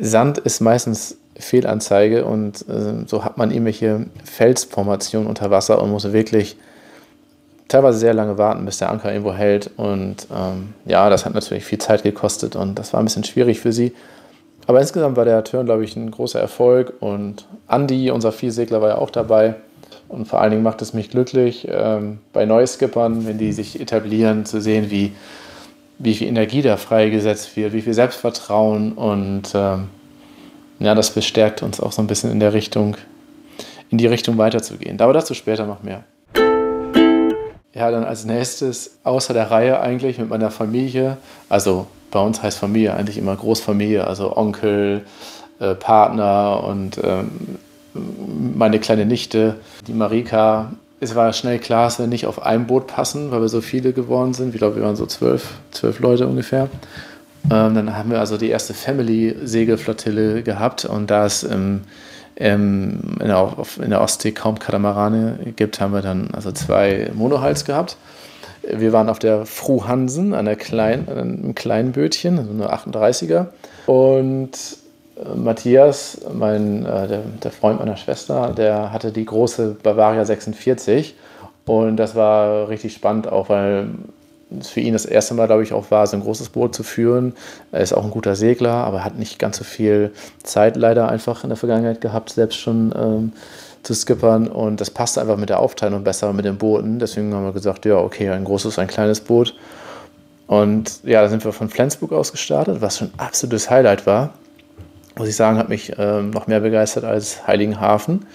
Sand 0.00 0.38
ist 0.38 0.60
meistens 0.60 1.16
Fehlanzeige 1.36 2.24
und 2.24 2.66
äh, 2.68 3.06
so 3.06 3.24
hat 3.24 3.38
man 3.38 3.50
irgendwelche 3.50 4.06
Felsformationen 4.24 5.28
unter 5.28 5.50
Wasser 5.50 5.82
und 5.82 5.90
muss 5.90 6.12
wirklich 6.12 6.56
teilweise 7.72 7.98
sehr 7.98 8.14
lange 8.14 8.38
warten, 8.38 8.64
bis 8.64 8.78
der 8.78 8.90
Anker 8.90 9.10
irgendwo 9.10 9.32
hält. 9.32 9.70
Und 9.76 10.26
ähm, 10.34 10.74
ja, 10.84 11.10
das 11.10 11.24
hat 11.24 11.34
natürlich 11.34 11.64
viel 11.64 11.78
Zeit 11.78 12.02
gekostet 12.02 12.56
und 12.56 12.78
das 12.78 12.92
war 12.92 13.00
ein 13.00 13.04
bisschen 13.04 13.24
schwierig 13.24 13.60
für 13.60 13.72
sie. 13.72 13.92
Aber 14.66 14.80
insgesamt 14.80 15.16
war 15.16 15.24
der 15.24 15.42
Turn, 15.42 15.66
glaube 15.66 15.84
ich, 15.84 15.96
ein 15.96 16.10
großer 16.10 16.40
Erfolg. 16.40 16.94
Und 17.00 17.46
Andy, 17.68 18.10
unser 18.10 18.30
Vielsegler, 18.32 18.80
war 18.80 18.90
ja 18.90 18.98
auch 18.98 19.10
dabei. 19.10 19.56
Und 20.08 20.26
vor 20.28 20.40
allen 20.40 20.50
Dingen 20.50 20.62
macht 20.62 20.82
es 20.82 20.92
mich 20.92 21.10
glücklich, 21.10 21.66
ähm, 21.70 22.18
bei 22.32 22.44
Neuskippern, 22.44 23.26
wenn 23.26 23.38
die 23.38 23.52
sich 23.52 23.80
etablieren, 23.80 24.44
zu 24.44 24.60
sehen, 24.60 24.90
wie, 24.90 25.12
wie 25.98 26.14
viel 26.14 26.28
Energie 26.28 26.62
da 26.62 26.76
freigesetzt 26.76 27.56
wird, 27.56 27.72
wie 27.72 27.80
viel 27.80 27.94
Selbstvertrauen. 27.94 28.92
Und 28.92 29.52
ähm, 29.54 29.88
ja, 30.78 30.94
das 30.94 31.10
bestärkt 31.10 31.62
uns 31.62 31.80
auch 31.80 31.92
so 31.92 32.02
ein 32.02 32.06
bisschen 32.06 32.30
in 32.30 32.40
der 32.40 32.52
Richtung, 32.52 32.96
in 33.90 33.98
die 33.98 34.06
Richtung 34.06 34.36
weiterzugehen. 34.36 35.00
Aber 35.00 35.14
dazu 35.14 35.34
später 35.34 35.66
noch 35.66 35.82
mehr. 35.82 36.04
Ja, 37.74 37.90
dann 37.90 38.04
als 38.04 38.24
nächstes 38.24 38.98
außer 39.02 39.32
der 39.32 39.50
Reihe 39.50 39.80
eigentlich 39.80 40.18
mit 40.18 40.28
meiner 40.28 40.50
Familie. 40.50 41.16
Also 41.48 41.86
bei 42.10 42.20
uns 42.20 42.42
heißt 42.42 42.58
Familie 42.58 42.94
eigentlich 42.94 43.16
immer 43.16 43.34
Großfamilie, 43.34 44.06
also 44.06 44.36
Onkel, 44.36 45.02
äh, 45.58 45.74
Partner 45.74 46.62
und 46.64 47.00
ähm, 47.02 47.30
meine 48.54 48.78
kleine 48.78 49.06
Nichte, 49.06 49.56
die 49.86 49.94
Marika. 49.94 50.72
Es 51.00 51.14
war 51.14 51.32
schnell 51.32 51.58
klar, 51.58 51.84
dass 51.86 51.98
wir 51.98 52.06
nicht 52.06 52.26
auf 52.26 52.42
einem 52.42 52.66
Boot 52.66 52.86
passen, 52.86 53.30
weil 53.30 53.40
wir 53.40 53.48
so 53.48 53.60
viele 53.60 53.92
geworden 53.92 54.34
sind. 54.34 54.54
Ich 54.54 54.58
glaube, 54.58 54.76
wir 54.76 54.82
waren 54.84 54.96
so 54.96 55.06
zwölf, 55.06 55.54
zwölf 55.72 55.98
Leute 55.98 56.28
ungefähr. 56.28 56.68
Ähm, 57.50 57.74
dann 57.74 57.96
haben 57.96 58.10
wir 58.10 58.20
also 58.20 58.36
die 58.36 58.50
erste 58.50 58.74
Family-Segelflottille 58.74 60.42
gehabt 60.42 60.84
und 60.84 61.10
da 61.10 61.26
es 61.26 61.42
im 61.42 61.80
ähm, 62.36 63.00
in, 63.20 63.28
der, 63.28 63.52
in, 63.82 63.90
der, 63.90 64.00
Ostsee 64.00 64.32
kaum 64.32 64.58
Katamarane 64.58 65.38
gibt, 65.56 65.80
haben 65.80 65.92
wir 65.92 66.02
dann 66.02 66.30
also 66.32 66.52
zwei 66.52 67.10
Monohals 67.14 67.64
gehabt. 67.64 67.96
Wir 68.62 68.92
waren 68.92 69.08
auf 69.08 69.18
der 69.18 69.44
Fru 69.44 69.86
Hansen, 69.86 70.34
einer 70.34 70.56
kleinen, 70.56 71.08
einem 71.08 71.54
kleinen 71.54 71.92
Bötchen, 71.92 72.38
also 72.38 72.50
eine 72.50 72.72
38er. 72.72 73.46
Und 73.86 74.50
äh, 75.16 75.34
Matthias, 75.36 76.20
mein, 76.32 76.86
äh, 76.86 77.08
der, 77.08 77.22
der, 77.42 77.50
Freund 77.50 77.80
meiner 77.80 77.96
Schwester, 77.96 78.52
der 78.56 78.92
hatte 78.92 79.10
die 79.10 79.24
große 79.24 79.76
Bavaria 79.82 80.24
46. 80.24 81.14
Und 81.66 81.96
das 81.96 82.14
war 82.14 82.68
richtig 82.68 82.94
spannend, 82.94 83.28
auch 83.28 83.48
weil 83.48 83.88
für 84.60 84.80
ihn 84.80 84.92
das 84.92 85.04
erste 85.04 85.34
Mal, 85.34 85.46
glaube 85.46 85.62
ich, 85.62 85.72
auch 85.72 85.90
war, 85.90 86.06
so 86.06 86.16
ein 86.16 86.22
großes 86.22 86.50
Boot 86.50 86.74
zu 86.74 86.82
führen. 86.82 87.34
Er 87.70 87.80
ist 87.80 87.92
auch 87.92 88.04
ein 88.04 88.10
guter 88.10 88.34
Segler, 88.34 88.72
aber 88.72 89.04
hat 89.04 89.18
nicht 89.18 89.38
ganz 89.38 89.58
so 89.58 89.64
viel 89.64 90.12
Zeit 90.42 90.76
leider 90.76 91.08
einfach 91.08 91.44
in 91.44 91.50
der 91.50 91.56
Vergangenheit 91.56 92.00
gehabt, 92.00 92.30
selbst 92.30 92.58
schon 92.58 92.94
ähm, 92.96 93.32
zu 93.82 93.94
skippern. 93.94 94.48
Und 94.48 94.80
das 94.80 94.90
passte 94.90 95.20
einfach 95.20 95.36
mit 95.36 95.48
der 95.48 95.60
Aufteilung 95.60 96.04
besser 96.04 96.32
mit 96.32 96.44
den 96.44 96.58
Booten. 96.58 96.98
Deswegen 96.98 97.34
haben 97.34 97.44
wir 97.44 97.52
gesagt, 97.52 97.84
ja, 97.84 97.96
okay, 97.96 98.30
ein 98.30 98.44
großes, 98.44 98.78
ein 98.78 98.88
kleines 98.88 99.20
Boot. 99.20 99.54
Und 100.46 101.02
ja, 101.04 101.22
da 101.22 101.28
sind 101.28 101.44
wir 101.44 101.52
von 101.52 101.68
Flensburg 101.68 102.12
aus 102.12 102.32
gestartet, 102.32 102.80
was 102.80 102.98
schon 102.98 103.08
ein 103.08 103.20
absolutes 103.20 103.70
Highlight 103.70 104.06
war. 104.06 104.34
Muss 105.16 105.28
ich 105.28 105.36
sagen, 105.36 105.58
hat 105.58 105.68
mich 105.68 105.92
ähm, 105.98 106.30
noch 106.30 106.46
mehr 106.46 106.60
begeistert 106.60 107.04
als 107.04 107.46
Heiligenhafen. 107.46 108.26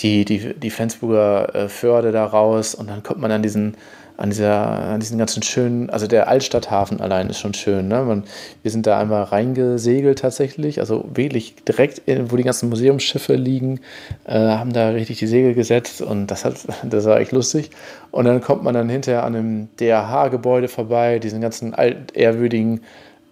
Die, 0.00 0.24
die, 0.24 0.54
die 0.54 0.70
Flensburger 0.70 1.54
äh, 1.54 1.68
Förde 1.68 2.12
da 2.12 2.24
raus 2.24 2.74
und 2.74 2.88
dann 2.88 3.02
kommt 3.02 3.20
man 3.20 3.32
an 3.32 3.42
diesen 3.42 3.76
an, 4.18 4.30
dieser, 4.30 4.56
an 4.56 5.00
diesen 5.00 5.16
ganzen 5.16 5.44
schönen, 5.44 5.90
also 5.90 6.08
der 6.08 6.26
Altstadthafen 6.28 7.00
allein 7.00 7.30
ist 7.30 7.38
schon 7.38 7.54
schön. 7.54 7.86
Ne? 7.86 8.02
Man, 8.02 8.24
wir 8.62 8.70
sind 8.72 8.84
da 8.86 8.98
einmal 8.98 9.22
reingesegelt 9.22 10.18
tatsächlich, 10.18 10.80
also 10.80 11.04
wirklich 11.14 11.54
direkt, 11.64 12.02
in, 12.04 12.30
wo 12.30 12.36
die 12.36 12.42
ganzen 12.42 12.68
Museumsschiffe 12.68 13.36
liegen, 13.36 13.78
äh, 14.24 14.36
haben 14.36 14.72
da 14.72 14.88
richtig 14.88 15.20
die 15.20 15.28
Segel 15.28 15.54
gesetzt 15.54 16.02
und 16.02 16.26
das, 16.26 16.44
hat, 16.44 16.56
das 16.82 17.04
war 17.04 17.20
echt 17.20 17.30
lustig. 17.30 17.70
Und 18.10 18.24
dann 18.24 18.40
kommt 18.40 18.64
man 18.64 18.74
dann 18.74 18.88
hinterher 18.88 19.22
an 19.22 19.36
einem 19.36 19.68
DRH-Gebäude 19.78 20.66
vorbei, 20.66 21.20
diesen 21.20 21.40
ganzen 21.40 21.72
altehrwürdigen 21.72 22.80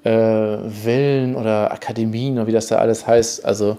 äh, 0.05 0.59
Villen 0.70 1.35
oder 1.35 1.72
Akademien 1.72 2.35
oder 2.35 2.46
wie 2.46 2.53
das 2.53 2.68
da 2.68 2.77
alles 2.77 3.09
heißt. 3.09 3.44
Also 3.44 3.77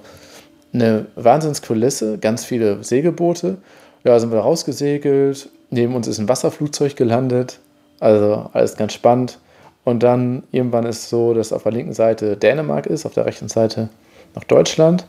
eine 0.74 1.06
Wahnsinnskulisse, 1.16 2.18
ganz 2.18 2.44
viele 2.44 2.84
Segelboote. 2.84 3.60
Ja, 4.04 4.20
sind 4.20 4.32
wir 4.32 4.40
rausgesegelt, 4.40 5.50
Neben 5.70 5.96
uns 5.96 6.08
ist 6.08 6.20
ein 6.20 6.30
Wasserflugzeug 6.30 6.96
gelandet, 6.96 7.60
also 8.00 8.50
alles 8.54 8.78
ganz 8.78 8.94
spannend. 8.94 9.40
Und 9.84 10.04
dann 10.04 10.44
irgendwann 10.52 10.86
ist 10.86 11.04
es 11.04 11.10
so, 11.10 11.34
dass 11.34 11.54
auf 11.54 11.64
der 11.64 11.72
linken 11.72 11.94
Seite 11.94 12.38
Dänemark 12.38 12.86
ist, 12.88 13.06
auf 13.06 13.14
der 13.14 13.26
rechten 13.26 13.48
Seite 13.48 13.90
noch 14.36 14.44
Deutschland. 14.44 15.06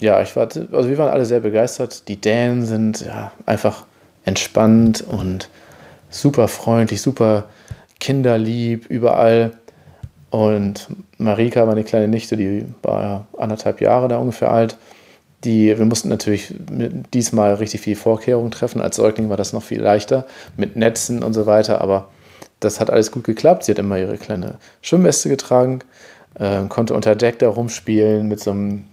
Ja, 0.00 0.22
ich 0.22 0.34
war, 0.36 0.44
also 0.44 0.88
wir 0.88 0.98
waren 0.98 1.10
alle 1.10 1.26
sehr 1.26 1.40
begeistert. 1.40 2.08
Die 2.08 2.18
Dänen 2.18 2.64
sind 2.64 3.02
ja 3.02 3.32
einfach 3.44 3.84
entspannt 4.24 5.04
und 5.06 5.50
super 6.08 6.48
freundlich, 6.48 7.02
super 7.02 7.44
kinderlieb 8.00 8.86
überall. 8.86 9.52
Und 10.30 10.88
Marika, 11.18 11.66
meine 11.66 11.84
kleine 11.84 12.08
Nichte, 12.08 12.36
die 12.36 12.64
war 12.82 13.26
anderthalb 13.36 13.80
Jahre 13.80 14.08
da 14.08 14.18
ungefähr 14.18 14.50
alt, 14.50 14.76
die, 15.44 15.78
wir 15.78 15.84
mussten 15.86 16.08
natürlich 16.08 16.54
diesmal 17.14 17.54
richtig 17.54 17.80
viel 17.80 17.96
Vorkehrungen 17.96 18.50
treffen. 18.50 18.80
Als 18.80 18.96
Säugling 18.96 19.30
war 19.30 19.36
das 19.36 19.52
noch 19.52 19.62
viel 19.62 19.80
leichter 19.80 20.26
mit 20.56 20.76
Netzen 20.76 21.22
und 21.22 21.32
so 21.32 21.46
weiter, 21.46 21.80
aber 21.80 22.08
das 22.60 22.78
hat 22.78 22.90
alles 22.90 23.10
gut 23.10 23.24
geklappt. 23.24 23.64
Sie 23.64 23.72
hat 23.72 23.78
immer 23.78 23.98
ihre 23.98 24.18
kleine 24.18 24.56
Schwimmweste 24.82 25.28
getragen, 25.28 25.80
äh, 26.38 26.62
konnte 26.68 26.94
unter 26.94 27.16
Deck 27.16 27.38
da 27.38 27.48
rumspielen 27.48 28.28
mit 28.28 28.40
so 28.40 28.50
einem 28.50 28.84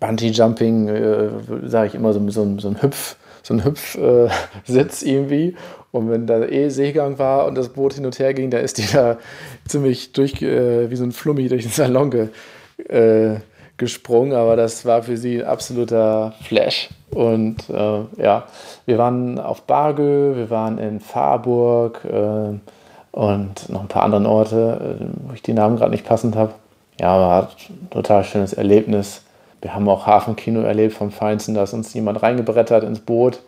Bungee-Jumping, 0.00 0.88
äh, 0.88 1.28
sage 1.64 1.88
ich 1.88 1.94
immer, 1.94 2.12
so, 2.12 2.28
so, 2.30 2.58
so 2.58 2.68
ein 2.68 2.82
Hüpf, 2.82 3.16
so 3.42 3.54
ein 3.54 3.64
Hüpfsitz 3.64 5.02
äh, 5.02 5.10
irgendwie. 5.10 5.56
Und 5.92 6.10
wenn 6.10 6.26
da 6.26 6.44
eh 6.44 6.68
Seegang 6.68 7.18
war 7.18 7.46
und 7.46 7.56
das 7.56 7.70
Boot 7.70 7.94
hin 7.94 8.06
und 8.06 8.18
her 8.18 8.34
ging, 8.34 8.50
da 8.50 8.58
ist 8.58 8.78
die 8.78 8.86
da 8.92 9.18
ziemlich 9.66 10.12
durch, 10.12 10.40
äh, 10.42 10.90
wie 10.90 10.96
so 10.96 11.04
ein 11.04 11.12
Flummi 11.12 11.48
durch 11.48 11.62
den 11.62 11.72
Salon 11.72 12.10
ge, 12.10 12.28
äh, 12.88 13.40
gesprungen, 13.80 14.34
aber 14.34 14.54
das 14.54 14.84
war 14.86 15.02
für 15.02 15.16
sie 15.16 15.40
ein 15.42 15.48
absoluter 15.48 16.34
Flash. 16.42 16.90
Und 17.10 17.68
äh, 17.68 18.22
ja, 18.22 18.44
wir 18.86 18.98
waren 18.98 19.40
auf 19.40 19.62
Bargö, 19.62 20.36
wir 20.36 20.50
waren 20.50 20.78
in 20.78 21.00
Fahrburg 21.00 22.04
äh, 22.04 22.58
und 23.10 23.68
noch 23.68 23.80
ein 23.80 23.88
paar 23.88 24.04
anderen 24.04 24.26
Orte, 24.26 24.98
äh, 25.00 25.04
wo 25.26 25.34
ich 25.34 25.42
die 25.42 25.54
Namen 25.54 25.76
gerade 25.76 25.90
nicht 25.90 26.06
passend 26.06 26.36
habe. 26.36 26.52
Ja, 27.00 27.18
war 27.18 27.42
ein 27.68 27.90
total 27.90 28.22
schönes 28.22 28.52
Erlebnis. 28.52 29.22
Wir 29.60 29.74
haben 29.74 29.88
auch 29.88 30.06
Hafenkino 30.06 30.60
erlebt 30.60 30.94
vom 30.94 31.10
Feinsten, 31.10 31.54
dass 31.54 31.72
uns 31.72 31.92
jemand 31.92 32.22
reingebrettert 32.22 32.84
ins 32.84 33.00
Boot, 33.00 33.40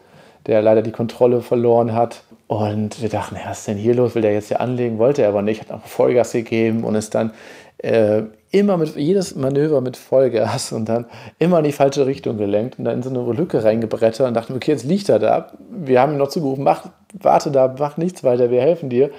der 0.46 0.60
leider 0.62 0.82
die 0.82 0.90
Kontrolle 0.90 1.42
verloren 1.42 1.94
hat. 1.94 2.22
Und 2.48 3.00
wir 3.00 3.08
dachten, 3.08 3.36
was 3.46 3.60
ist 3.60 3.68
denn 3.68 3.78
hier 3.78 3.94
los? 3.94 4.14
Will 4.14 4.22
der 4.22 4.32
jetzt 4.32 4.48
hier 4.48 4.60
anlegen? 4.60 4.98
Wollte 4.98 5.22
er 5.22 5.28
aber 5.28 5.42
nicht, 5.42 5.60
hat 5.60 5.70
auch 5.70 5.86
Vollgas 5.86 6.32
gegeben 6.32 6.84
und 6.84 6.96
ist 6.96 7.14
dann 7.14 7.30
äh, 7.78 8.22
immer 8.52 8.76
mit 8.76 8.94
jedes 8.96 9.34
Manöver 9.34 9.80
mit 9.80 9.96
Vollgas 9.96 10.72
und 10.72 10.88
dann 10.88 11.06
immer 11.38 11.58
in 11.58 11.64
die 11.64 11.72
falsche 11.72 12.06
Richtung 12.06 12.36
gelenkt 12.36 12.78
und 12.78 12.84
dann 12.84 12.96
in 12.96 13.02
so 13.02 13.10
eine 13.10 13.32
Lücke 13.32 13.64
reingebrettert 13.64 14.28
und 14.28 14.34
dachten, 14.34 14.54
okay, 14.54 14.70
jetzt 14.70 14.84
liegt 14.84 15.08
er 15.08 15.18
da. 15.18 15.52
Wir 15.70 16.00
haben 16.00 16.12
ihn 16.12 16.18
noch 16.18 16.28
zugerufen, 16.28 16.62
mach, 16.62 16.86
warte 17.14 17.50
da, 17.50 17.74
mach 17.78 17.96
nichts 17.96 18.22
weiter, 18.22 18.50
wir 18.50 18.60
helfen 18.60 18.90
dir. 18.90 19.10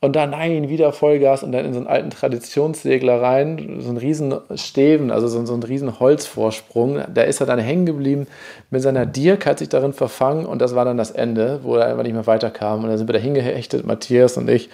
und 0.00 0.16
dann, 0.16 0.30
nein, 0.30 0.68
wieder 0.68 0.92
Vollgas 0.92 1.44
und 1.44 1.52
dann 1.52 1.64
in 1.64 1.72
so 1.72 1.78
einen 1.78 1.86
alten 1.86 2.10
Traditionssegler 2.10 3.22
rein, 3.22 3.76
so 3.78 3.88
einen 3.88 3.98
riesen 3.98 4.34
Stäben, 4.56 5.12
also 5.12 5.28
so, 5.28 5.46
so 5.46 5.52
einen 5.52 5.62
riesen 5.62 6.00
Holzvorsprung. 6.00 7.02
Da 7.14 7.22
ist 7.22 7.40
er 7.40 7.46
dann 7.46 7.60
hängen 7.60 7.86
geblieben 7.86 8.26
mit 8.70 8.82
seiner 8.82 9.06
Dirk, 9.06 9.46
hat 9.46 9.60
sich 9.60 9.68
darin 9.68 9.92
verfangen 9.92 10.44
und 10.44 10.60
das 10.60 10.74
war 10.74 10.84
dann 10.84 10.96
das 10.96 11.12
Ende, 11.12 11.60
wo 11.62 11.76
er 11.76 11.86
einfach 11.86 12.02
nicht 12.02 12.14
mehr 12.14 12.26
weiterkam. 12.26 12.82
Und 12.82 12.88
dann 12.88 12.98
sind 12.98 13.08
wir 13.08 13.12
da 13.12 13.20
hingehechtet, 13.20 13.86
Matthias 13.86 14.36
und 14.36 14.50
ich 14.50 14.70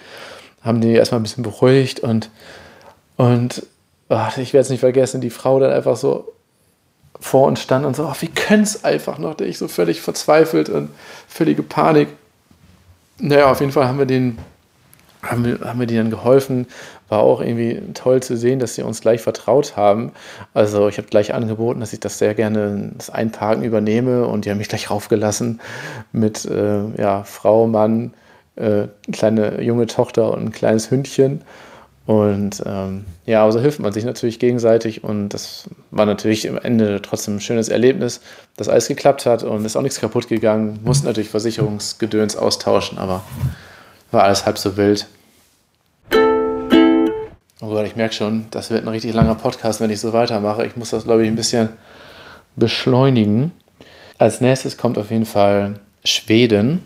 haben 0.63 0.81
die 0.81 0.93
erstmal 0.93 1.19
ein 1.19 1.23
bisschen 1.23 1.43
beruhigt 1.43 1.99
und, 1.99 2.31
und 3.15 3.63
ach, 4.09 4.37
ich 4.37 4.53
werde 4.53 4.63
es 4.63 4.69
nicht 4.69 4.79
vergessen, 4.79 5.21
die 5.21 5.29
Frau 5.29 5.59
dann 5.59 5.71
einfach 5.71 5.95
so 5.95 6.33
vor 7.19 7.47
uns 7.47 7.61
stand 7.61 7.85
und 7.85 7.95
so, 7.95 8.05
ach, 8.05 8.21
wie 8.21 8.27
können 8.27 8.63
es 8.63 8.83
einfach 8.83 9.17
noch, 9.17 9.39
ich 9.39 9.57
so 9.57 9.67
völlig 9.67 10.01
verzweifelt 10.01 10.69
und 10.69 10.89
völlige 11.27 11.63
Panik. 11.63 12.09
Naja, 13.19 13.51
auf 13.51 13.59
jeden 13.59 13.71
Fall 13.71 13.87
haben 13.87 13.99
wir 13.99 14.05
den 14.05 14.37
haben 15.21 15.43
wir, 15.43 15.59
haben 15.61 15.79
wir 15.79 15.87
denen 15.87 16.09
geholfen. 16.09 16.67
War 17.09 17.19
auch 17.19 17.41
irgendwie 17.41 17.81
toll 17.93 18.21
zu 18.21 18.37
sehen, 18.37 18.59
dass 18.59 18.75
sie 18.75 18.83
uns 18.83 19.01
gleich 19.01 19.21
vertraut 19.21 19.75
haben. 19.75 20.11
Also 20.53 20.87
ich 20.87 20.97
habe 20.97 21.07
gleich 21.07 21.33
angeboten, 21.33 21.79
dass 21.79 21.93
ich 21.93 21.99
das 21.99 22.19
sehr 22.19 22.35
gerne 22.35 22.91
das 22.97 23.09
Einparken 23.09 23.63
übernehme 23.63 24.27
und 24.27 24.45
die 24.45 24.51
haben 24.51 24.59
mich 24.59 24.69
gleich 24.69 24.89
raufgelassen 24.89 25.59
mit 26.11 26.45
äh, 26.45 26.85
ja, 26.97 27.23
Frau, 27.23 27.67
Mann, 27.67 28.13
äh, 28.55 28.87
kleine 29.11 29.61
junge 29.61 29.87
Tochter 29.87 30.31
und 30.31 30.45
ein 30.45 30.51
kleines 30.51 30.91
Hündchen. 30.91 31.41
Und 32.09 32.63
ähm, 32.65 33.05
ja, 33.27 33.43
aber 33.43 33.51
so 33.51 33.59
hilft 33.59 33.79
man 33.79 33.93
sich 33.93 34.03
natürlich 34.03 34.39
gegenseitig 34.39 35.03
und 35.03 35.29
das 35.29 35.69
war 35.91 36.07
natürlich 36.07 36.49
am 36.49 36.57
Ende 36.57 37.03
trotzdem 37.03 37.35
ein 37.35 37.39
schönes 37.39 37.69
Erlebnis, 37.69 38.21
dass 38.57 38.67
alles 38.67 38.87
geklappt 38.87 39.27
hat 39.27 39.43
und 39.43 39.63
ist 39.63 39.75
auch 39.75 39.83
nichts 39.83 39.99
kaputt 39.99 40.27
gegangen. 40.27 40.79
Mussten 40.83 41.05
natürlich 41.05 41.29
Versicherungsgedöns 41.29 42.35
austauschen, 42.35 42.97
aber 42.97 43.23
war 44.09 44.23
alles 44.23 44.47
halb 44.47 44.57
so 44.57 44.75
wild. 44.75 45.05
Oh 47.61 47.67
Gott, 47.67 47.85
ich 47.85 47.95
merke 47.95 48.15
schon, 48.15 48.47
das 48.49 48.71
wird 48.71 48.81
ein 48.81 48.89
richtig 48.89 49.13
langer 49.13 49.35
Podcast, 49.35 49.79
wenn 49.79 49.91
ich 49.91 49.99
so 49.99 50.11
weitermache. 50.11 50.65
Ich 50.65 50.75
muss 50.75 50.89
das, 50.89 51.03
glaube 51.03 51.21
ich, 51.21 51.27
ein 51.27 51.35
bisschen 51.35 51.69
beschleunigen. 52.55 53.51
Als 54.17 54.41
nächstes 54.41 54.77
kommt 54.77 54.97
auf 54.97 55.11
jeden 55.11 55.27
Fall 55.27 55.79
Schweden. 56.03 56.83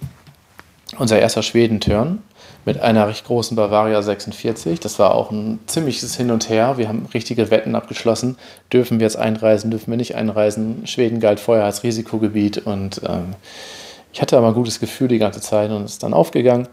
Unser 0.97 1.17
erster 1.17 1.43
Schwedenturn 1.43 2.21
mit 2.65 2.79
einer 2.79 3.07
recht 3.07 3.25
großen 3.25 3.55
Bavaria 3.55 4.01
46. 4.01 4.79
Das 4.79 4.99
war 4.99 5.15
auch 5.15 5.31
ein 5.31 5.59
ziemliches 5.65 6.15
Hin 6.15 6.31
und 6.31 6.49
Her. 6.49 6.77
Wir 6.77 6.87
haben 6.87 7.07
richtige 7.13 7.51
Wetten 7.51 7.75
abgeschlossen. 7.75 8.37
Dürfen 8.71 8.99
wir 8.99 9.05
jetzt 9.05 9.17
einreisen, 9.17 9.71
dürfen 9.71 9.91
wir 9.91 9.97
nicht 9.97 10.15
einreisen? 10.15 10.87
Schweden 10.87 11.19
galt 11.19 11.39
vorher 11.39 11.65
als 11.65 11.83
Risikogebiet 11.83 12.59
und 12.59 13.01
ähm, 13.07 13.35
ich 14.13 14.21
hatte 14.21 14.37
aber 14.37 14.49
ein 14.49 14.53
gutes 14.53 14.79
Gefühl 14.79 15.07
die 15.07 15.17
ganze 15.17 15.41
Zeit 15.41 15.71
und 15.71 15.85
ist 15.85 16.03
dann 16.03 16.13
aufgegangen. 16.13 16.67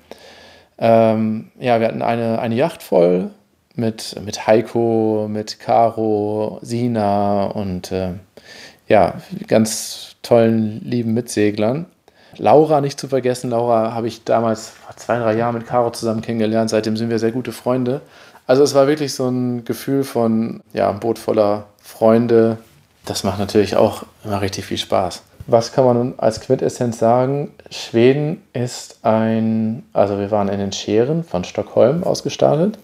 Ähm, 0.78 1.50
ja, 1.58 1.80
wir 1.80 1.88
hatten 1.88 2.02
eine, 2.02 2.38
eine 2.38 2.54
Yacht 2.54 2.82
voll 2.82 3.30
mit, 3.74 4.16
mit 4.24 4.46
Heiko, 4.46 5.26
mit 5.28 5.58
Caro, 5.58 6.58
Sina 6.62 7.44
und 7.46 7.92
äh, 7.92 8.12
ja, 8.88 9.14
ganz 9.46 10.16
tollen, 10.22 10.80
lieben 10.84 11.14
Mitseglern. 11.14 11.86
Laura 12.40 12.80
nicht 12.80 12.98
zu 12.98 13.06
vergessen. 13.06 13.50
Laura 13.50 13.92
habe 13.92 14.08
ich 14.08 14.24
damals 14.24 14.70
vor 14.70 14.96
zwei, 14.96 15.18
drei 15.18 15.36
Jahren 15.36 15.54
mit 15.54 15.66
Caro 15.66 15.90
zusammen 15.90 16.22
kennengelernt. 16.22 16.70
Seitdem 16.70 16.96
sind 16.96 17.10
wir 17.10 17.18
sehr 17.18 17.32
gute 17.32 17.52
Freunde. 17.52 18.00
Also 18.46 18.62
es 18.62 18.74
war 18.74 18.86
wirklich 18.86 19.14
so 19.14 19.28
ein 19.28 19.64
Gefühl 19.66 20.04
von, 20.04 20.62
ja, 20.72 20.88
ein 20.88 21.00
Boot 21.00 21.18
voller 21.18 21.66
Freunde. 21.82 22.56
Das 23.04 23.24
macht 23.24 23.38
natürlich 23.38 23.76
auch 23.76 24.04
immer 24.24 24.40
richtig 24.40 24.64
viel 24.64 24.78
Spaß. 24.78 25.22
Was 25.48 25.72
kann 25.72 25.84
man 25.84 25.96
nun 25.96 26.14
als 26.16 26.40
Quintessenz 26.40 26.98
sagen? 26.98 27.50
Schweden 27.70 28.42
ist 28.54 29.04
ein, 29.04 29.82
also 29.92 30.18
wir 30.18 30.30
waren 30.30 30.48
in 30.48 30.60
den 30.60 30.72
Scheren 30.72 31.24
von 31.24 31.44
Stockholm 31.44 32.04
ausgestartet, 32.04 32.78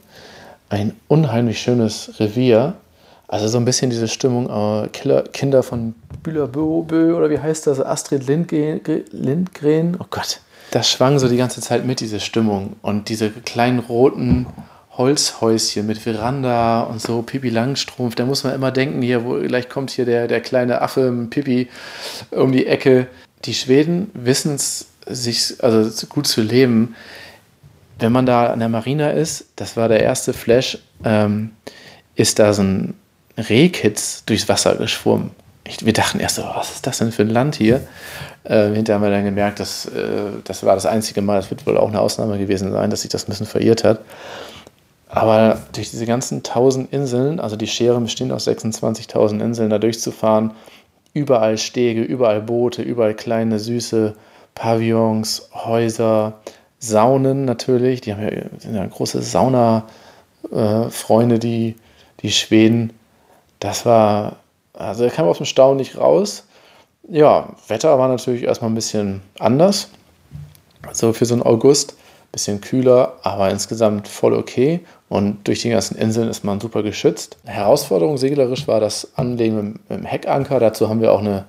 ein 0.69 0.95
unheimlich 1.09 1.61
schönes 1.61 2.21
Revier. 2.21 2.75
Also 3.29 3.49
so 3.49 3.59
ein 3.59 3.65
bisschen 3.65 3.91
diese 3.91 4.09
Stimmung, 4.09 4.49
äh, 4.49 4.89
Killer, 4.89 5.23
Kinder 5.23 5.62
von 5.62 5.95
Bülabö 6.23 7.15
oder 7.15 7.29
wie 7.31 7.39
heißt 7.39 7.67
das? 7.67 7.81
Astrid 7.81 8.27
Lindgren, 8.27 8.81
Lindgren. 9.11 9.97
Oh 10.01 10.07
Gott. 10.11 10.41
Das 10.71 10.91
schwang 10.91 11.19
so 11.19 11.29
die 11.29 11.37
ganze 11.37 11.61
Zeit 11.61 11.85
mit, 11.85 12.01
diese 12.01 12.21
Stimmung. 12.21 12.77
Und 12.83 13.09
diese 13.09 13.31
kleinen 13.31 13.79
roten 13.79 14.47
Holzhäuschen 14.97 15.87
mit 15.87 15.99
Veranda 15.99 16.83
und 16.83 17.01
so, 17.01 17.23
Pipi 17.23 17.51
Langstrumpf, 17.51 18.15
da 18.15 18.25
muss 18.25 18.45
man 18.45 18.55
immer 18.55 18.71
denken, 18.71 19.03
hier, 19.03 19.25
wo 19.25 19.39
gleich 19.41 19.69
kommt 19.69 19.91
hier 19.91 20.05
der, 20.05 20.27
der 20.27 20.41
kleine 20.41 20.81
Affe 20.81 21.11
mit 21.11 21.31
Pipi 21.31 21.69
um 22.31 22.53
die 22.53 22.67
Ecke. 22.67 23.09
Die 23.45 23.55
Schweden 23.55 24.11
wissen 24.15 24.55
es, 24.55 24.87
sich 25.07 25.62
also 25.62 26.07
gut 26.07 26.27
zu 26.27 26.43
leben. 26.43 26.97
Wenn 27.99 28.12
man 28.12 28.27
da 28.27 28.47
an 28.53 28.59
der 28.59 28.69
Marina 28.69 29.11
ist, 29.11 29.47
das 29.57 29.77
war 29.77 29.89
der 29.89 30.03
erste 30.03 30.33
Flash, 30.33 30.79
ähm, 31.05 31.53
ist 32.17 32.39
da 32.39 32.53
so 32.53 32.62
ein 32.62 32.95
Rehkitz 33.37 34.25
durchs 34.25 34.49
Wasser 34.49 34.77
geschwommen. 34.77 35.31
Ich, 35.64 35.85
wir 35.85 35.92
dachten 35.92 36.20
erst 36.20 36.37
so, 36.37 36.42
was 36.42 36.70
ist 36.70 36.87
das 36.87 36.99
denn 36.99 37.12
für 37.12 37.22
ein 37.22 37.31
Land 37.31 37.57
hier? 37.57 37.81
Äh, 38.44 38.72
hinterher 38.72 38.96
haben 38.96 39.03
wir 39.03 39.11
dann 39.11 39.25
gemerkt, 39.25 39.59
dass, 39.59 39.87
äh, 39.87 40.31
das 40.44 40.64
war 40.64 40.75
das 40.75 40.87
einzige 40.87 41.22
Mal, 41.22 41.37
das 41.37 41.51
wird 41.51 41.66
wohl 41.66 41.77
auch 41.77 41.88
eine 41.88 42.01
Ausnahme 42.01 42.38
gewesen 42.38 42.70
sein, 42.70 42.90
dass 42.90 43.03
sich 43.03 43.11
das 43.11 43.25
ein 43.25 43.31
bisschen 43.31 43.46
verirrt 43.46 43.83
hat. 43.83 44.01
Aber 45.09 45.61
durch 45.72 45.90
diese 45.90 46.07
ganzen 46.07 46.42
tausend 46.42 46.92
Inseln, 46.92 47.40
also 47.40 47.57
die 47.57 47.66
Schere 47.66 48.01
bestehen 48.01 48.31
aus 48.33 48.46
26.000 48.46 49.40
Inseln, 49.40 49.70
da 49.70 49.79
durchzufahren, 49.79 50.53
überall 51.14 51.57
Stege, 51.59 52.03
überall 52.03 52.42
Boote, 52.42 52.83
überall 52.83 53.14
kleine, 53.14 53.59
süße 53.59 54.14
Pavillons, 54.55 55.51
Häuser, 55.55 56.40
Saunen 56.79 57.44
natürlich. 57.44 58.01
Die 58.03 58.12
haben 58.12 58.22
ja, 58.22 58.31
sind 58.59 58.75
ja 58.75 58.85
große 58.85 59.22
Sauna-Freunde, 59.22 61.37
äh, 61.37 61.38
die, 61.38 61.77
die 62.20 62.33
Schweden. 62.33 62.92
Das 63.66 63.85
war, 63.85 64.37
also 64.74 65.02
er 65.02 65.11
kam 65.11 65.26
aus 65.26 65.38
dem 65.38 65.46
Staunen 65.46 65.79
nicht 65.79 65.98
raus. 65.98 66.44
Ja, 67.09 67.48
Wetter 67.66 67.98
war 67.98 68.07
natürlich 68.07 68.44
erstmal 68.44 68.70
ein 68.70 68.76
bisschen 68.76 69.22
anders. 69.40 69.88
So 70.92 71.12
für 71.12 71.24
so 71.24 71.35
einen 71.35 71.42
August 71.42 71.96
bisschen 72.31 72.61
kühler, 72.61 73.14
aber 73.24 73.50
insgesamt 73.50 74.07
voll 74.07 74.35
okay. 74.35 74.85
Und 75.09 75.48
durch 75.48 75.62
die 75.62 75.70
ganzen 75.70 75.96
Inseln 75.96 76.29
ist 76.29 76.44
man 76.44 76.61
super 76.61 76.85
geschützt. 76.85 77.38
Herausforderung 77.44 78.18
seglerisch 78.18 78.68
war 78.68 78.79
das 78.79 79.16
Anlegen 79.16 79.81
mit 79.88 79.98
dem 79.98 80.05
Heckanker. 80.05 80.61
Dazu 80.61 80.88
haben 80.88 81.00
wir 81.00 81.12
auch 81.12 81.18
eine, 81.18 81.46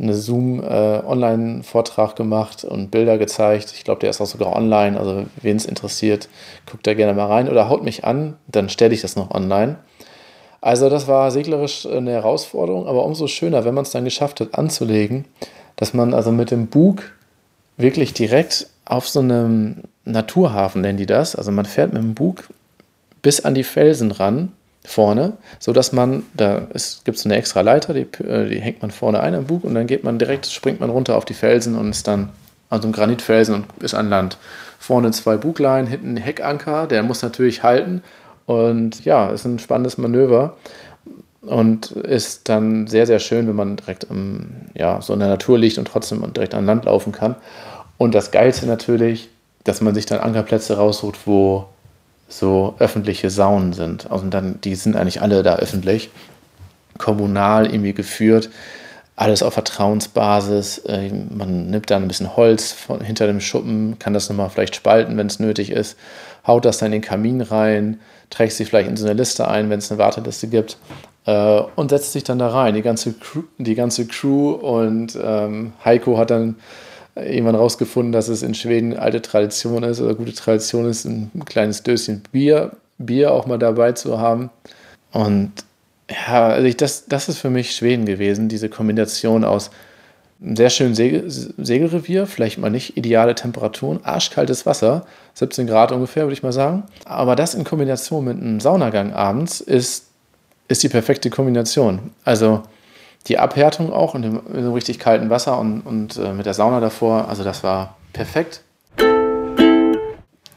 eine 0.00 0.14
Zoom-Online-Vortrag 0.14 2.12
äh, 2.12 2.16
gemacht 2.16 2.64
und 2.64 2.90
Bilder 2.90 3.16
gezeigt. 3.16 3.72
Ich 3.76 3.84
glaube, 3.84 4.00
der 4.00 4.10
ist 4.10 4.20
auch 4.20 4.26
sogar 4.26 4.56
online. 4.56 4.98
Also, 4.98 5.26
wen 5.40 5.56
es 5.56 5.66
interessiert, 5.66 6.28
guckt 6.68 6.84
da 6.84 6.94
gerne 6.94 7.14
mal 7.14 7.26
rein 7.26 7.48
oder 7.48 7.68
haut 7.68 7.84
mich 7.84 8.04
an, 8.04 8.38
dann 8.48 8.68
stelle 8.68 8.92
ich 8.92 9.02
das 9.02 9.14
noch 9.14 9.30
online. 9.30 9.76
Also, 10.64 10.88
das 10.88 11.06
war 11.06 11.30
seglerisch 11.30 11.84
eine 11.84 12.12
Herausforderung, 12.12 12.86
aber 12.86 13.04
umso 13.04 13.26
schöner, 13.26 13.66
wenn 13.66 13.74
man 13.74 13.82
es 13.82 13.90
dann 13.90 14.06
geschafft 14.06 14.40
hat, 14.40 14.54
anzulegen, 14.54 15.26
dass 15.76 15.92
man 15.92 16.14
also 16.14 16.32
mit 16.32 16.50
dem 16.50 16.68
Bug 16.68 17.02
wirklich 17.76 18.14
direkt 18.14 18.68
auf 18.86 19.06
so 19.06 19.20
einem 19.20 19.82
Naturhafen, 20.06 20.80
nennen 20.80 20.96
die 20.96 21.04
das. 21.04 21.36
Also 21.36 21.52
man 21.52 21.66
fährt 21.66 21.92
mit 21.92 22.00
dem 22.00 22.14
Bug 22.14 22.44
bis 23.20 23.44
an 23.44 23.54
die 23.54 23.62
Felsen 23.62 24.10
ran, 24.10 24.52
vorne, 24.86 25.34
sodass 25.58 25.92
man, 25.92 26.22
da 26.32 26.66
gibt 27.04 27.18
es 27.18 27.26
eine 27.26 27.36
extra 27.36 27.60
Leiter, 27.60 27.92
die, 27.92 28.06
äh, 28.24 28.48
die, 28.48 28.58
hängt 28.58 28.80
man 28.80 28.90
vorne 28.90 29.20
ein 29.20 29.34
am 29.34 29.44
Bug 29.44 29.64
und 29.64 29.74
dann 29.74 29.86
geht 29.86 30.02
man 30.02 30.18
direkt, 30.18 30.46
springt 30.46 30.80
man 30.80 30.88
runter 30.88 31.18
auf 31.18 31.26
die 31.26 31.34
Felsen 31.34 31.76
und 31.76 31.90
ist 31.90 32.08
dann 32.08 32.30
an 32.70 32.80
so 32.80 32.86
einem 32.86 32.94
Granitfelsen 32.94 33.54
und 33.54 33.82
ist 33.82 33.92
an 33.92 34.08
Land. 34.08 34.38
Vorne 34.78 35.10
zwei 35.10 35.36
Buglein, 35.36 35.86
hinten 35.86 36.14
ein 36.14 36.16
Heckanker, 36.16 36.86
der 36.86 37.02
muss 37.02 37.20
natürlich 37.20 37.62
halten 37.62 38.02
und 38.46 39.04
ja, 39.04 39.28
ist 39.28 39.44
ein 39.44 39.58
spannendes 39.58 39.98
Manöver 39.98 40.56
und 41.42 41.92
ist 41.92 42.48
dann 42.48 42.86
sehr, 42.86 43.06
sehr 43.06 43.18
schön, 43.18 43.46
wenn 43.46 43.56
man 43.56 43.76
direkt 43.76 44.04
um, 44.04 44.46
ja, 44.74 45.00
so 45.00 45.12
in 45.12 45.20
der 45.20 45.28
Natur 45.28 45.58
liegt 45.58 45.78
und 45.78 45.86
trotzdem 45.86 46.32
direkt 46.32 46.54
an 46.54 46.66
Land 46.66 46.84
laufen 46.84 47.12
kann. 47.12 47.36
Und 47.98 48.14
das 48.14 48.30
Geilste 48.30 48.66
natürlich, 48.66 49.28
dass 49.64 49.80
man 49.80 49.94
sich 49.94 50.06
dann 50.06 50.20
Ankerplätze 50.20 50.76
raussucht, 50.76 51.26
wo 51.26 51.66
so 52.28 52.74
öffentliche 52.78 53.30
Saunen 53.30 53.72
sind. 53.72 54.10
Also 54.10 54.26
dann, 54.26 54.60
die 54.62 54.74
sind 54.74 54.96
eigentlich 54.96 55.22
alle 55.22 55.42
da 55.42 55.56
öffentlich, 55.56 56.10
kommunal 56.98 57.66
irgendwie 57.66 57.92
geführt, 57.92 58.50
alles 59.16 59.42
auf 59.42 59.54
Vertrauensbasis. 59.54 60.78
Äh, 60.78 61.10
man 61.30 61.70
nimmt 61.70 61.90
dann 61.90 62.02
ein 62.02 62.08
bisschen 62.08 62.36
Holz 62.36 62.72
von, 62.72 63.00
hinter 63.00 63.26
dem 63.26 63.40
Schuppen, 63.40 63.98
kann 63.98 64.14
das 64.14 64.28
nochmal 64.28 64.50
vielleicht 64.50 64.76
spalten, 64.76 65.16
wenn 65.16 65.26
es 65.26 65.38
nötig 65.38 65.70
ist, 65.70 65.96
haut 66.46 66.64
das 66.64 66.78
dann 66.78 66.86
in 66.86 67.00
den 67.00 67.02
Kamin 67.02 67.40
rein, 67.40 68.00
trägt 68.30 68.52
sich 68.52 68.68
vielleicht 68.68 68.88
in 68.88 68.96
so 68.96 69.06
eine 69.06 69.14
Liste 69.14 69.48
ein, 69.48 69.70
wenn 69.70 69.78
es 69.78 69.90
eine 69.90 69.98
Warteliste 69.98 70.48
gibt 70.48 70.76
äh, 71.26 71.62
und 71.76 71.90
setzt 71.90 72.12
sich 72.12 72.24
dann 72.24 72.38
da 72.38 72.48
rein. 72.48 72.74
Die 72.74 72.82
ganze 72.82 73.12
Crew, 73.12 73.42
die 73.58 73.74
ganze 73.74 74.06
Crew 74.06 74.50
und 74.52 75.18
ähm, 75.22 75.72
Heiko 75.84 76.18
hat 76.18 76.30
dann 76.30 76.56
irgendwann 77.16 77.54
rausgefunden, 77.54 78.12
dass 78.12 78.28
es 78.28 78.42
in 78.42 78.54
Schweden 78.54 78.96
alte 78.96 79.22
Tradition 79.22 79.82
ist 79.84 80.00
oder 80.00 80.14
gute 80.14 80.34
Tradition 80.34 80.86
ist, 80.86 81.04
ein 81.04 81.30
kleines 81.44 81.82
Döschen 81.82 82.22
Bier, 82.32 82.72
Bier 82.98 83.32
auch 83.32 83.46
mal 83.46 83.58
dabei 83.58 83.92
zu 83.92 84.18
haben. 84.18 84.50
Und 85.12 85.52
ja, 86.10 86.48
also 86.48 86.66
ich, 86.66 86.76
das, 86.76 87.06
das 87.06 87.28
ist 87.28 87.38
für 87.38 87.50
mich 87.50 87.74
Schweden 87.74 88.04
gewesen, 88.04 88.48
diese 88.48 88.68
Kombination 88.68 89.44
aus 89.44 89.70
sehr 90.44 90.70
schönes 90.70 90.96
Segel 90.96 91.24
Segelrevier, 91.28 92.26
vielleicht 92.26 92.58
mal 92.58 92.70
nicht 92.70 92.96
ideale 92.96 93.34
Temperaturen, 93.34 94.00
arschkaltes 94.04 94.66
Wasser, 94.66 95.06
17 95.34 95.66
Grad 95.66 95.92
ungefähr, 95.92 96.24
würde 96.24 96.34
ich 96.34 96.42
mal 96.42 96.52
sagen. 96.52 96.84
Aber 97.04 97.36
das 97.36 97.54
in 97.54 97.64
Kombination 97.64 98.24
mit 98.24 98.36
einem 98.36 98.60
Saunagang 98.60 99.12
abends 99.12 99.60
ist, 99.60 100.06
ist 100.68 100.82
die 100.82 100.88
perfekte 100.88 101.30
Kombination. 101.30 102.10
Also 102.24 102.62
die 103.26 103.38
Abhärtung 103.38 103.92
auch 103.92 104.14
in 104.14 104.22
dem, 104.22 104.40
in 104.48 104.62
dem 104.62 104.72
richtig 104.72 104.98
kalten 104.98 105.30
Wasser 105.30 105.58
und, 105.58 105.80
und 105.80 106.16
äh, 106.16 106.32
mit 106.32 106.46
der 106.46 106.54
Sauna 106.54 106.80
davor, 106.80 107.28
also 107.28 107.42
das 107.42 107.64
war 107.64 107.96
perfekt. 108.12 108.62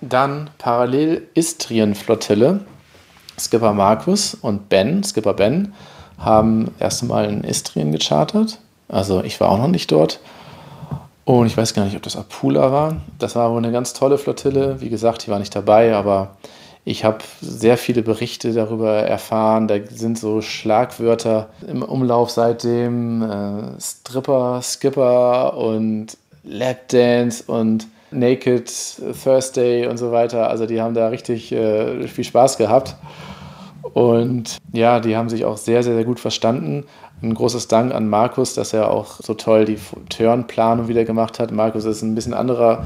Dann 0.01 0.49
parallel 0.57 1.27
Istrien-Flottille. 1.33 2.61
Skipper 3.39 3.73
Markus 3.73 4.33
und 4.33 4.67
Ben, 4.69 5.03
Skipper 5.03 5.33
Ben, 5.33 5.73
haben 6.17 6.71
erst 6.79 7.03
einmal 7.03 7.29
in 7.29 7.43
Istrien 7.43 7.91
gechartert. 7.91 8.59
Also 8.89 9.23
ich 9.23 9.39
war 9.39 9.49
auch 9.49 9.57
noch 9.57 9.67
nicht 9.67 9.91
dort. 9.91 10.19
Und 11.25 11.47
ich 11.47 11.57
weiß 11.57 11.73
gar 11.73 11.83
nicht, 11.83 11.95
ob 11.97 12.03
das 12.03 12.15
Apula 12.15 12.71
war. 12.71 12.97
Das 13.19 13.35
war 13.35 13.51
wohl 13.51 13.57
eine 13.57 13.71
ganz 13.71 13.93
tolle 13.93 14.17
Flottille. 14.17 14.79
Wie 14.79 14.89
gesagt, 14.89 15.23
ich 15.23 15.29
war 15.29 15.39
nicht 15.39 15.53
dabei, 15.53 15.93
aber 15.93 16.37
ich 16.85 17.03
habe 17.03 17.17
sehr 17.41 17.77
viele 17.77 18.01
Berichte 18.01 18.53
darüber 18.53 18.93
erfahren. 18.93 19.67
Da 19.67 19.75
sind 19.89 20.17
so 20.17 20.41
Schlagwörter 20.41 21.49
im 21.67 21.83
Umlauf 21.83 22.31
seitdem. 22.31 23.21
Äh, 23.23 23.81
Stripper, 23.81 24.61
Skipper 24.63 25.57
und 25.57 26.17
Lapdance 26.45 27.43
und 27.45 27.87
Naked 28.11 28.71
Thursday 29.21 29.85
und 29.87 29.97
so 29.97 30.13
weiter. 30.13 30.49
Also 30.49 30.65
die 30.65 30.79
haben 30.79 30.93
da 30.93 31.09
richtig 31.09 31.51
äh, 31.51 32.07
viel 32.07 32.23
Spaß 32.23 32.57
gehabt. 32.57 32.95
Und 33.93 34.57
ja, 34.71 35.01
die 35.01 35.17
haben 35.17 35.27
sich 35.27 35.43
auch 35.43 35.57
sehr, 35.57 35.83
sehr, 35.83 35.95
sehr 35.95 36.05
gut 36.05 36.21
verstanden. 36.21 36.85
Ein 37.19 37.33
großes 37.33 37.67
Dank 37.67 37.95
an 37.95 38.07
Markus, 38.07 38.53
dass 38.53 38.73
er 38.73 38.91
auch 38.91 39.19
so 39.23 39.33
toll 39.33 39.65
die 39.65 39.79
Turnplanung 40.09 40.87
wieder 40.87 41.03
gemacht 41.03 41.39
hat. 41.39 41.51
Markus 41.51 41.83
ist 41.85 42.03
ein 42.03 42.13
bisschen 42.13 42.35
anderer 42.35 42.85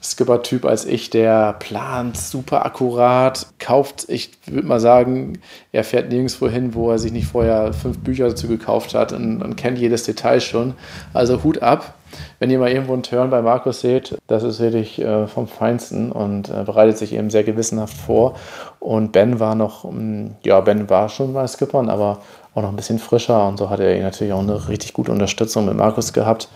Skipper-Typ 0.00 0.64
als 0.64 0.84
ich. 0.84 1.10
Der 1.10 1.54
plant 1.54 2.16
super 2.16 2.64
akkurat, 2.64 3.48
kauft, 3.58 4.06
ich 4.08 4.30
würde 4.46 4.68
mal 4.68 4.78
sagen, 4.78 5.40
er 5.72 5.82
fährt 5.82 6.10
nirgendwo 6.10 6.48
hin, 6.48 6.74
wo 6.74 6.92
er 6.92 7.00
sich 7.00 7.10
nicht 7.10 7.26
vorher 7.26 7.72
fünf 7.72 7.98
Bücher 7.98 8.28
dazu 8.28 8.46
gekauft 8.46 8.94
hat 8.94 9.12
und, 9.12 9.42
und 9.42 9.56
kennt 9.56 9.78
jedes 9.78 10.04
Detail 10.04 10.40
schon. 10.40 10.74
Also 11.12 11.42
Hut 11.42 11.60
ab. 11.60 11.94
Wenn 12.38 12.50
ihr 12.50 12.58
mal 12.58 12.70
irgendwo 12.70 12.92
einen 12.92 13.02
Turn 13.02 13.30
bei 13.30 13.42
Markus 13.42 13.80
seht, 13.80 14.16
das 14.26 14.42
ist 14.42 14.60
wirklich 14.60 15.00
äh, 15.00 15.26
vom 15.26 15.46
Feinsten 15.46 16.12
und 16.12 16.48
äh, 16.48 16.64
bereitet 16.64 16.98
sich 16.98 17.12
eben 17.14 17.30
sehr 17.30 17.44
gewissenhaft 17.44 17.96
vor. 17.96 18.34
Und 18.80 19.12
Ben 19.12 19.40
war 19.40 19.54
noch, 19.54 19.84
mm, 19.90 20.26
ja, 20.44 20.60
Ben 20.60 20.88
war 20.90 21.08
schon 21.08 21.32
mal 21.32 21.48
Skippern, 21.48 21.88
aber 21.88 22.18
auch 22.54 22.62
noch 22.62 22.68
ein 22.68 22.76
bisschen 22.76 22.98
frischer 22.98 23.48
und 23.48 23.58
so 23.58 23.70
hat 23.70 23.80
er 23.80 24.00
natürlich 24.02 24.32
auch 24.32 24.40
eine 24.40 24.68
richtig 24.68 24.92
gute 24.92 25.12
Unterstützung 25.12 25.66
mit 25.66 25.76
Markus 25.76 26.12
gehabt. 26.12 26.48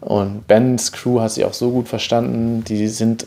Und 0.00 0.46
Bens 0.48 0.92
Crew 0.92 1.20
hat 1.20 1.32
sich 1.32 1.44
auch 1.44 1.52
so 1.52 1.70
gut 1.70 1.86
verstanden. 1.86 2.64
Die 2.64 2.88
sind, 2.88 3.26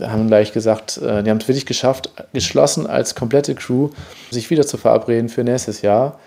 haben 0.00 0.28
gleich 0.28 0.52
gesagt, 0.52 0.96
äh, 0.98 1.22
die 1.22 1.30
haben 1.30 1.38
es 1.38 1.48
wirklich 1.48 1.66
geschafft, 1.66 2.10
geschlossen 2.32 2.86
als 2.86 3.14
komplette 3.14 3.54
Crew, 3.54 3.90
sich 4.30 4.48
wieder 4.50 4.66
zu 4.66 4.78
verabreden 4.78 5.28
für 5.28 5.44
nächstes 5.44 5.82
Jahr 5.82 6.18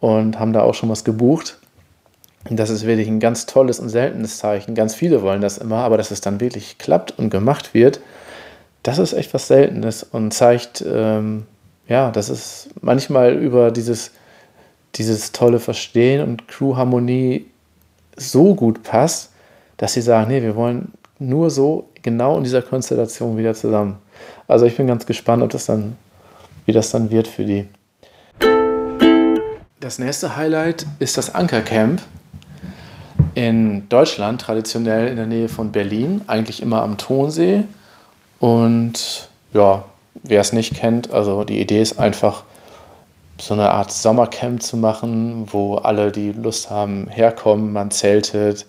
und 0.00 0.38
haben 0.38 0.52
da 0.52 0.62
auch 0.62 0.74
schon 0.74 0.90
was 0.90 1.04
gebucht. 1.04 1.58
Das 2.50 2.70
ist 2.70 2.86
wirklich 2.86 3.08
ein 3.08 3.20
ganz 3.20 3.46
tolles 3.46 3.80
und 3.80 3.88
seltenes 3.88 4.38
Zeichen. 4.38 4.74
Ganz 4.74 4.94
viele 4.94 5.22
wollen 5.22 5.40
das 5.40 5.58
immer, 5.58 5.78
aber 5.78 5.96
dass 5.96 6.10
es 6.10 6.20
dann 6.20 6.40
wirklich 6.40 6.78
klappt 6.78 7.18
und 7.18 7.30
gemacht 7.30 7.74
wird, 7.74 8.00
das 8.82 8.98
ist 8.98 9.12
echt 9.12 9.34
was 9.34 9.48
Seltenes 9.48 10.02
und 10.02 10.32
zeigt, 10.32 10.84
ähm, 10.86 11.46
ja, 11.88 12.10
dass 12.10 12.28
es 12.28 12.68
manchmal 12.80 13.34
über 13.34 13.70
dieses 13.70 14.12
dieses 14.94 15.32
tolle 15.32 15.60
Verstehen 15.60 16.22
und 16.22 16.48
Crewharmonie 16.48 17.46
so 18.16 18.54
gut 18.54 18.82
passt, 18.82 19.30
dass 19.76 19.92
sie 19.92 20.00
sagen, 20.00 20.30
nee, 20.30 20.42
wir 20.42 20.56
wollen 20.56 20.92
nur 21.18 21.50
so 21.50 21.88
genau 22.02 22.36
in 22.36 22.44
dieser 22.44 22.62
Konstellation 22.62 23.36
wieder 23.36 23.54
zusammen. 23.54 23.98
Also 24.46 24.66
ich 24.66 24.76
bin 24.76 24.86
ganz 24.86 25.06
gespannt, 25.06 25.42
ob 25.42 25.50
das 25.50 25.66
dann, 25.66 25.96
wie 26.66 26.72
das 26.72 26.90
dann 26.90 27.10
wird 27.10 27.28
für 27.28 27.44
die. 27.44 27.66
Das 29.80 30.00
nächste 30.00 30.34
Highlight 30.34 30.86
ist 30.98 31.16
das 31.18 31.36
Ankercamp 31.36 32.02
in 33.34 33.88
Deutschland, 33.88 34.40
traditionell 34.40 35.06
in 35.06 35.14
der 35.14 35.26
Nähe 35.26 35.48
von 35.48 35.70
Berlin, 35.70 36.22
eigentlich 36.26 36.62
immer 36.62 36.82
am 36.82 36.98
Tonsee. 36.98 37.62
Und 38.40 39.28
ja, 39.52 39.84
wer 40.24 40.40
es 40.40 40.52
nicht 40.52 40.74
kennt, 40.74 41.12
also 41.12 41.44
die 41.44 41.60
Idee 41.60 41.80
ist 41.80 41.96
einfach, 42.00 42.42
so 43.40 43.54
eine 43.54 43.70
Art 43.70 43.92
Sommercamp 43.92 44.64
zu 44.64 44.76
machen, 44.76 45.46
wo 45.52 45.76
alle, 45.76 46.10
die 46.10 46.32
Lust 46.32 46.70
haben, 46.70 47.06
herkommen, 47.06 47.72
man 47.72 47.92
zeltet, 47.92 48.66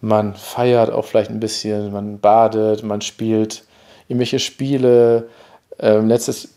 man 0.00 0.34
feiert 0.34 0.90
auch 0.90 1.04
vielleicht 1.04 1.30
ein 1.30 1.40
bisschen, 1.40 1.92
man 1.92 2.20
badet, 2.20 2.82
man 2.82 3.02
spielt 3.02 3.64
irgendwelche 4.08 4.38
Spiele. 4.38 5.28
Ähm, 5.78 6.08
letztes, 6.08 6.48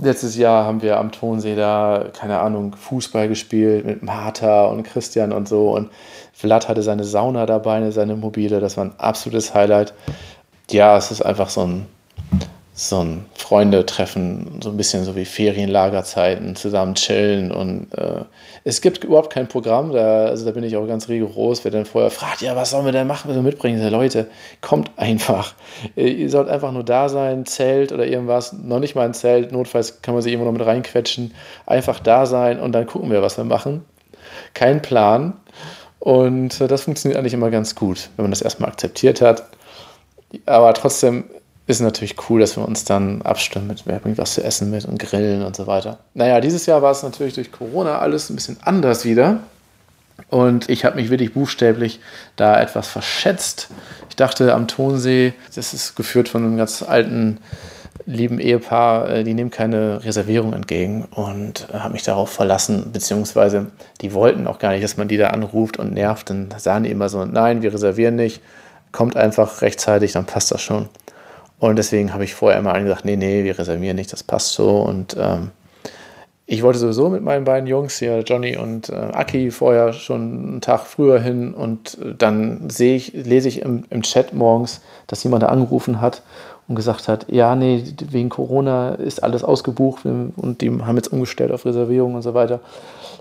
letztes 0.00 0.36
Jahr 0.36 0.64
haben 0.64 0.82
wir 0.82 0.98
am 0.98 1.12
Tonsee 1.12 1.56
da, 1.56 2.06
keine 2.12 2.40
Ahnung, 2.40 2.74
Fußball 2.76 3.28
gespielt 3.28 3.84
mit 3.84 4.02
Martha 4.02 4.66
und 4.66 4.82
Christian 4.82 5.32
und 5.32 5.48
so. 5.48 5.70
Und 5.70 5.90
Vlad 6.32 6.68
hatte 6.68 6.82
seine 6.82 7.04
Sauna 7.04 7.46
dabei, 7.46 7.90
seine 7.90 8.16
mobile. 8.16 8.60
Das 8.60 8.76
war 8.76 8.84
ein 8.84 8.94
absolutes 8.98 9.54
Highlight. 9.54 9.94
Ja, 10.70 10.96
es 10.96 11.10
ist 11.10 11.22
einfach 11.22 11.48
so 11.48 11.62
ein 11.62 11.86
so 12.78 13.00
ein 13.02 13.24
Freunde-Treffen, 13.34 14.60
so 14.62 14.70
ein 14.70 14.76
bisschen 14.76 15.02
so 15.02 15.16
wie 15.16 15.24
Ferienlagerzeiten, 15.24 16.54
zusammen 16.54 16.94
chillen 16.94 17.50
und 17.50 17.92
äh, 17.92 18.24
es 18.62 18.80
gibt 18.80 19.02
überhaupt 19.02 19.32
kein 19.32 19.48
Programm, 19.48 19.92
da, 19.92 20.26
also 20.26 20.44
da 20.44 20.52
bin 20.52 20.62
ich 20.62 20.76
auch 20.76 20.86
ganz 20.86 21.08
rigoros, 21.08 21.64
wer 21.64 21.72
dann 21.72 21.86
vorher 21.86 22.12
fragt, 22.12 22.40
ja, 22.40 22.54
was 22.54 22.70
sollen 22.70 22.84
wir 22.84 22.92
denn 22.92 23.08
machen, 23.08 23.34
wir 23.34 23.42
mitbringen? 23.42 23.82
Ja, 23.82 23.88
Leute, 23.88 24.28
kommt 24.60 24.92
einfach. 24.96 25.54
Äh, 25.96 26.08
ihr 26.08 26.30
sollt 26.30 26.48
einfach 26.48 26.70
nur 26.70 26.84
da 26.84 27.08
sein, 27.08 27.46
Zelt 27.46 27.90
oder 27.90 28.06
irgendwas, 28.06 28.52
noch 28.52 28.78
nicht 28.78 28.94
mal 28.94 29.06
ein 29.06 29.14
Zelt, 29.14 29.50
notfalls 29.50 30.00
kann 30.00 30.14
man 30.14 30.22
sich 30.22 30.32
irgendwo 30.32 30.48
noch 30.48 30.56
mit 30.56 30.64
reinquetschen, 30.64 31.34
einfach 31.66 31.98
da 31.98 32.26
sein 32.26 32.60
und 32.60 32.70
dann 32.70 32.86
gucken 32.86 33.10
wir, 33.10 33.22
was 33.22 33.36
wir 33.36 33.44
machen. 33.44 33.84
Kein 34.54 34.82
Plan 34.82 35.32
und 35.98 36.60
äh, 36.60 36.68
das 36.68 36.82
funktioniert 36.82 37.18
eigentlich 37.18 37.34
immer 37.34 37.50
ganz 37.50 37.74
gut, 37.74 38.10
wenn 38.14 38.22
man 38.22 38.30
das 38.30 38.42
erstmal 38.42 38.70
akzeptiert 38.70 39.20
hat. 39.20 39.42
Aber 40.46 40.74
trotzdem 40.74 41.24
ist 41.68 41.80
natürlich 41.80 42.16
cool, 42.28 42.40
dass 42.40 42.56
wir 42.56 42.66
uns 42.66 42.84
dann 42.84 43.20
abstimmen 43.22 43.66
mit, 43.66 43.82
wer 43.84 43.98
bringt 43.98 44.16
was 44.16 44.34
zu 44.34 44.42
essen 44.42 44.70
mit 44.70 44.86
und 44.86 44.98
grillen 44.98 45.44
und 45.44 45.54
so 45.54 45.66
weiter. 45.66 45.98
Naja, 46.14 46.40
dieses 46.40 46.64
Jahr 46.64 46.80
war 46.80 46.92
es 46.92 47.02
natürlich 47.02 47.34
durch 47.34 47.52
Corona 47.52 47.98
alles 47.98 48.30
ein 48.30 48.36
bisschen 48.36 48.56
anders 48.62 49.04
wieder. 49.04 49.40
Und 50.30 50.68
ich 50.70 50.86
habe 50.86 50.96
mich 50.96 51.10
wirklich 51.10 51.34
buchstäblich 51.34 52.00
da 52.36 52.58
etwas 52.58 52.88
verschätzt. 52.88 53.68
Ich 54.08 54.16
dachte 54.16 54.54
am 54.54 54.66
Tonsee, 54.66 55.34
das 55.54 55.74
ist 55.74 55.94
geführt 55.94 56.30
von 56.30 56.42
einem 56.42 56.56
ganz 56.56 56.82
alten, 56.82 57.38
lieben 58.06 58.38
Ehepaar, 58.38 59.10
äh, 59.10 59.24
die 59.24 59.34
nehmen 59.34 59.50
keine 59.50 60.02
Reservierung 60.02 60.54
entgegen 60.54 61.04
und 61.04 61.68
habe 61.74 61.92
mich 61.92 62.02
darauf 62.02 62.30
verlassen, 62.30 62.92
beziehungsweise 62.92 63.66
die 64.00 64.14
wollten 64.14 64.46
auch 64.46 64.58
gar 64.58 64.72
nicht, 64.72 64.82
dass 64.82 64.96
man 64.96 65.08
die 65.08 65.18
da 65.18 65.28
anruft 65.28 65.78
und 65.78 65.92
nervt. 65.92 66.30
Dann 66.30 66.48
sagen 66.56 66.84
die 66.84 66.90
immer 66.90 67.10
so, 67.10 67.26
nein, 67.26 67.60
wir 67.60 67.74
reservieren 67.74 68.16
nicht, 68.16 68.40
kommt 68.90 69.16
einfach 69.16 69.60
rechtzeitig, 69.60 70.12
dann 70.12 70.24
passt 70.24 70.50
das 70.50 70.62
schon. 70.62 70.88
Und 71.60 71.76
deswegen 71.76 72.14
habe 72.14 72.24
ich 72.24 72.34
vorher 72.34 72.58
immer 72.58 72.80
gesagt, 72.80 73.04
nee, 73.04 73.16
nee, 73.16 73.44
wir 73.44 73.58
reservieren 73.58 73.96
nicht, 73.96 74.12
das 74.12 74.22
passt 74.22 74.52
so. 74.52 74.80
Und 74.80 75.16
ähm, 75.18 75.50
ich 76.46 76.62
wollte 76.62 76.78
sowieso 76.78 77.08
mit 77.08 77.22
meinen 77.22 77.44
beiden 77.44 77.66
Jungs 77.66 77.98
hier, 77.98 78.20
Johnny 78.20 78.56
und 78.56 78.88
äh, 78.88 78.94
Aki, 78.94 79.50
vorher 79.50 79.92
schon 79.92 80.20
einen 80.20 80.60
Tag 80.60 80.86
früher 80.86 81.20
hin. 81.20 81.52
Und 81.52 81.98
äh, 82.00 82.14
dann 82.16 82.70
sehe 82.70 82.96
ich, 82.96 83.12
lese 83.12 83.48
ich 83.48 83.62
im, 83.62 83.84
im 83.90 84.02
Chat 84.02 84.32
morgens, 84.32 84.80
dass 85.08 85.24
jemand 85.24 85.42
da 85.42 85.48
angerufen 85.48 86.00
hat 86.00 86.22
und 86.68 86.76
gesagt 86.76 87.08
hat, 87.08 87.26
ja, 87.28 87.56
nee, 87.56 87.82
wegen 88.10 88.28
Corona 88.28 88.94
ist 88.94 89.22
alles 89.24 89.42
ausgebucht 89.42 90.04
und 90.04 90.60
die 90.60 90.70
haben 90.70 90.96
jetzt 90.96 91.12
umgestellt 91.12 91.50
auf 91.50 91.64
Reservierung 91.64 92.14
und 92.14 92.22
so 92.22 92.34
weiter. 92.34 92.60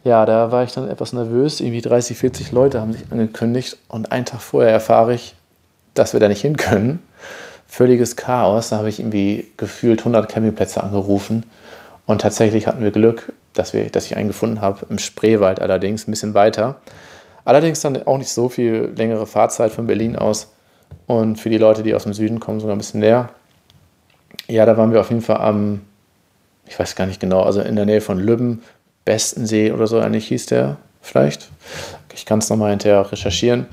Ja, 0.04 0.26
da 0.26 0.52
war 0.52 0.64
ich 0.64 0.74
dann 0.74 0.88
etwas 0.90 1.14
nervös. 1.14 1.62
Irgendwie 1.62 1.82
30, 1.82 2.18
40 2.18 2.52
Leute 2.52 2.82
haben 2.82 2.94
sich 2.94 3.04
angekündigt 3.10 3.78
und 3.88 4.12
einen 4.12 4.26
Tag 4.26 4.42
vorher 4.42 4.72
erfahre 4.72 5.14
ich, 5.14 5.34
dass 5.94 6.14
wir 6.14 6.20
da 6.20 6.28
nicht 6.28 6.42
hin 6.42 6.58
können 6.58 7.00
völliges 7.78 8.16
Chaos. 8.16 8.70
Da 8.70 8.78
habe 8.78 8.90
ich 8.90 9.00
irgendwie 9.00 9.52
gefühlt 9.56 10.00
100 10.00 10.28
Campingplätze 10.28 10.84
angerufen. 10.84 11.44
Und 12.08 12.22
tatsächlich 12.22 12.66
hatten 12.66 12.82
wir 12.82 12.90
Glück, 12.90 13.34
dass, 13.54 13.74
wir, 13.74 13.88
dass 13.92 14.08
ich 14.08 14.18
einen 14.18 14.30
gefunden 14.30 14.62
habe, 14.62 14.88
im 14.90 14.98
Spreewald 14.98 15.62
allerdings, 15.62 16.08
ein 16.08 16.12
bisschen 16.12 16.34
weiter. 16.34 16.78
Allerdings 17.46 17.80
dann 17.82 18.02
auch 18.08 18.18
nicht 18.18 18.32
so 18.32 18.50
viel 18.50 18.92
längere 18.96 19.28
Fahrzeit 19.28 19.72
von 19.72 19.86
Berlin 19.86 20.16
aus. 20.16 20.54
Und 21.06 21.36
für 21.36 21.50
die 21.50 21.60
Leute, 21.60 21.84
die 21.84 21.94
aus 21.94 22.04
dem 22.04 22.14
Süden 22.14 22.40
kommen, 22.40 22.60
sogar 22.60 22.76
ein 22.76 22.80
bisschen 22.80 23.02
näher. 23.02 23.30
Ja, 24.48 24.66
da 24.66 24.76
waren 24.76 24.92
wir 24.92 25.00
auf 25.00 25.10
jeden 25.10 25.22
Fall 25.22 25.38
am, 25.38 25.82
ich 26.66 26.80
weiß 26.80 26.96
gar 26.96 27.06
nicht 27.06 27.20
genau, 27.20 27.44
also 27.44 27.62
in 27.62 27.76
der 27.76 27.86
Nähe 27.86 28.02
von 28.02 28.18
Lübben, 28.18 28.64
Bestensee 29.06 29.72
oder 29.72 29.86
so 29.86 30.00
eigentlich 30.00 30.28
hieß 30.30 30.48
der 30.48 30.78
vielleicht. 31.02 31.50
Ich 32.16 32.26
kann 32.26 32.40
es 32.40 32.50
nochmal 32.50 32.72
hinterher 32.72 33.12
recherchieren. 33.12 33.68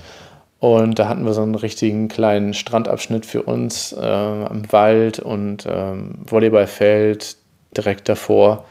Und 0.64 0.98
da 0.98 1.08
hatten 1.08 1.26
wir 1.26 1.34
so 1.34 1.42
einen 1.42 1.56
richtigen 1.56 2.08
kleinen 2.08 2.54
Strandabschnitt 2.54 3.26
für 3.26 3.42
uns 3.42 3.92
äh, 3.92 4.00
am 4.00 4.62
Wald 4.72 5.18
und 5.18 5.66
ähm, 5.68 6.14
Volleyballfeld 6.24 7.36
direkt 7.76 8.08
davor. 8.08 8.64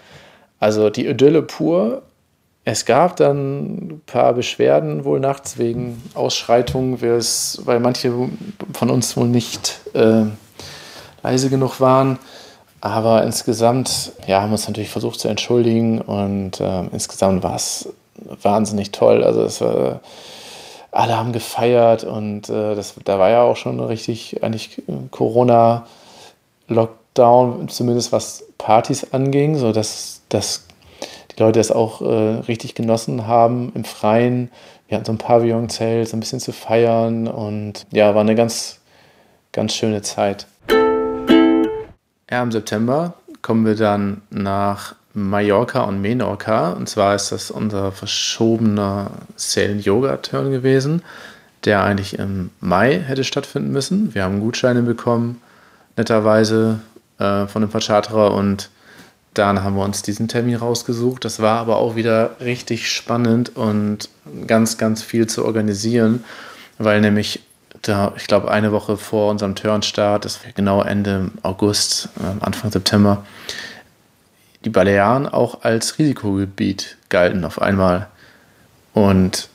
Also 0.59 0.89
die 0.89 1.05
Idylle 1.05 1.43
pur. 1.43 2.01
es 2.65 2.87
gab 2.87 3.17
dann 3.17 3.67
ein 3.67 4.01
paar 4.07 4.33
Beschwerden 4.33 5.05
wohl 5.05 5.19
nachts 5.19 5.59
wegen 5.59 6.01
Ausschreitungen, 6.15 6.99
weil 6.99 7.79
manche 7.79 8.11
von 8.73 8.89
uns 8.89 9.15
wohl 9.15 9.27
nicht 9.27 9.81
äh, 9.93 10.23
leise 11.21 11.51
genug 11.51 11.79
waren. 11.79 12.17
Aber 12.81 13.23
insgesamt 13.23 14.13
ja, 14.25 14.41
haben 14.41 14.49
wir 14.49 14.53
uns 14.53 14.67
natürlich 14.67 14.89
versucht 14.89 15.19
zu 15.19 15.27
entschuldigen 15.27 16.01
und 16.01 16.59
äh, 16.59 16.85
insgesamt 16.91 17.43
war 17.43 17.55
es 17.55 17.87
wahnsinnig 18.41 18.89
toll. 18.89 19.23
Also 19.23 19.43
es 19.43 19.61
war, 19.61 19.99
alle 20.93 21.17
haben 21.17 21.33
gefeiert 21.33 22.03
und 22.03 22.49
äh, 22.49 22.75
das, 22.75 22.95
da 23.03 23.17
war 23.19 23.29
ja 23.29 23.41
auch 23.41 23.57
schon 23.57 23.79
richtig 23.79 24.43
eigentlich 24.43 24.81
Corona-Lockdown, 25.11 27.69
zumindest 27.69 28.11
was 28.11 28.45
Partys 28.57 29.11
anging, 29.11 29.57
sodass 29.57 30.21
das 30.29 30.65
die 31.31 31.41
Leute 31.41 31.59
es 31.59 31.71
auch 31.71 32.01
äh, 32.01 32.41
richtig 32.47 32.75
genossen 32.75 33.25
haben 33.25 33.71
im 33.73 33.85
Freien. 33.85 34.51
Wir 34.87 34.97
hatten 34.97 35.05
so 35.05 35.13
ein 35.13 35.17
Pavillonzelt, 35.17 36.07
so 36.07 36.15
ein 36.15 36.19
bisschen 36.19 36.39
zu 36.39 36.53
feiern 36.53 37.27
und 37.27 37.87
ja, 37.91 38.13
war 38.13 38.21
eine 38.21 38.35
ganz, 38.35 38.79
ganz 39.51 39.73
schöne 39.73 40.03
Zeit. 40.03 40.45
Ja, 42.29 42.43
im 42.43 42.51
September 42.51 43.15
kommen 43.41 43.65
wir 43.65 43.73
dann 43.75 44.21
nach 44.29 44.93
Mallorca 45.13 45.81
und 45.81 46.01
Menorca. 46.01 46.71
Und 46.71 46.89
zwar 46.89 47.15
ist 47.15 47.31
das 47.31 47.51
unser 47.51 47.91
verschobener 47.91 49.11
Sail-Yoga-Turn 49.35 50.51
gewesen, 50.51 51.03
der 51.65 51.83
eigentlich 51.83 52.17
im 52.19 52.49
Mai 52.59 52.99
hätte 52.99 53.23
stattfinden 53.23 53.71
müssen. 53.71 54.13
Wir 54.13 54.23
haben 54.23 54.39
Gutscheine 54.39 54.81
bekommen, 54.81 55.41
netterweise 55.97 56.79
äh, 57.19 57.47
von 57.47 57.61
dem 57.61 57.71
Vercharterer 57.71 58.33
und 58.33 58.69
dann 59.33 59.63
haben 59.63 59.75
wir 59.75 59.83
uns 59.83 60.03
diesen 60.03 60.27
Termin 60.27 60.55
rausgesucht. 60.55 61.25
Das 61.25 61.39
war 61.39 61.59
aber 61.59 61.77
auch 61.77 61.95
wieder 61.95 62.35
richtig 62.39 62.91
spannend 62.91 63.55
und 63.55 64.09
ganz, 64.45 64.77
ganz 64.77 65.01
viel 65.01 65.27
zu 65.27 65.43
organisieren, 65.45 66.23
weil 66.77 67.01
nämlich 67.01 67.41
da, 67.81 68.13
ich 68.15 68.27
glaube, 68.27 68.49
eine 68.51 68.71
Woche 68.71 68.97
vor 68.97 69.31
unserem 69.31 69.55
Turnstart, 69.55 70.25
das 70.25 70.43
wäre 70.43 70.53
genau 70.53 70.81
Ende 70.83 71.31
August, 71.41 72.09
ähm, 72.21 72.37
Anfang 72.41 72.71
September, 72.71 73.25
die 74.65 74.69
Balearen 74.69 75.27
auch 75.27 75.63
als 75.63 75.99
Risikogebiet 75.99 76.97
galten 77.09 77.43
auf 77.45 77.61
einmal. 77.61 78.07
Und 78.93 79.49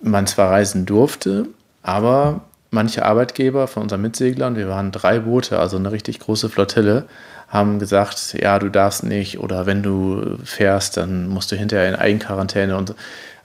man 0.00 0.26
zwar 0.26 0.50
reisen 0.50 0.86
durfte, 0.86 1.46
aber 1.82 2.42
manche 2.70 3.04
Arbeitgeber 3.04 3.66
von 3.66 3.84
unseren 3.84 4.02
Mitseglern, 4.02 4.56
wir 4.56 4.68
waren 4.68 4.92
drei 4.92 5.20
Boote, 5.20 5.58
also 5.58 5.76
eine 5.76 5.92
richtig 5.92 6.20
große 6.20 6.48
Flottille, 6.48 7.04
haben 7.48 7.78
gesagt, 7.78 8.36
ja, 8.40 8.58
du 8.58 8.68
darfst 8.68 9.04
nicht 9.04 9.38
oder 9.38 9.66
wenn 9.66 9.82
du 9.82 10.36
fährst, 10.44 10.96
dann 10.96 11.28
musst 11.28 11.52
du 11.52 11.56
hinterher 11.56 11.88
in 11.88 11.94
Eigenquarantäne 11.94 12.76
und 12.76 12.88
so. 12.88 12.94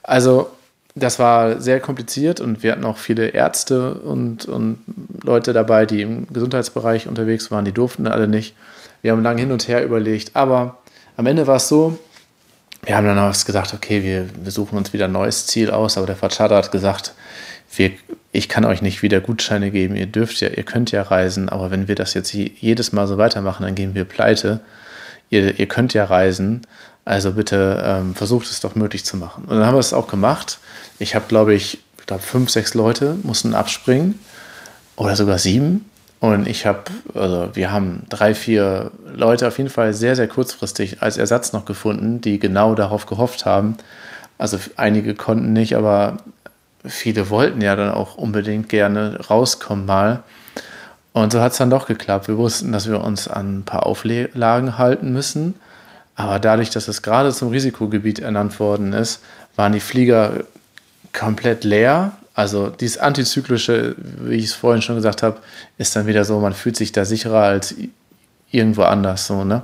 Also 0.02 0.50
das 0.94 1.18
war 1.18 1.60
sehr 1.60 1.80
kompliziert 1.80 2.40
und 2.40 2.62
wir 2.62 2.72
hatten 2.72 2.84
auch 2.84 2.98
viele 2.98 3.28
Ärzte 3.28 3.94
und, 3.94 4.44
und 4.46 4.78
Leute 5.22 5.52
dabei, 5.52 5.86
die 5.86 6.02
im 6.02 6.26
Gesundheitsbereich 6.32 7.08
unterwegs 7.08 7.50
waren, 7.50 7.64
die 7.64 7.72
durften 7.72 8.06
alle 8.06 8.28
nicht. 8.28 8.54
Wir 9.02 9.12
haben 9.12 9.22
lange 9.22 9.40
hin 9.40 9.52
und 9.52 9.68
her 9.68 9.84
überlegt, 9.84 10.34
aber 10.34 10.78
am 11.16 11.26
Ende 11.26 11.46
war 11.46 11.56
es 11.56 11.68
so, 11.68 11.98
wir 12.84 12.96
haben 12.96 13.06
dann 13.06 13.18
auch 13.18 13.44
gesagt, 13.44 13.74
okay, 13.74 14.02
wir, 14.02 14.28
wir 14.42 14.50
suchen 14.50 14.78
uns 14.78 14.92
wieder 14.92 15.04
ein 15.04 15.12
neues 15.12 15.46
Ziel 15.46 15.70
aus, 15.70 15.96
aber 15.96 16.06
der 16.06 16.16
Fatschada 16.16 16.56
hat 16.56 16.72
gesagt, 16.72 17.14
wir, 17.76 17.92
ich 18.32 18.48
kann 18.48 18.64
euch 18.64 18.82
nicht 18.82 19.02
wieder 19.02 19.20
Gutscheine 19.20 19.70
geben, 19.70 19.96
ihr 19.96 20.06
dürft 20.06 20.40
ja, 20.40 20.48
ihr 20.48 20.62
könnt 20.62 20.90
ja 20.90 21.02
reisen, 21.02 21.48
aber 21.48 21.70
wenn 21.70 21.88
wir 21.88 21.94
das 21.94 22.14
jetzt 22.14 22.32
jedes 22.32 22.92
Mal 22.92 23.06
so 23.06 23.18
weitermachen, 23.18 23.64
dann 23.64 23.74
gehen 23.74 23.94
wir 23.94 24.04
pleite. 24.04 24.60
Ihr, 25.30 25.58
ihr 25.58 25.66
könnt 25.66 25.94
ja 25.94 26.04
reisen, 26.04 26.62
also 27.04 27.32
bitte 27.32 27.82
ähm, 27.84 28.14
versucht 28.14 28.46
es 28.46 28.60
doch 28.60 28.74
möglich 28.74 29.04
zu 29.04 29.16
machen. 29.16 29.44
Und 29.44 29.56
dann 29.56 29.66
haben 29.66 29.74
wir 29.74 29.80
es 29.80 29.94
auch 29.94 30.08
gemacht. 30.08 30.58
Ich 30.98 31.14
habe, 31.14 31.24
glaube 31.28 31.54
ich, 31.54 31.78
ich 31.98 32.06
glaube, 32.06 32.22
fünf, 32.22 32.50
sechs 32.50 32.74
Leute 32.74 33.16
mussten 33.22 33.54
abspringen 33.54 34.18
oder 34.96 35.16
sogar 35.16 35.38
sieben. 35.38 35.88
Und 36.22 36.46
ich 36.46 36.66
habe, 36.66 36.84
also 37.14 37.48
wir 37.54 37.72
haben 37.72 38.04
drei, 38.08 38.32
vier 38.32 38.92
Leute 39.12 39.48
auf 39.48 39.58
jeden 39.58 39.70
Fall 39.70 39.92
sehr, 39.92 40.14
sehr 40.14 40.28
kurzfristig 40.28 41.02
als 41.02 41.16
Ersatz 41.16 41.52
noch 41.52 41.64
gefunden, 41.64 42.20
die 42.20 42.38
genau 42.38 42.76
darauf 42.76 43.06
gehofft 43.06 43.44
haben. 43.44 43.76
Also 44.38 44.56
einige 44.76 45.16
konnten 45.16 45.52
nicht, 45.52 45.74
aber 45.74 46.18
viele 46.84 47.28
wollten 47.28 47.60
ja 47.60 47.74
dann 47.74 47.90
auch 47.90 48.14
unbedingt 48.14 48.68
gerne 48.68 49.18
rauskommen 49.28 49.84
mal. 49.84 50.22
Und 51.12 51.32
so 51.32 51.40
hat 51.40 51.52
es 51.52 51.58
dann 51.58 51.70
doch 51.70 51.88
geklappt. 51.88 52.28
Wir 52.28 52.38
wussten, 52.38 52.70
dass 52.70 52.88
wir 52.88 53.02
uns 53.02 53.26
an 53.26 53.58
ein 53.58 53.62
paar 53.64 53.84
Auflagen 53.84 54.78
halten 54.78 55.12
müssen. 55.12 55.54
Aber 56.14 56.38
dadurch, 56.38 56.70
dass 56.70 56.86
es 56.86 57.02
gerade 57.02 57.32
zum 57.32 57.48
Risikogebiet 57.48 58.20
ernannt 58.20 58.60
worden 58.60 58.92
ist, 58.92 59.24
waren 59.56 59.72
die 59.72 59.80
Flieger 59.80 60.44
komplett 61.12 61.64
leer. 61.64 62.12
Also 62.34 62.70
dieses 62.70 62.98
antizyklische, 62.98 63.94
wie 63.96 64.36
ich 64.36 64.46
es 64.46 64.52
vorhin 64.54 64.82
schon 64.82 64.96
gesagt 64.96 65.22
habe, 65.22 65.38
ist 65.78 65.94
dann 65.94 66.06
wieder 66.06 66.24
so, 66.24 66.40
man 66.40 66.54
fühlt 66.54 66.76
sich 66.76 66.92
da 66.92 67.04
sicherer 67.04 67.42
als 67.42 67.74
irgendwo 68.50 68.82
anders. 68.82 69.26
So, 69.26 69.44
ne? 69.44 69.62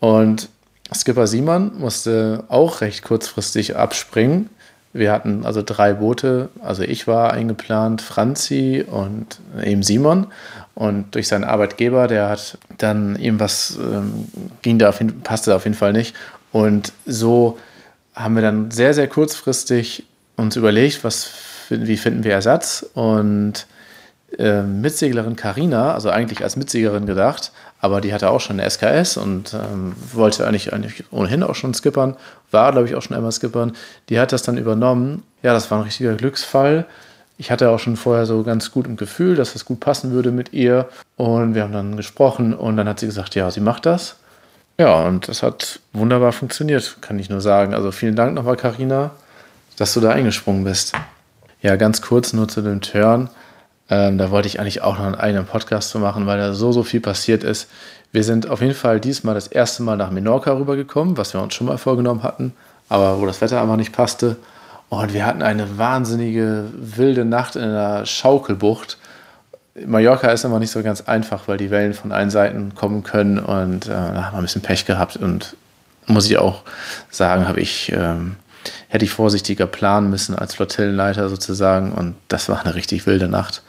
Und 0.00 0.48
Skipper 0.94 1.26
Simon 1.26 1.78
musste 1.78 2.44
auch 2.48 2.80
recht 2.80 3.02
kurzfristig 3.02 3.76
abspringen 3.76 4.50
wir 4.96 5.12
hatten 5.12 5.44
also 5.44 5.62
drei 5.62 5.92
Boote, 5.92 6.48
also 6.62 6.82
ich 6.82 7.06
war 7.06 7.32
eingeplant, 7.32 8.00
Franzi 8.00 8.84
und 8.86 9.38
eben 9.62 9.82
Simon. 9.82 10.28
Und 10.74 11.14
durch 11.14 11.28
seinen 11.28 11.44
Arbeitgeber, 11.44 12.06
der 12.06 12.30
hat 12.30 12.58
dann 12.78 13.16
ihm 13.16 13.38
was, 13.38 13.78
ähm, 13.78 14.28
ging 14.62 14.78
da 14.78 14.88
auf 14.88 15.00
jeden, 15.00 15.20
passte 15.20 15.50
da 15.50 15.56
auf 15.56 15.64
jeden 15.64 15.76
Fall 15.76 15.92
nicht. 15.92 16.14
Und 16.50 16.92
so 17.04 17.58
haben 18.14 18.36
wir 18.36 18.42
dann 18.42 18.70
sehr, 18.70 18.94
sehr 18.94 19.08
kurzfristig 19.08 20.04
uns 20.36 20.56
überlegt, 20.56 21.04
was, 21.04 21.30
wie 21.68 21.96
finden 21.96 22.24
wir 22.24 22.32
Ersatz. 22.32 22.86
Und 22.94 23.66
äh, 24.38 24.62
Mitseglerin 24.62 25.36
Karina, 25.36 25.94
also 25.94 26.10
eigentlich 26.10 26.42
als 26.42 26.56
Mitseglerin 26.56 27.06
gedacht, 27.06 27.52
aber 27.80 28.00
die 28.00 28.12
hatte 28.12 28.30
auch 28.30 28.40
schon 28.40 28.58
eine 28.58 28.68
SKS 28.68 29.16
und 29.16 29.54
ähm, 29.54 29.94
wollte 30.12 30.46
eigentlich, 30.46 30.72
eigentlich 30.72 31.04
ohnehin 31.10 31.42
auch 31.42 31.54
schon 31.54 31.74
skippern, 31.74 32.16
war, 32.50 32.72
glaube 32.72 32.88
ich, 32.88 32.94
auch 32.94 33.02
schon 33.02 33.16
einmal 33.16 33.32
skippern. 33.32 33.72
Die 34.08 34.18
hat 34.18 34.32
das 34.32 34.42
dann 34.42 34.58
übernommen. 34.58 35.22
Ja, 35.42 35.52
das 35.52 35.70
war 35.70 35.78
ein 35.78 35.84
richtiger 35.84 36.14
Glücksfall. 36.14 36.86
Ich 37.38 37.50
hatte 37.50 37.70
auch 37.70 37.78
schon 37.78 37.96
vorher 37.96 38.24
so 38.24 38.42
ganz 38.42 38.70
gut 38.70 38.86
im 38.86 38.96
Gefühl, 38.96 39.36
dass 39.36 39.52
das 39.52 39.64
gut 39.64 39.80
passen 39.80 40.12
würde 40.12 40.30
mit 40.30 40.52
ihr. 40.52 40.88
Und 41.16 41.54
wir 41.54 41.62
haben 41.62 41.72
dann 41.72 41.96
gesprochen 41.96 42.54
und 42.54 42.76
dann 42.76 42.88
hat 42.88 42.98
sie 42.98 43.06
gesagt, 43.06 43.34
ja, 43.34 43.50
sie 43.50 43.60
macht 43.60 43.84
das. 43.86 44.16
Ja, 44.78 45.06
und 45.06 45.28
das 45.28 45.42
hat 45.42 45.80
wunderbar 45.92 46.32
funktioniert, 46.32 46.98
kann 47.00 47.18
ich 47.18 47.30
nur 47.30 47.40
sagen. 47.40 47.74
Also 47.74 47.92
vielen 47.92 48.16
Dank 48.16 48.34
nochmal, 48.34 48.56
Karina, 48.56 49.10
dass 49.76 49.94
du 49.94 50.00
da 50.00 50.10
eingesprungen 50.10 50.64
bist. 50.64 50.94
Ja, 51.62 51.76
ganz 51.76 52.02
kurz 52.02 52.32
nur 52.32 52.48
zu 52.48 52.60
dem 52.62 52.80
Turn. 52.80 53.30
Ähm, 53.88 54.18
da 54.18 54.30
wollte 54.30 54.48
ich 54.48 54.60
eigentlich 54.60 54.82
auch 54.82 54.98
noch 54.98 55.06
einen 55.06 55.14
eigenen 55.14 55.46
Podcast 55.46 55.90
zu 55.90 55.98
machen, 55.98 56.26
weil 56.26 56.38
da 56.38 56.54
so, 56.54 56.72
so 56.72 56.82
viel 56.82 57.00
passiert 57.00 57.44
ist. 57.44 57.68
Wir 58.12 58.24
sind 58.24 58.48
auf 58.48 58.60
jeden 58.60 58.74
Fall 58.74 59.00
diesmal 59.00 59.34
das 59.34 59.46
erste 59.46 59.82
Mal 59.82 59.96
nach 59.96 60.10
Menorca 60.10 60.52
rübergekommen, 60.52 61.16
was 61.16 61.34
wir 61.34 61.42
uns 61.42 61.54
schon 61.54 61.66
mal 61.66 61.78
vorgenommen 61.78 62.22
hatten, 62.22 62.52
aber 62.88 63.20
wo 63.20 63.26
das 63.26 63.40
Wetter 63.40 63.60
einfach 63.60 63.76
nicht 63.76 63.92
passte. 63.92 64.36
Und 64.88 65.12
wir 65.12 65.26
hatten 65.26 65.42
eine 65.42 65.78
wahnsinnige 65.78 66.64
wilde 66.74 67.24
Nacht 67.24 67.56
in 67.56 67.62
einer 67.62 68.06
Schaukelbucht. 68.06 68.98
Mallorca 69.84 70.28
ist 70.28 70.44
immer 70.44 70.58
nicht 70.58 70.70
so 70.70 70.82
ganz 70.82 71.02
einfach, 71.02 71.48
weil 71.48 71.58
die 71.58 71.70
Wellen 71.70 71.92
von 71.92 72.12
allen 72.12 72.30
Seiten 72.30 72.74
kommen 72.74 73.02
können 73.02 73.38
und 73.38 73.86
äh, 73.86 73.90
da 73.90 74.24
haben 74.24 74.34
wir 74.34 74.38
ein 74.38 74.42
bisschen 74.42 74.62
Pech 74.62 74.86
gehabt 74.86 75.16
und 75.16 75.56
muss 76.06 76.30
ich 76.30 76.38
auch 76.38 76.62
sagen, 77.10 77.46
habe 77.46 77.60
ich 77.60 77.92
ähm, 77.92 78.36
hätte 78.88 79.04
ich 79.04 79.10
vorsichtiger 79.10 79.66
planen 79.66 80.10
müssen 80.10 80.34
als 80.34 80.54
Flottillenleiter 80.54 81.28
sozusagen. 81.28 81.92
Und 81.92 82.16
das 82.28 82.48
war 82.48 82.64
eine 82.64 82.74
richtig 82.74 83.06
wilde 83.06 83.28
Nacht. 83.28 83.62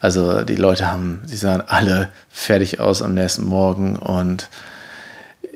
Also 0.00 0.42
die 0.42 0.56
Leute 0.56 0.90
haben, 0.90 1.20
sie 1.24 1.36
sahen 1.36 1.62
alle 1.66 2.08
fertig 2.28 2.80
aus 2.80 3.02
am 3.02 3.14
nächsten 3.14 3.44
Morgen 3.44 3.96
und 3.96 4.48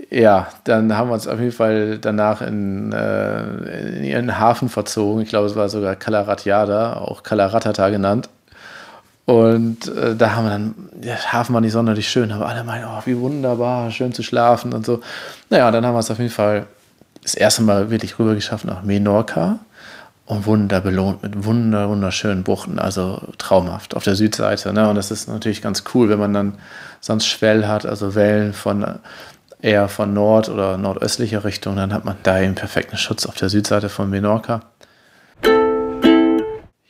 ja, 0.09 0.47
dann 0.65 0.97
haben 0.97 1.09
wir 1.09 1.15
uns 1.15 1.27
auf 1.27 1.41
jeden 1.41 1.53
Fall 1.53 1.99
danach 1.99 2.41
in, 2.41 2.93
äh, 2.93 3.99
in 3.99 4.05
ihren 4.05 4.39
Hafen 4.39 4.69
verzogen. 4.69 5.23
Ich 5.23 5.29
glaube, 5.29 5.47
es 5.47 5.57
war 5.57 5.69
sogar 5.69 5.97
Kalaratjada, 5.97 6.95
auch 6.95 7.23
Kalaratata 7.25 7.89
genannt. 7.89 8.29
Und 9.25 9.89
äh, 9.89 10.15
da 10.15 10.37
haben 10.37 10.45
wir 10.45 10.51
dann, 10.51 10.75
der 10.93 11.33
Hafen 11.33 11.53
war 11.53 11.61
nicht 11.61 11.73
sonderlich 11.73 12.09
schön, 12.09 12.31
aber 12.31 12.47
alle 12.47 12.63
meinen, 12.63 12.85
oh, 12.85 13.03
wie 13.05 13.19
wunderbar, 13.19 13.91
schön 13.91 14.13
zu 14.13 14.23
schlafen 14.23 14.73
und 14.73 14.87
so. 14.87 15.01
Naja, 15.51 15.73
dann 15.73 15.85
haben 15.85 15.95
wir 15.95 15.99
es 15.99 16.11
auf 16.11 16.19
jeden 16.19 16.31
Fall 16.31 16.67
das 17.27 17.35
erste 17.35 17.63
Mal 17.63 17.91
wirklich 17.91 18.21
rüber 18.21 18.37
geschafft 18.37 18.65
nach 18.65 18.85
Menorca 18.85 19.59
und 20.27 20.47
wurden 20.47 20.69
belohnt 20.69 21.25
mit 21.25 21.45
wunder, 21.45 21.89
wunderschönen 21.89 22.45
Buchten, 22.45 22.79
also 22.79 23.21
traumhaft 23.37 23.97
auf 23.97 24.05
der 24.05 24.15
Südseite. 24.15 24.73
Ne? 24.73 24.89
Und 24.89 24.95
das 24.95 25.11
ist 25.11 25.29
natürlich 25.29 25.61
ganz 25.61 25.83
cool, 25.93 26.09
wenn 26.09 26.21
man 26.21 26.33
dann 26.33 26.59
sonst 27.01 27.27
Schwell 27.27 27.67
hat, 27.67 27.85
also 27.85 28.15
Wellen 28.15 28.53
von 28.53 29.01
eher 29.61 29.89
von 29.89 30.15
Nord- 30.15 30.49
oder 30.49 30.79
nordöstlicher 30.79 31.43
Richtung, 31.43 31.75
dann 31.75 31.93
hat 31.93 32.05
man 32.05 32.17
da 32.23 32.41
eben 32.41 32.55
perfekten 32.55 32.97
Schutz 32.97 33.27
auf 33.27 33.35
der 33.35 33.49
Südseite 33.49 33.89
von 33.89 34.09
Menorca. 34.09 34.61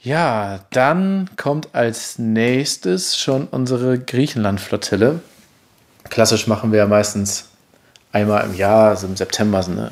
Ja, 0.02 0.60
dann 0.70 1.30
kommt 1.36 1.74
als 1.74 2.18
nächstes 2.18 3.16
schon 3.18 3.46
unsere 3.46 3.98
Griechenland-Flottille. 3.98 5.20
Klassisch 6.10 6.46
machen 6.46 6.72
wir 6.72 6.80
ja 6.80 6.86
meistens 6.86 7.48
einmal 8.16 8.46
im 8.46 8.54
Jahr, 8.54 8.90
also 8.90 9.06
im 9.06 9.16
September, 9.16 9.62
so 9.62 9.72
eine 9.72 9.90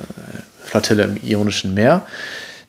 Flottille 0.63 1.05
im 1.05 1.17
Ionischen 1.23 1.75
Meer. 1.75 2.03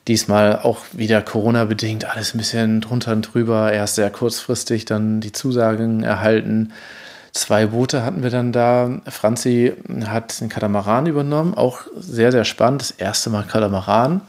Diesmal 0.06 0.60
auch 0.60 0.80
wieder 0.92 1.22
Corona-bedingt 1.22 2.04
alles 2.04 2.34
ein 2.34 2.38
bisschen 2.38 2.80
drunter 2.80 3.12
und 3.12 3.22
drüber. 3.22 3.72
Erst 3.72 3.96
sehr 3.96 4.10
kurzfristig 4.10 4.84
dann 4.84 5.20
die 5.20 5.32
Zusagen 5.32 6.04
erhalten. 6.04 6.72
Zwei 7.32 7.66
Boote 7.66 8.04
hatten 8.04 8.22
wir 8.22 8.30
dann 8.30 8.52
da. 8.52 9.00
Franzi 9.08 9.72
hat 10.06 10.40
den 10.40 10.48
Katamaran 10.48 11.06
übernommen, 11.06 11.54
auch 11.54 11.80
sehr, 11.98 12.30
sehr 12.30 12.44
spannend. 12.44 12.82
Das 12.82 12.90
erste 12.92 13.30
Mal 13.30 13.42
Katamaran 13.42 14.20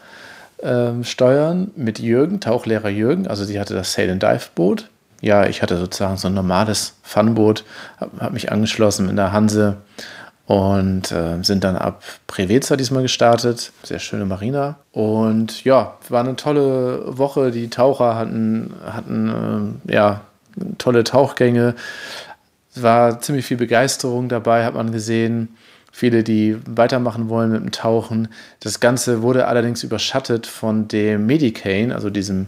äh, 0.57 1.03
steuern 1.03 1.71
mit 1.75 1.99
Jürgen, 1.99 2.39
Tauchlehrer 2.39 2.89
Jürgen. 2.89 3.27
Also 3.27 3.43
sie 3.45 3.59
hatte 3.59 3.75
das 3.75 3.93
Sail 3.93 4.09
and 4.09 4.23
Dive 4.23 4.47
Boot. 4.55 4.89
Ja, 5.21 5.45
ich 5.45 5.61
hatte 5.61 5.77
sozusagen 5.77 6.17
so 6.17 6.27
ein 6.27 6.33
normales 6.33 6.95
Funboot, 7.03 7.63
habe 7.99 8.11
hab 8.19 8.33
mich 8.33 8.51
angeschlossen 8.51 9.07
mit 9.07 9.17
der 9.17 9.31
Hanse 9.31 9.77
und 10.47 11.11
äh, 11.11 11.43
sind 11.43 11.65
dann 11.65 11.75
ab 11.75 12.01
Preveza 12.25 12.77
diesmal 12.77 13.03
gestartet. 13.03 13.73
Sehr 13.83 13.99
schöne 13.99 14.25
Marina. 14.25 14.77
Und 14.93 15.65
ja, 15.65 15.97
war 16.07 16.21
eine 16.21 16.37
tolle 16.37 17.17
Woche. 17.17 17.51
Die 17.51 17.69
Taucher 17.69 18.15
hatten, 18.15 18.73
hatten 18.85 19.83
äh, 19.87 19.93
ja, 19.93 20.21
tolle 20.77 21.03
Tauchgänge. 21.03 21.75
Es 22.73 22.81
war 22.81 23.19
ziemlich 23.19 23.45
viel 23.45 23.57
Begeisterung 23.57 24.29
dabei, 24.29 24.63
hat 24.63 24.73
man 24.73 24.93
gesehen. 24.93 25.49
Viele, 25.91 26.23
die 26.23 26.55
weitermachen 26.65 27.27
wollen 27.27 27.51
mit 27.51 27.61
dem 27.61 27.71
Tauchen. 27.71 28.29
Das 28.61 28.79
Ganze 28.79 29.21
wurde 29.21 29.47
allerdings 29.47 29.83
überschattet 29.83 30.47
von 30.47 30.87
dem 30.87 31.25
Medicane, 31.25 31.91
also 31.91 32.09
diesem 32.09 32.45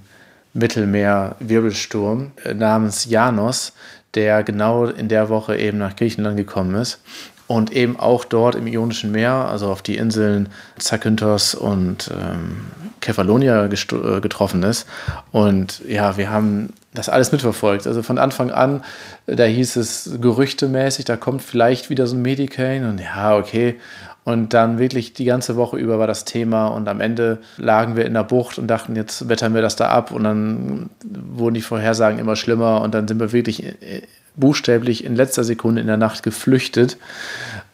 Mittelmeer-Wirbelsturm 0.54 2.32
äh, 2.46 2.54
namens 2.54 3.06
Janos, 3.06 3.74
der 4.14 4.44
genau 4.44 4.86
in 4.86 5.10
der 5.10 5.28
Woche 5.28 5.58
eben 5.58 5.80
nach 5.80 5.98
Griechenland 5.98 6.38
gekommen 6.38 6.76
ist 6.76 7.02
und 7.50 7.72
eben 7.72 8.00
auch 8.00 8.26
dort 8.26 8.54
im 8.54 8.68
Ionischen 8.68 9.12
Meer, 9.12 9.34
also 9.50 9.72
auf 9.72 9.82
die 9.82 9.98
Inseln 9.98 10.50
Zakynthos 10.78 11.56
und 11.56 12.12
ähm, 12.14 12.68
Kefalonia 13.02 13.66
äh, 13.66 14.22
getroffen 14.22 14.62
ist. 14.62 14.86
Und 15.32 15.82
ja, 15.88 16.16
wir 16.16 16.30
haben 16.30 16.74
das 16.94 17.10
alles 17.10 17.32
mitverfolgt. 17.32 17.88
Also 17.88 18.04
von 18.04 18.20
Anfang 18.20 18.52
an, 18.52 18.84
da 19.26 19.46
hieß 19.46 19.78
es 19.78 20.12
gerüchtemäßig, 20.22 21.06
da 21.06 21.18
kommt 21.18 21.42
vielleicht 21.42 21.90
wieder 21.90 22.06
so 22.06 22.16
ein 22.16 22.22
Medicane 22.22 22.88
und 22.88 23.00
ja, 23.00 23.36
okay. 23.36 23.80
Und 24.26 24.54
dann 24.54 24.78
wirklich 24.78 25.14
die 25.14 25.26
ganze 25.26 25.56
Woche 25.56 25.78
über 25.78 25.98
war 25.98 26.06
das 26.06 26.26
Thema 26.26 26.68
und 26.68 26.88
am 26.88 27.02
Ende 27.02 27.40
lagen 27.58 27.96
wir 27.96 28.06
in 28.06 28.14
der 28.14 28.26
Bucht 28.26 28.60
und 28.60 28.68
dachten, 28.68 28.96
jetzt 28.96 29.28
wettern 29.28 29.56
wir 29.56 29.64
das 29.64 29.76
da 29.76 29.90
ab 29.90 30.12
und 30.12 30.24
dann 30.24 30.92
wurden 31.04 31.56
die 31.56 31.62
Vorhersagen 31.62 32.20
immer 32.20 32.36
schlimmer 32.36 32.82
und 32.82 32.94
dann 32.94 33.08
sind 33.08 33.20
wir 33.20 33.32
wirklich 33.32 33.66
äh, 33.66 34.04
buchstäblich 34.36 35.04
in 35.04 35.16
letzter 35.16 35.44
Sekunde 35.44 35.82
in 35.82 35.88
der 35.88 35.98
Nacht 35.98 36.24
geflüchtet, 36.24 36.98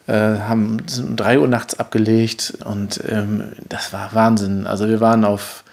äh, 0.06 0.12
haben 0.12 0.78
um 0.98 1.16
3 1.16 1.40
Uhr 1.40 1.48
nachts 1.48 1.78
abgelegt 1.78 2.54
und 2.64 3.00
ähm, 3.08 3.52
das 3.68 3.92
war 3.92 4.14
Wahnsinn. 4.14 4.66
Also 4.66 4.88
wir 4.88 5.00
waren 5.00 5.24
auf 5.24 5.64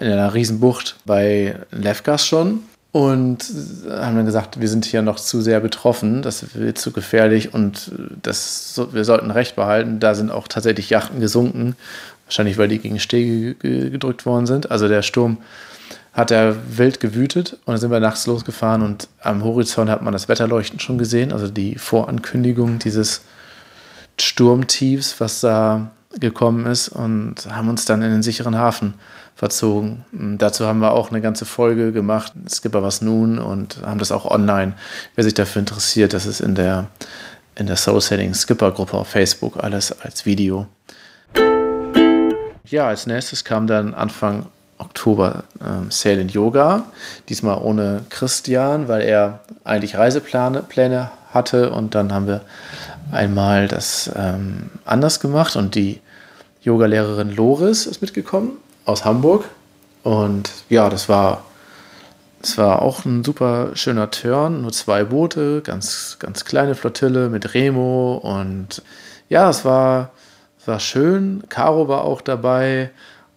in 0.00 0.10
einer 0.10 0.32
Riesenbucht 0.34 0.96
bei 1.04 1.56
Lefkas 1.70 2.26
schon 2.26 2.60
und 2.92 3.44
haben 3.88 4.16
dann 4.16 4.26
gesagt, 4.26 4.60
wir 4.60 4.68
sind 4.68 4.84
hier 4.84 5.02
noch 5.02 5.16
zu 5.16 5.40
sehr 5.40 5.60
betroffen, 5.60 6.22
das 6.22 6.54
wird 6.54 6.78
zu 6.78 6.92
gefährlich 6.92 7.54
und 7.54 7.90
das, 8.22 8.80
wir 8.92 9.04
sollten 9.04 9.30
Recht 9.30 9.56
behalten. 9.56 9.98
Da 9.98 10.14
sind 10.14 10.30
auch 10.30 10.46
tatsächlich 10.46 10.90
Yachten 10.90 11.20
gesunken, 11.20 11.76
wahrscheinlich 12.26 12.58
weil 12.58 12.68
die 12.68 12.78
gegen 12.78 13.00
Stege 13.00 13.54
gedrückt 13.54 14.26
worden 14.26 14.46
sind. 14.46 14.70
Also 14.70 14.88
der 14.88 15.02
Sturm 15.02 15.38
hat 16.12 16.30
er 16.30 16.56
wild 16.76 17.00
gewütet 17.00 17.54
und 17.64 17.68
dann 17.68 17.78
sind 17.78 17.90
wir 17.90 18.00
nachts 18.00 18.26
losgefahren 18.26 18.82
und 18.82 19.08
am 19.20 19.42
Horizont 19.44 19.88
hat 19.88 20.02
man 20.02 20.12
das 20.12 20.28
Wetterleuchten 20.28 20.78
schon 20.78 20.98
gesehen, 20.98 21.32
also 21.32 21.48
die 21.48 21.76
Vorankündigung 21.76 22.78
dieses 22.78 23.22
Sturmtiefs, 24.20 25.20
was 25.20 25.40
da 25.40 25.90
gekommen 26.20 26.66
ist 26.66 26.88
und 26.88 27.34
haben 27.50 27.70
uns 27.70 27.86
dann 27.86 28.02
in 28.02 28.10
den 28.10 28.22
sicheren 28.22 28.56
Hafen 28.56 28.94
verzogen. 29.34 30.04
Und 30.12 30.38
dazu 30.38 30.66
haben 30.66 30.80
wir 30.80 30.92
auch 30.92 31.10
eine 31.10 31.22
ganze 31.22 31.46
Folge 31.46 31.92
gemacht, 31.92 32.32
Skipper 32.50 32.82
was 32.82 33.00
nun 33.00 33.38
und 33.38 33.80
haben 33.82 33.98
das 33.98 34.12
auch 34.12 34.26
online. 34.26 34.74
Wer 35.14 35.24
sich 35.24 35.32
dafür 35.32 35.60
interessiert, 35.60 36.12
das 36.12 36.26
ist 36.26 36.40
in 36.40 36.54
der, 36.54 36.88
in 37.54 37.66
der 37.66 37.76
Soul 37.76 38.02
Setting 38.02 38.34
Skipper 38.34 38.72
Gruppe 38.72 38.98
auf 38.98 39.08
Facebook 39.08 39.62
alles 39.62 39.98
als 40.02 40.26
Video. 40.26 40.66
Ja, 42.66 42.88
als 42.88 43.06
nächstes 43.06 43.44
kam 43.44 43.66
dann 43.66 43.94
Anfang 43.94 44.46
Oktober 44.82 45.44
ähm, 45.64 45.88
in 46.04 46.28
Yoga. 46.28 46.84
Diesmal 47.28 47.58
ohne 47.58 48.04
Christian, 48.10 48.88
weil 48.88 49.02
er 49.02 49.40
eigentlich 49.64 49.96
Reisepläne 49.96 50.62
Pläne 50.62 51.10
hatte. 51.32 51.70
Und 51.70 51.94
dann 51.94 52.12
haben 52.12 52.26
wir 52.26 52.42
einmal 53.10 53.68
das 53.68 54.10
ähm, 54.14 54.70
anders 54.84 55.20
gemacht. 55.20 55.56
Und 55.56 55.74
die 55.74 56.00
Yogalehrerin 56.62 57.34
Loris 57.34 57.86
ist 57.86 58.02
mitgekommen 58.02 58.52
aus 58.84 59.04
Hamburg. 59.04 59.44
Und 60.02 60.50
ja, 60.68 60.88
das 60.88 61.08
war, 61.08 61.44
das 62.40 62.58
war 62.58 62.82
auch 62.82 63.04
ein 63.04 63.24
super 63.24 63.70
schöner 63.74 64.10
Turn. 64.10 64.62
Nur 64.62 64.72
zwei 64.72 65.04
Boote, 65.04 65.62
ganz, 65.62 66.16
ganz 66.18 66.44
kleine 66.44 66.74
Flottille 66.74 67.28
mit 67.28 67.54
Remo. 67.54 68.14
Und 68.14 68.82
ja, 69.28 69.48
es 69.50 69.64
war, 69.64 70.10
es 70.60 70.68
war 70.68 70.80
schön. 70.80 71.44
Caro 71.48 71.88
war 71.88 72.04
auch 72.04 72.20
dabei. 72.20 72.90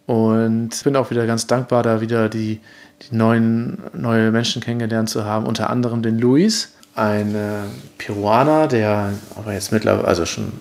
Und 0.05 0.75
ich 0.75 0.83
bin 0.83 0.95
auch 0.95 1.09
wieder 1.09 1.25
ganz 1.25 1.47
dankbar, 1.47 1.83
da 1.83 2.01
wieder 2.01 2.29
die, 2.29 2.59
die 3.01 3.15
neuen, 3.15 3.79
neue 3.93 4.31
Menschen 4.31 4.61
kennengelernt 4.61 5.09
zu 5.09 5.25
haben. 5.25 5.45
Unter 5.45 5.69
anderem 5.69 6.01
den 6.01 6.19
Luis, 6.19 6.73
ein 6.95 7.35
äh, 7.35 7.63
Peruaner, 7.97 8.67
der 8.67 9.13
aber 9.35 9.53
jetzt 9.53 9.71
mittlerweile, 9.71 10.07
also 10.07 10.25
schon 10.25 10.53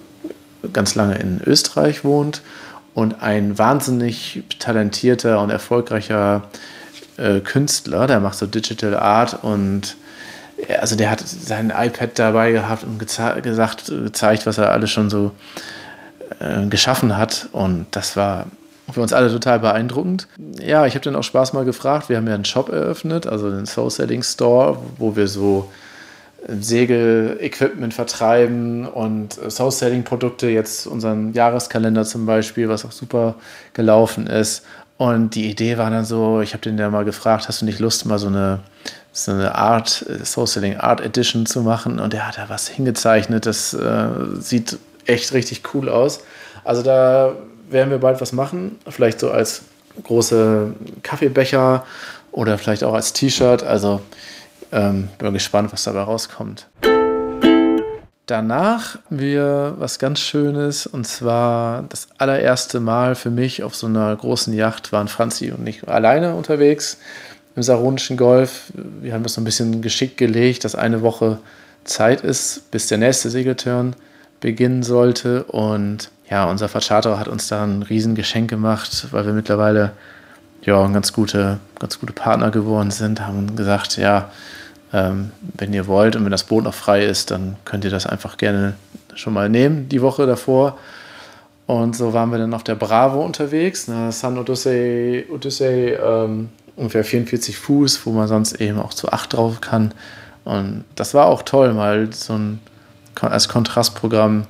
ganz 0.73 0.95
lange 0.95 1.17
in 1.17 1.41
Österreich 1.45 2.05
wohnt. 2.05 2.43
Und 2.95 3.23
ein 3.23 3.59
wahnsinnig 3.59 4.45
talentierter 4.61 5.41
und 5.41 5.51
erfolgreicher 5.51 6.43
äh, 7.17 7.41
Künstler, 7.41 8.07
der 8.07 8.21
macht 8.21 8.39
so 8.39 8.47
Digital 8.47 8.97
Art. 8.97 9.43
Und 9.43 9.97
also 10.81 10.97
der 10.97 11.11
hat 11.11 11.21
sein 11.21 11.73
iPad 11.77 12.19
dabei 12.19 12.53
gehabt 12.53 12.85
und 12.85 12.99
gesagt, 12.99 13.87
gezeigt, 13.87 14.47
was 14.47 14.59
er 14.59 14.71
alles 14.71 14.91
schon 14.91 15.11
so 15.11 15.33
äh, 16.39 16.67
geschaffen 16.67 17.17
hat. 17.17 17.49
Und 17.53 17.87
das 17.91 18.17
war 18.17 18.47
für 18.93 19.01
uns 19.01 19.13
alle 19.13 19.31
total 19.31 19.61
beeindruckend. 19.61 20.29
Ja, 20.61 20.87
ich 20.87 20.95
habe 20.95 21.05
dann 21.05 21.17
auch 21.17 21.23
Spaß 21.23 21.53
mal 21.53 21.65
gefragt. 21.65 22.09
Wir 22.09 22.17
haben 22.17 22.27
ja 22.27 22.35
einen 22.35 22.45
Shop 22.45 22.69
eröffnet, 22.69 23.27
also 23.27 23.51
den 23.51 23.67
Soul 23.67 23.91
Selling 23.91 24.23
Store, 24.23 24.79
wo 24.99 25.17
wir 25.17 25.27
so 25.27 25.71
äh, 26.47 26.55
Segel-Equipment 26.61 27.95
vertreiben 27.95 28.87
und 28.87 29.39
äh, 29.43 29.51
Soul 29.51 29.71
Selling 29.71 30.05
Produkte, 30.05 30.49
jetzt 30.49 30.87
unseren 30.87 31.33
Jahreskalender 31.33 32.05
zum 32.05 32.27
Beispiel, 32.27 32.69
was 32.69 32.85
auch 32.85 32.93
super 32.93 33.37
gelaufen 33.73 34.27
ist. 34.27 34.65
Und 34.97 35.35
die 35.35 35.51
Idee 35.51 35.79
war 35.79 35.91
dann 35.91 36.05
so, 36.05 36.41
ich 36.41 36.53
habe 36.53 36.63
den 36.63 36.79
ja 36.79 36.89
mal 36.91 37.05
gefragt, 37.05 37.49
hast 37.49 37.63
du 37.63 37.65
nicht 37.65 37.81
Lust, 37.81 38.07
mal 38.07 38.19
so 38.19 38.29
eine, 38.29 38.61
so 39.13 39.33
eine 39.33 39.55
Art, 39.55 40.05
äh, 40.09 40.25
Soul 40.25 40.47
Selling 40.47 40.77
Art 40.77 41.01
Edition 41.01 41.47
zu 41.47 41.63
machen? 41.63 41.99
Und 41.99 42.13
er 42.13 42.29
hat 42.29 42.39
da 42.39 42.49
was 42.49 42.69
hingezeichnet, 42.69 43.47
das 43.47 43.73
äh, 43.73 44.09
sieht 44.39 44.79
echt 45.07 45.33
richtig 45.33 45.75
cool 45.75 45.89
aus. 45.89 46.21
Also 46.65 46.83
da 46.83 47.35
werden 47.75 47.91
wir 47.91 47.99
bald 47.99 48.23
was 48.23 48.33
machen. 48.33 48.79
Vielleicht 48.89 49.21
so 49.21 49.31
als 49.31 49.63
große 50.03 50.73
Kaffeebecher 51.03 51.85
oder 52.33 52.57
vielleicht 52.57 52.83
auch 52.83 52.95
als 52.95 53.13
T-Shirt. 53.13 53.63
Also 53.63 54.01
ähm, 54.73 55.11
bin 55.19 55.33
gespannt, 55.35 55.73
was 55.73 55.85
dabei 55.85 56.01
rauskommt. 56.01 56.67
Danach 58.27 58.99
wir 59.11 59.75
was 59.79 59.99
ganz 59.99 60.21
Schönes 60.21 60.87
und 60.87 61.07
zwar 61.07 61.85
das 61.91 62.09
allererste 62.17 62.81
Mal 62.81 63.17
für 63.17 63.29
mich 63.29 63.63
auf 63.63 63.75
so 63.75 63.87
einer 63.87 64.17
großen 64.17 64.55
Yacht 64.55 64.93
waren 64.93 65.09
Franzi 65.09 65.51
und 65.51 65.67
ich 65.67 65.87
alleine 65.87 66.35
unterwegs 66.35 66.97
im 67.55 67.63
Saronischen 67.63 68.17
Golf. 68.17 68.73
Wir 69.03 69.13
haben 69.13 69.23
das 69.23 69.35
so 69.35 69.43
ein 69.43 69.45
bisschen 69.45 69.83
geschickt 69.83 70.17
gelegt, 70.17 70.65
dass 70.65 70.75
eine 70.75 71.03
Woche 71.03 71.39
Zeit 71.85 72.23
ist, 72.23 72.71
bis 72.71 72.87
der 72.87 72.97
nächste 72.97 73.29
Segeltörn 73.29 73.95
beginnen 74.45 74.83
sollte 74.83 75.45
und 75.45 76.11
ja, 76.29 76.45
unser 76.45 76.69
Vercharterer 76.69 77.19
hat 77.19 77.29
uns 77.29 77.49
da 77.49 77.65
ein 77.65 77.83
Riesengeschenk 77.83 78.51
gemacht, 78.51 79.07
weil 79.11 79.25
wir 79.25 79.33
mittlerweile 79.33 79.93
ja, 80.61 80.87
ganz 80.89 81.15
gute, 81.15 81.61
ganz 81.79 81.99
gute 81.99 82.13
Partner 82.13 82.51
geworden 82.51 82.91
sind, 82.91 83.27
haben 83.27 83.57
gesagt, 83.57 83.97
ja, 83.97 84.31
ähm, 84.93 85.31
wenn 85.57 85.73
ihr 85.73 85.87
wollt 85.87 86.15
und 86.15 86.25
wenn 86.25 86.31
das 86.31 86.45
Boot 86.45 86.65
noch 86.65 86.75
frei 86.75 87.07
ist, 87.07 87.31
dann 87.31 87.57
könnt 87.65 87.85
ihr 87.85 87.91
das 87.91 88.07
einfach 88.07 88.37
gerne 88.37 88.75
schon 89.15 89.33
mal 89.33 89.49
nehmen, 89.49 89.89
die 89.89 90.03
Woche 90.03 90.27
davor. 90.27 90.77
Und 91.67 91.97
so 91.97 92.13
waren 92.13 92.31
wir 92.31 92.37
dann 92.37 92.53
auf 92.53 92.65
der 92.65 92.75
Bravo 92.75 93.25
unterwegs, 93.25 93.89
ne, 93.89 94.13
San 94.13 94.37
Odyssey, 94.37 95.25
Odyssey 95.33 95.95
ähm, 95.95 96.51
ungefähr 96.77 97.05
44 97.05 97.57
Fuß, 97.57 98.05
wo 98.05 98.13
man 98.13 98.29
sonst 98.29 98.61
eben 98.61 98.79
auch 98.79 98.93
zu 98.93 99.11
8 99.11 99.33
drauf 99.33 99.63
kann. 99.63 99.95
Und 100.45 100.85
das 100.97 101.15
war 101.15 101.29
auch 101.29 101.41
toll, 101.41 101.73
mal 101.73 102.13
so 102.13 102.35
ein 102.35 102.61
als 103.21 103.49
Kontrastprogramm 103.49 104.47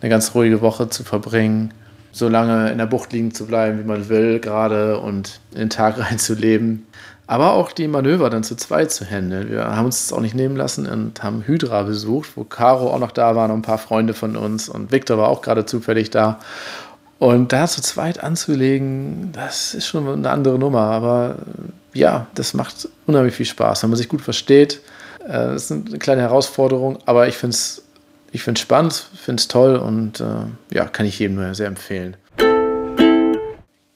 eine 0.00 0.10
ganz 0.10 0.34
ruhige 0.34 0.60
Woche 0.60 0.88
zu 0.88 1.04
verbringen, 1.04 1.74
so 2.12 2.28
lange 2.28 2.70
in 2.70 2.78
der 2.78 2.86
Bucht 2.86 3.12
liegen 3.12 3.34
zu 3.34 3.46
bleiben, 3.46 3.78
wie 3.78 3.84
man 3.84 4.08
will, 4.08 4.40
gerade 4.40 4.98
und 4.98 5.40
in 5.52 5.58
den 5.58 5.70
Tag 5.70 5.98
reinzuleben. 6.10 6.86
Aber 7.26 7.52
auch 7.52 7.72
die 7.72 7.88
Manöver 7.88 8.30
dann 8.30 8.42
zu 8.42 8.56
zweit 8.56 8.90
zu 8.90 9.04
handeln. 9.04 9.50
Wir 9.50 9.64
haben 9.64 9.84
uns 9.84 10.08
das 10.08 10.16
auch 10.16 10.22
nicht 10.22 10.34
nehmen 10.34 10.56
lassen 10.56 10.86
und 10.86 11.22
haben 11.22 11.42
Hydra 11.46 11.82
besucht, 11.82 12.30
wo 12.36 12.44
Caro 12.44 12.90
auch 12.90 12.98
noch 12.98 13.12
da 13.12 13.36
war, 13.36 13.48
noch 13.48 13.54
ein 13.54 13.62
paar 13.62 13.76
Freunde 13.76 14.14
von 14.14 14.34
uns 14.34 14.68
und 14.68 14.92
Victor 14.92 15.18
war 15.18 15.28
auch 15.28 15.42
gerade 15.42 15.66
zufällig 15.66 16.08
da. 16.08 16.38
Und 17.18 17.52
da 17.52 17.66
zu 17.66 17.82
zweit 17.82 18.22
anzulegen, 18.22 19.32
das 19.32 19.74
ist 19.74 19.86
schon 19.88 20.08
eine 20.08 20.30
andere 20.30 20.58
Nummer. 20.58 20.82
Aber 20.82 21.36
ja, 21.92 22.28
das 22.34 22.54
macht 22.54 22.88
unheimlich 23.06 23.34
viel 23.34 23.46
Spaß, 23.46 23.82
wenn 23.82 23.90
man 23.90 23.96
sich 23.96 24.08
gut 24.08 24.20
versteht. 24.20 24.80
Äh, 25.24 25.32
das 25.32 25.70
ist 25.70 25.72
eine 25.72 25.98
kleine 25.98 26.22
Herausforderung, 26.22 26.98
aber 27.06 27.28
ich 27.28 27.36
finde 27.36 27.54
es 27.54 27.82
ich 28.32 28.42
find's 28.42 28.60
spannend, 28.60 29.08
finde 29.14 29.40
es 29.40 29.48
toll 29.48 29.76
und 29.76 30.20
äh, 30.20 30.74
ja, 30.74 30.84
kann 30.84 31.06
ich 31.06 31.18
jedem 31.18 31.36
nur 31.36 31.54
sehr 31.54 31.66
empfehlen. 31.66 32.16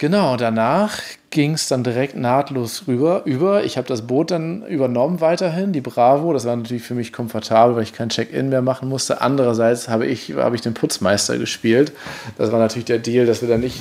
Genau, 0.02 0.36
danach 0.36 0.98
ging 1.30 1.54
es 1.54 1.68
dann 1.68 1.84
direkt 1.84 2.16
nahtlos 2.16 2.88
rüber 2.88 3.22
über. 3.24 3.62
Ich 3.62 3.76
habe 3.76 3.86
das 3.86 4.02
Boot 4.02 4.32
dann 4.32 4.66
übernommen 4.66 5.20
weiterhin, 5.20 5.72
die 5.72 5.80
Bravo. 5.80 6.32
Das 6.32 6.44
war 6.44 6.56
natürlich 6.56 6.82
für 6.82 6.96
mich 6.96 7.12
komfortabel, 7.12 7.76
weil 7.76 7.84
ich 7.84 7.92
kein 7.92 8.08
Check-in 8.08 8.48
mehr 8.48 8.62
machen 8.62 8.88
musste. 8.88 9.20
Andererseits 9.20 9.88
habe 9.88 10.06
ich, 10.06 10.34
habe 10.34 10.56
ich 10.56 10.60
den 10.60 10.74
Putzmeister 10.74 11.38
gespielt. 11.38 11.92
Das 12.36 12.50
war 12.50 12.58
natürlich 12.58 12.86
der 12.86 12.98
Deal, 12.98 13.26
dass 13.26 13.42
wir 13.42 13.48
dann 13.48 13.60
nicht 13.60 13.78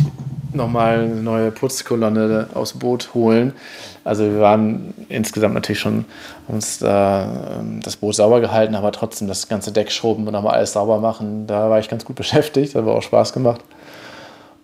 nochmal 0.53 0.99
eine 0.99 1.23
neue 1.23 1.49
Putzkolonne 1.49 2.49
aufs 2.53 2.73
Boot 2.73 3.15
holen. 3.15 3.53
Also 4.03 4.23
wir 4.23 4.41
waren 4.41 4.93
insgesamt 5.09 5.55
natürlich 5.55 5.79
schon 5.79 6.05
uns 6.47 6.77
da, 6.77 7.57
ähm, 7.61 7.79
das 7.81 7.95
Boot 7.95 8.13
sauber 8.13 8.41
gehalten, 8.41 8.75
aber 8.75 8.91
trotzdem 8.91 9.27
das 9.27 9.47
ganze 9.47 9.71
Deck 9.71 9.91
schrubben 9.91 10.27
und 10.27 10.33
nochmal 10.33 10.53
alles 10.53 10.73
sauber 10.73 10.99
machen. 10.99 11.47
Da 11.47 11.71
war 11.71 11.79
ich 11.79 11.89
ganz 11.89 12.05
gut 12.05 12.15
beschäftigt, 12.17 12.75
hat 12.75 12.85
auch 12.85 13.01
Spaß 13.01 13.33
gemacht. 13.33 13.61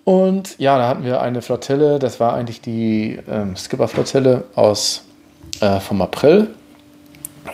Und 0.08 0.58
ja, 0.58 0.78
da 0.78 0.88
hatten 0.88 1.04
wir 1.04 1.20
eine 1.20 1.42
Flottille, 1.42 2.00
das 2.00 2.22
war 2.22 2.34
eigentlich 2.34 2.62
die 2.62 3.20
ähm, 3.30 3.58
Skipper-Flottille 3.58 4.46
aus 4.56 5.04
äh, 5.60 5.82
vom 5.82 6.02
April, 6.02 6.48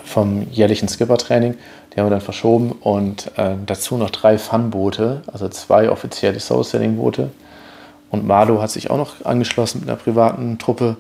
vom 0.04 0.46
jährlichen 0.52 0.88
Skipper-Training. 0.88 1.56
Die 1.56 2.00
haben 2.00 2.06
wir 2.06 2.12
dann 2.12 2.22
verschoben 2.22 2.72
und 2.74 3.32
äh, 3.38 3.56
dazu 3.66 3.98
noch 3.98 4.12
drei 4.12 4.38
Fun-Boote, 4.38 5.24
also 5.34 5.50
zwei 5.50 5.90
offizielle 5.90 6.40
Soul-Sailing-Boote. 6.40 7.32
Und 8.12 8.28
Marlo 8.28 8.62
hat 8.62 8.70
sich 8.70 8.92
auch 8.92 8.98
noch 8.98 9.26
angeschlossen 9.26 9.80
mit 9.80 9.90
einer 9.90 9.98
privaten 9.98 10.60
Truppe. 10.60 10.98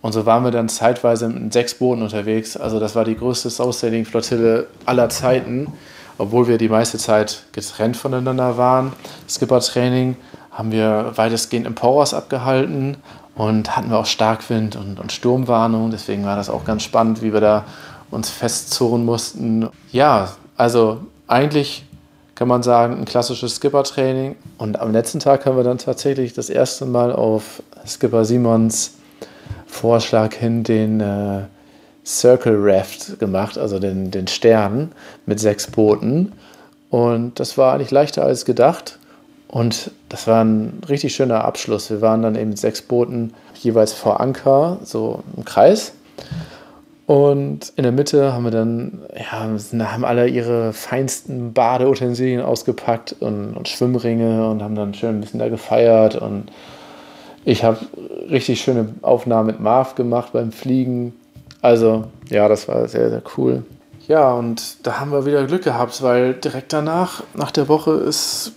Und 0.00 0.12
so 0.12 0.24
waren 0.24 0.44
wir 0.44 0.50
dann 0.50 0.70
zeitweise 0.70 1.28
mit 1.28 1.52
sechs 1.52 1.74
Booten 1.74 2.00
unterwegs. 2.00 2.56
Also 2.56 2.80
das 2.80 2.94
war 2.94 3.04
die 3.04 3.18
größte 3.18 3.50
Soul-Sailing-Flottille 3.50 4.66
aller 4.86 5.10
Zeiten, 5.10 5.74
obwohl 6.16 6.48
wir 6.48 6.56
die 6.56 6.70
meiste 6.70 6.96
Zeit 6.96 7.42
getrennt 7.52 7.98
voneinander 7.98 8.56
waren. 8.56 8.94
Skipper-Training 9.28 10.16
haben 10.56 10.72
wir 10.72 11.12
weitestgehend 11.16 11.66
im 11.66 11.74
Powers 11.74 12.14
abgehalten 12.14 12.96
und 13.34 13.76
hatten 13.76 13.90
wir 13.90 13.98
auch 13.98 14.06
Starkwind 14.06 14.74
und, 14.74 14.98
und 14.98 15.12
Sturmwarnung. 15.12 15.90
Deswegen 15.90 16.24
war 16.24 16.34
das 16.34 16.48
auch 16.48 16.64
ganz 16.64 16.82
spannend, 16.82 17.20
wie 17.20 17.34
wir 17.34 17.42
da 17.42 17.64
uns 18.10 18.30
festzurren 18.30 19.04
mussten. 19.04 19.68
Ja, 19.92 20.30
also 20.56 21.00
eigentlich 21.26 21.84
kann 22.34 22.48
man 22.48 22.62
sagen, 22.62 22.96
ein 22.96 23.04
klassisches 23.04 23.56
Skipper-Training. 23.56 24.36
Und 24.56 24.80
am 24.80 24.92
letzten 24.92 25.20
Tag 25.20 25.44
haben 25.44 25.58
wir 25.58 25.64
dann 25.64 25.78
tatsächlich 25.78 26.32
das 26.32 26.48
erste 26.48 26.86
Mal 26.86 27.12
auf 27.12 27.62
Skipper 27.86 28.24
Simons 28.24 28.92
Vorschlag 29.66 30.34
hin 30.34 30.64
den 30.64 31.00
äh, 31.00 31.42
Circle 32.06 32.56
Raft 32.58 33.18
gemacht, 33.18 33.58
also 33.58 33.78
den, 33.78 34.10
den 34.10 34.26
Stern 34.26 34.92
mit 35.26 35.38
sechs 35.38 35.66
Booten. 35.66 36.32
Und 36.88 37.38
das 37.40 37.58
war 37.58 37.74
eigentlich 37.74 37.90
leichter 37.90 38.24
als 38.24 38.46
gedacht. 38.46 38.98
Und 39.48 39.90
das 40.08 40.26
war 40.26 40.44
ein 40.44 40.80
richtig 40.88 41.14
schöner 41.14 41.44
Abschluss. 41.44 41.90
Wir 41.90 42.00
waren 42.00 42.22
dann 42.22 42.34
eben 42.34 42.50
mit 42.50 42.58
sechs 42.58 42.82
Booten 42.82 43.32
jeweils 43.54 43.92
vor 43.92 44.20
Anker, 44.20 44.78
so 44.82 45.22
im 45.36 45.44
Kreis. 45.44 45.92
Und 47.06 47.72
in 47.76 47.84
der 47.84 47.92
Mitte 47.92 48.32
haben 48.32 48.42
wir 48.42 48.50
dann, 48.50 48.98
ja, 49.16 49.48
haben 49.92 50.04
alle 50.04 50.26
ihre 50.26 50.72
feinsten 50.72 51.52
Badeutensilien 51.52 52.42
ausgepackt 52.42 53.14
und, 53.20 53.54
und 53.54 53.68
Schwimmringe 53.68 54.48
und 54.48 54.60
haben 54.60 54.74
dann 54.74 54.92
schön 54.92 55.10
ein 55.10 55.20
bisschen 55.20 55.38
da 55.38 55.48
gefeiert. 55.48 56.16
Und 56.16 56.46
ich 57.44 57.62
habe 57.62 57.78
richtig 58.28 58.60
schöne 58.60 58.88
Aufnahmen 59.02 59.46
mit 59.46 59.60
Marv 59.60 59.94
gemacht 59.94 60.32
beim 60.32 60.50
Fliegen. 60.50 61.14
Also, 61.62 62.06
ja, 62.28 62.48
das 62.48 62.66
war 62.66 62.88
sehr, 62.88 63.08
sehr 63.10 63.22
cool. 63.36 63.62
Ja, 64.08 64.32
und 64.34 64.86
da 64.86 65.00
haben 65.00 65.10
wir 65.10 65.26
wieder 65.26 65.44
Glück 65.46 65.64
gehabt, 65.64 66.00
weil 66.00 66.34
direkt 66.34 66.72
danach, 66.72 67.24
nach 67.34 67.50
der 67.50 67.66
Woche, 67.66 67.90
ist 67.92 68.52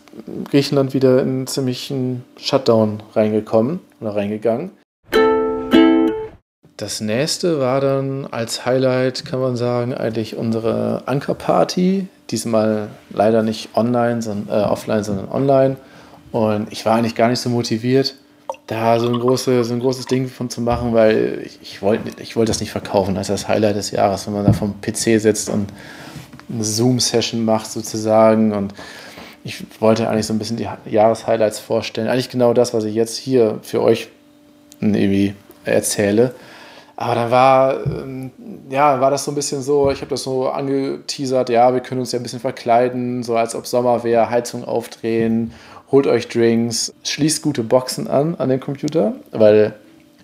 Griechenland 0.51 0.93
wieder 0.93 1.23
in 1.23 1.47
ziemlichen 1.47 2.23
Shutdown 2.37 3.01
reingekommen 3.15 3.79
oder 3.99 4.15
reingegangen. 4.15 4.71
Das 6.77 7.01
nächste 7.01 7.59
war 7.59 7.81
dann 7.81 8.27
als 8.27 8.65
Highlight, 8.65 9.25
kann 9.25 9.39
man 9.39 9.55
sagen, 9.55 9.93
eigentlich 9.93 10.37
unsere 10.37 11.03
Ankerparty. 11.07 12.07
Diesmal 12.29 12.89
leider 13.09 13.41
nicht 13.41 13.75
online, 13.75 14.21
sondern, 14.21 14.55
äh, 14.55 14.63
offline, 14.63 15.03
sondern 15.03 15.29
online. 15.29 15.77
Und 16.31 16.71
ich 16.71 16.85
war 16.85 16.95
eigentlich 16.95 17.15
gar 17.15 17.27
nicht 17.27 17.39
so 17.39 17.49
motiviert, 17.49 18.15
da 18.69 18.99
so 18.99 19.07
ein, 19.07 19.19
große, 19.19 19.63
so 19.63 19.73
ein 19.73 19.79
großes 19.79 20.05
Ding 20.05 20.27
von 20.27 20.49
zu 20.49 20.61
machen, 20.61 20.93
weil 20.93 21.41
ich, 21.43 21.59
ich 21.61 21.81
wollte 21.81 22.21
ich 22.21 22.35
wollt 22.35 22.49
das 22.49 22.59
nicht 22.59 22.71
verkaufen 22.71 23.17
als 23.17 23.27
das 23.27 23.47
Highlight 23.47 23.75
des 23.75 23.89
Jahres, 23.89 24.27
wenn 24.27 24.33
man 24.33 24.45
da 24.45 24.53
vom 24.53 24.79
PC 24.79 25.19
sitzt 25.19 25.49
und 25.49 25.73
eine 26.51 26.63
Zoom-Session 26.63 27.43
macht 27.43 27.71
sozusagen 27.71 28.53
und 28.53 28.75
ich 29.43 29.63
wollte 29.79 30.07
eigentlich 30.07 30.27
so 30.27 30.33
ein 30.33 30.39
bisschen 30.39 30.57
die 30.57 30.67
Jahreshighlights 30.85 31.59
vorstellen. 31.59 32.09
Eigentlich 32.09 32.29
genau 32.29 32.53
das, 32.53 32.73
was 32.73 32.83
ich 32.83 32.93
jetzt 32.93 33.17
hier 33.17 33.59
für 33.63 33.81
euch 33.81 34.09
irgendwie 34.81 35.33
erzähle. 35.65 36.35
Aber 36.95 37.15
dann 37.15 37.31
war, 37.31 37.85
ähm, 37.85 38.31
ja, 38.69 38.99
war 38.99 39.09
das 39.09 39.23
so 39.23 39.31
ein 39.31 39.35
bisschen 39.35 39.63
so, 39.63 39.89
ich 39.89 40.01
habe 40.01 40.09
das 40.09 40.23
so 40.23 40.49
angeteasert, 40.49 41.49
ja, 41.49 41.73
wir 41.73 41.79
können 41.79 42.01
uns 42.01 42.11
ja 42.11 42.19
ein 42.19 42.23
bisschen 42.23 42.41
verkleiden, 42.41 43.23
so 43.23 43.37
als 43.37 43.55
ob 43.55 43.65
Sommer 43.65 44.03
wäre, 44.03 44.29
Heizung 44.29 44.65
aufdrehen, 44.65 45.53
holt 45.91 46.07
euch 46.07 46.27
Drinks, 46.27 46.93
schließt 47.03 47.41
gute 47.41 47.63
Boxen 47.63 48.07
an 48.07 48.35
an 48.35 48.49
den 48.49 48.59
Computer, 48.59 49.15
weil 49.31 49.75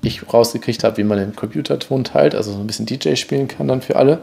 ich 0.02 0.32
rausgekriegt 0.32 0.84
habe, 0.84 0.98
wie 0.98 1.04
man 1.04 1.18
den 1.18 1.36
Computerton 1.36 2.04
teilt, 2.04 2.36
also 2.36 2.52
so 2.52 2.60
ein 2.60 2.68
bisschen 2.68 2.86
DJ 2.86 3.16
spielen 3.16 3.48
kann 3.48 3.68
dann 3.68 3.82
für 3.82 3.96
alle. 3.96 4.22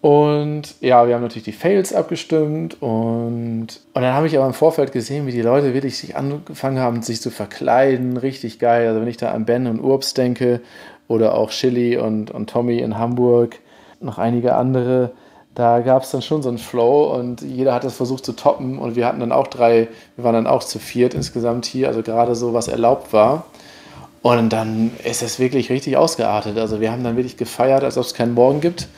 Und 0.00 0.76
ja, 0.80 1.06
wir 1.06 1.14
haben 1.14 1.22
natürlich 1.22 1.44
die 1.44 1.52
Fails 1.52 1.92
abgestimmt 1.92 2.80
und, 2.80 3.68
und 3.92 4.02
dann 4.02 4.14
habe 4.14 4.26
ich 4.26 4.36
aber 4.36 4.46
im 4.46 4.54
Vorfeld 4.54 4.92
gesehen, 4.92 5.26
wie 5.26 5.32
die 5.32 5.42
Leute 5.42 5.74
wirklich 5.74 5.98
sich 5.98 6.16
angefangen 6.16 6.78
haben, 6.78 7.02
sich 7.02 7.20
zu 7.20 7.30
verkleiden. 7.30 8.16
Richtig 8.16 8.58
geil. 8.58 8.88
Also 8.88 9.02
wenn 9.02 9.08
ich 9.08 9.18
da 9.18 9.32
an 9.32 9.44
Ben 9.44 9.66
und 9.66 9.80
Urbs 9.80 10.14
denke 10.14 10.62
oder 11.06 11.34
auch 11.34 11.50
Chili 11.50 11.98
und, 11.98 12.30
und 12.30 12.48
Tommy 12.48 12.78
in 12.78 12.96
Hamburg, 12.96 13.58
noch 14.00 14.16
einige 14.16 14.54
andere, 14.54 15.12
da 15.60 15.80
gab 15.80 16.02
es 16.02 16.10
dann 16.10 16.22
schon 16.22 16.42
so 16.42 16.48
einen 16.48 16.58
Flow 16.58 17.14
und 17.14 17.42
jeder 17.42 17.74
hat 17.74 17.84
das 17.84 17.94
versucht 17.94 18.24
zu 18.24 18.32
toppen 18.32 18.78
und 18.78 18.96
wir 18.96 19.06
hatten 19.06 19.20
dann 19.20 19.30
auch 19.30 19.46
drei, 19.46 19.88
wir 20.16 20.24
waren 20.24 20.34
dann 20.34 20.46
auch 20.46 20.64
zu 20.64 20.78
viert 20.78 21.14
insgesamt 21.14 21.66
hier, 21.66 21.88
also 21.88 22.02
gerade 22.02 22.34
so, 22.34 22.54
was 22.54 22.68
erlaubt 22.68 23.12
war. 23.12 23.44
Und 24.22 24.50
dann 24.52 24.90
ist 25.04 25.22
es 25.22 25.38
wirklich 25.38 25.70
richtig 25.70 25.96
ausgeartet. 25.96 26.58
Also 26.58 26.80
wir 26.80 26.92
haben 26.92 27.04
dann 27.04 27.16
wirklich 27.16 27.36
gefeiert, 27.38 27.84
als 27.84 27.96
ob 27.96 28.04
es 28.04 28.12
keinen 28.12 28.34
Morgen 28.34 28.60
gibt 28.60 28.88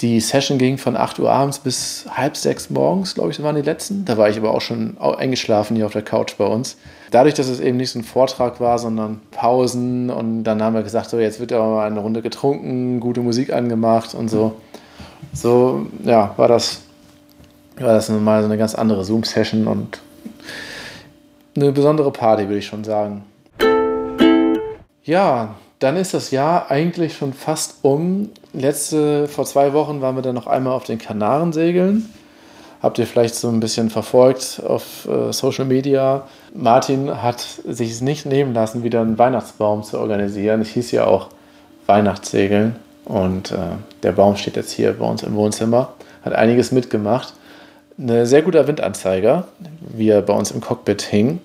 die 0.00 0.20
Session 0.20 0.58
ging 0.58 0.76
von 0.76 0.96
8 0.96 1.20
Uhr 1.20 1.30
abends 1.30 1.60
bis 1.60 2.06
halb 2.10 2.36
sechs 2.36 2.68
morgens, 2.68 3.14
glaube 3.14 3.30
ich, 3.30 3.42
waren 3.42 3.54
die 3.54 3.62
letzten. 3.62 4.04
Da 4.04 4.16
war 4.16 4.28
ich 4.28 4.36
aber 4.36 4.52
auch 4.52 4.60
schon 4.60 4.98
eingeschlafen 4.98 5.76
hier 5.76 5.86
auf 5.86 5.92
der 5.92 6.02
Couch 6.02 6.36
bei 6.36 6.46
uns. 6.46 6.76
Dadurch, 7.10 7.34
dass 7.34 7.48
es 7.48 7.60
eben 7.60 7.76
nicht 7.76 7.90
so 7.90 8.00
ein 8.00 8.04
Vortrag 8.04 8.60
war, 8.60 8.78
sondern 8.78 9.20
Pausen 9.30 10.10
und 10.10 10.44
dann 10.44 10.62
haben 10.62 10.74
wir 10.74 10.82
gesagt, 10.82 11.10
so 11.10 11.18
jetzt 11.18 11.38
wird 11.38 11.52
aber 11.52 11.68
mal 11.68 11.86
eine 11.86 12.00
Runde 12.00 12.22
getrunken, 12.22 12.98
gute 12.98 13.20
Musik 13.20 13.52
angemacht 13.52 14.14
und 14.14 14.28
so. 14.28 14.56
So, 15.34 15.86
ja, 16.04 16.32
war 16.36 16.48
das, 16.48 16.82
war 17.76 17.92
das 17.92 18.08
mal 18.08 18.40
so 18.40 18.46
eine 18.46 18.56
ganz 18.56 18.74
andere 18.74 19.04
Zoom-Session 19.04 19.66
und 19.66 20.00
eine 21.56 21.72
besondere 21.72 22.10
Party, 22.12 22.44
würde 22.44 22.58
ich 22.58 22.66
schon 22.66 22.84
sagen. 22.84 23.24
Ja, 25.02 25.56
dann 25.80 25.96
ist 25.96 26.14
das 26.14 26.30
Jahr 26.30 26.70
eigentlich 26.70 27.16
schon 27.16 27.32
fast 27.32 27.78
um. 27.82 28.30
Letzte, 28.52 29.28
vor 29.28 29.44
zwei 29.44 29.72
Wochen 29.72 30.00
waren 30.00 30.14
wir 30.14 30.22
dann 30.22 30.34
noch 30.34 30.46
einmal 30.46 30.72
auf 30.72 30.84
den 30.84 30.98
Kanaren 30.98 31.52
segeln. 31.52 32.08
Habt 32.80 32.98
ihr 32.98 33.06
vielleicht 33.06 33.34
so 33.34 33.48
ein 33.48 33.60
bisschen 33.60 33.90
verfolgt 33.90 34.62
auf 34.66 35.06
äh, 35.08 35.32
Social 35.32 35.64
Media. 35.64 36.28
Martin 36.54 37.22
hat 37.22 37.40
sich 37.40 37.90
es 37.90 38.00
nicht 38.02 38.24
nehmen 38.24 38.54
lassen, 38.54 38.84
wieder 38.84 39.00
einen 39.00 39.18
Weihnachtsbaum 39.18 39.82
zu 39.82 39.98
organisieren. 39.98 40.60
Es 40.60 40.68
hieß 40.68 40.92
ja 40.92 41.06
auch 41.06 41.30
Weihnachtssegeln. 41.86 42.76
Und 43.04 43.52
äh, 43.52 43.76
der 44.02 44.12
Baum 44.12 44.36
steht 44.36 44.56
jetzt 44.56 44.72
hier 44.72 44.92
bei 44.94 45.06
uns 45.06 45.22
im 45.22 45.34
Wohnzimmer. 45.34 45.94
Hat 46.24 46.32
einiges 46.32 46.72
mitgemacht. 46.72 47.34
Ein 47.98 48.26
sehr 48.26 48.42
guter 48.42 48.66
Windanzeiger, 48.66 49.46
wie 49.80 50.08
er 50.08 50.22
bei 50.22 50.32
uns 50.32 50.50
im 50.50 50.60
Cockpit 50.60 51.02
hing. 51.02 51.40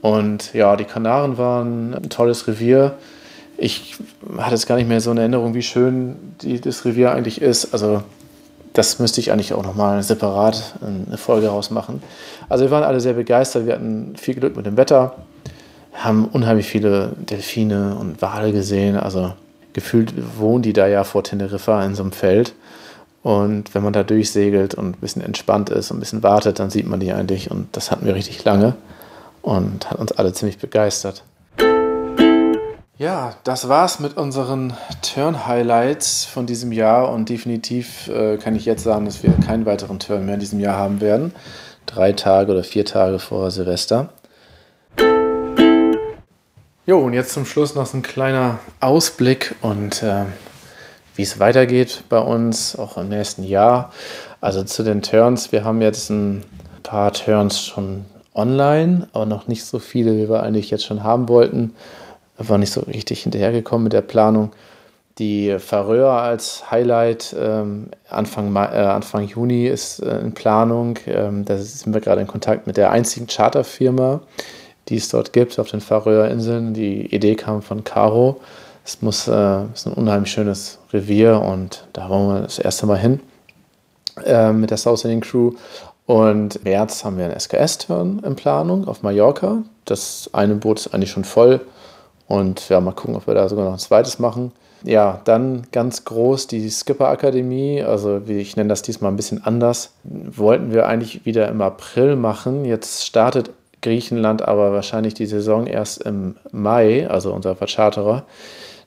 Und 0.00 0.52
ja, 0.54 0.76
die 0.76 0.84
Kanaren 0.84 1.38
waren 1.38 1.94
ein 1.94 2.08
tolles 2.08 2.46
Revier 2.48 2.96
ich 3.58 3.96
hatte 4.38 4.54
es 4.54 4.66
gar 4.66 4.76
nicht 4.76 4.88
mehr 4.88 5.00
so 5.00 5.10
in 5.10 5.18
Erinnerung, 5.18 5.54
wie 5.54 5.62
schön 5.62 6.16
die, 6.42 6.60
das 6.60 6.84
Revier 6.84 7.12
eigentlich 7.12 7.40
ist. 7.40 7.72
Also 7.72 8.02
das 8.72 8.98
müsste 8.98 9.20
ich 9.20 9.32
eigentlich 9.32 9.54
auch 9.54 9.62
nochmal 9.62 10.02
separat 10.02 10.74
eine 10.82 11.16
Folge 11.16 11.48
rausmachen. 11.48 12.02
Also 12.48 12.64
wir 12.64 12.70
waren 12.70 12.84
alle 12.84 13.00
sehr 13.00 13.14
begeistert, 13.14 13.66
wir 13.66 13.74
hatten 13.74 14.14
viel 14.16 14.34
Glück 14.34 14.56
mit 14.56 14.66
dem 14.66 14.76
Wetter, 14.76 15.16
haben 15.94 16.26
unheimlich 16.26 16.66
viele 16.66 17.12
Delfine 17.16 17.96
und 17.98 18.20
Wale 18.20 18.52
gesehen. 18.52 18.96
Also 18.96 19.32
gefühlt 19.76 20.14
wohnen 20.38 20.62
die 20.62 20.72
da 20.72 20.86
ja 20.86 21.04
vor 21.04 21.22
Teneriffa 21.22 21.84
in 21.84 21.94
so 21.94 22.02
einem 22.02 22.12
Feld. 22.12 22.54
Und 23.22 23.74
wenn 23.74 23.82
man 23.82 23.92
da 23.92 24.02
durchsegelt 24.02 24.74
und 24.74 24.96
ein 24.96 25.00
bisschen 25.00 25.20
entspannt 25.22 25.68
ist 25.68 25.90
und 25.90 25.98
ein 25.98 26.00
bisschen 26.00 26.22
wartet, 26.22 26.58
dann 26.58 26.70
sieht 26.70 26.86
man 26.86 26.98
die 26.98 27.12
eigentlich. 27.12 27.50
Und 27.50 27.68
das 27.76 27.90
hatten 27.90 28.06
wir 28.06 28.14
richtig 28.14 28.42
lange. 28.44 28.74
und 29.42 29.90
hat 29.90 29.98
uns 29.98 30.12
alle 30.12 30.32
ziemlich 30.32 30.58
begeistert. 30.58 31.22
Ja, 32.98 33.34
das 33.44 33.68
war's 33.68 34.00
mit 34.00 34.16
unseren 34.16 34.72
Turn-Highlights 35.02 36.24
von 36.24 36.46
diesem 36.46 36.72
Jahr 36.72 37.12
und 37.12 37.28
definitiv 37.28 38.08
äh, 38.08 38.38
kann 38.38 38.56
ich 38.56 38.64
jetzt 38.64 38.82
sagen, 38.82 39.04
dass 39.04 39.22
wir 39.22 39.32
keinen 39.32 39.66
weiteren 39.66 39.98
Turn 39.98 40.24
mehr 40.24 40.34
in 40.34 40.40
diesem 40.40 40.58
Jahr 40.58 40.78
haben 40.78 41.02
werden. 41.02 41.32
Drei 41.84 42.12
Tage 42.12 42.50
oder 42.50 42.64
vier 42.64 42.86
Tage 42.86 43.18
vor 43.18 43.50
Silvester. 43.50 44.08
Jo, 46.86 47.00
und 47.00 47.12
jetzt 47.12 47.32
zum 47.32 47.44
Schluss 47.44 47.74
noch 47.74 47.86
so 47.86 47.98
ein 47.98 48.02
kleiner 48.02 48.60
Ausblick 48.80 49.54
und 49.60 50.02
äh, 50.02 50.24
wie 51.16 51.22
es 51.22 51.40
weitergeht 51.40 52.04
bei 52.08 52.18
uns, 52.18 52.76
auch 52.76 52.96
im 52.96 53.08
nächsten 53.08 53.42
Jahr. 53.42 53.92
Also 54.40 54.62
zu 54.62 54.82
den 54.82 55.02
Turns, 55.02 55.50
wir 55.50 55.64
haben 55.64 55.82
jetzt 55.82 56.10
ein 56.10 56.44
paar 56.82 57.12
Turns 57.12 57.60
schon 57.60 58.04
online, 58.34 59.08
aber 59.12 59.26
noch 59.26 59.48
nicht 59.48 59.64
so 59.64 59.78
viele, 59.78 60.16
wie 60.16 60.28
wir 60.28 60.42
eigentlich 60.42 60.70
jetzt 60.70 60.84
schon 60.84 61.02
haben 61.02 61.28
wollten 61.28 61.74
war 62.38 62.58
nicht 62.58 62.72
so 62.72 62.80
richtig 62.82 63.22
hinterhergekommen 63.22 63.84
mit 63.84 63.92
der 63.92 64.02
Planung. 64.02 64.52
Die 65.18 65.58
Färöer 65.58 66.10
als 66.10 66.70
Highlight 66.70 67.34
ähm, 67.38 67.88
Anfang, 68.10 68.52
Mai, 68.52 68.66
äh, 68.66 68.84
Anfang 68.84 69.26
Juni 69.26 69.66
ist 69.66 70.00
äh, 70.00 70.18
in 70.18 70.34
Planung. 70.34 70.98
Ähm, 71.06 71.46
da 71.46 71.56
sind 71.56 71.94
wir 71.94 72.02
gerade 72.02 72.20
in 72.20 72.26
Kontakt 72.26 72.66
mit 72.66 72.76
der 72.76 72.90
einzigen 72.90 73.26
Charterfirma, 73.26 74.20
die 74.88 74.96
es 74.96 75.08
dort 75.08 75.32
gibt 75.32 75.58
auf 75.58 75.70
den 75.70 75.80
Färöerinseln. 75.80 76.74
Die 76.74 77.14
Idee 77.14 77.34
kam 77.34 77.62
von 77.62 77.84
Caro. 77.84 78.40
Es 78.84 79.02
muss, 79.02 79.26
äh, 79.26 79.64
ist 79.74 79.86
ein 79.86 79.94
unheimlich 79.94 80.30
schönes 80.30 80.78
Revier 80.92 81.40
und 81.40 81.86
da 81.92 82.08
wollen 82.08 82.28
wir 82.28 82.40
das 82.42 82.58
erste 82.58 82.86
Mal 82.86 82.98
hin 82.98 83.20
äh, 84.24 84.52
mit 84.52 84.70
der 84.70 84.78
South 84.78 85.04
Indian 85.04 85.20
Crew. 85.20 85.52
Und 86.06 86.56
im 86.56 86.62
März 86.62 87.04
haben 87.04 87.18
wir 87.18 87.24
einen 87.24 87.38
SKS-Turn 87.38 88.22
in 88.24 88.36
Planung 88.36 88.86
auf 88.86 89.02
Mallorca. 89.02 89.62
Das 89.84 90.30
eine 90.32 90.54
Boot 90.54 90.78
ist 90.78 90.94
eigentlich 90.94 91.10
schon 91.10 91.24
voll 91.24 91.60
und 92.28 92.68
ja, 92.68 92.80
mal 92.80 92.92
gucken, 92.92 93.16
ob 93.16 93.26
wir 93.26 93.34
da 93.34 93.48
sogar 93.48 93.64
noch 93.64 93.72
ein 93.72 93.78
zweites 93.78 94.18
machen. 94.18 94.52
Ja, 94.84 95.20
dann 95.24 95.66
ganz 95.72 96.04
groß 96.04 96.46
die 96.46 96.68
Skipper 96.70 97.08
Akademie. 97.08 97.82
Also, 97.82 98.20
ich 98.26 98.56
nenne 98.56 98.68
das 98.68 98.82
diesmal 98.82 99.10
ein 99.10 99.16
bisschen 99.16 99.44
anders. 99.44 99.94
Wollten 100.04 100.72
wir 100.72 100.86
eigentlich 100.86 101.24
wieder 101.24 101.48
im 101.48 101.60
April 101.60 102.14
machen. 102.16 102.64
Jetzt 102.64 103.04
startet 103.04 103.50
Griechenland 103.82 104.42
aber 104.42 104.72
wahrscheinlich 104.72 105.14
die 105.14 105.26
Saison 105.26 105.66
erst 105.66 106.02
im 106.02 106.36
Mai, 106.52 107.08
also 107.08 107.32
unser 107.32 107.56
Vercharterer. 107.56 108.24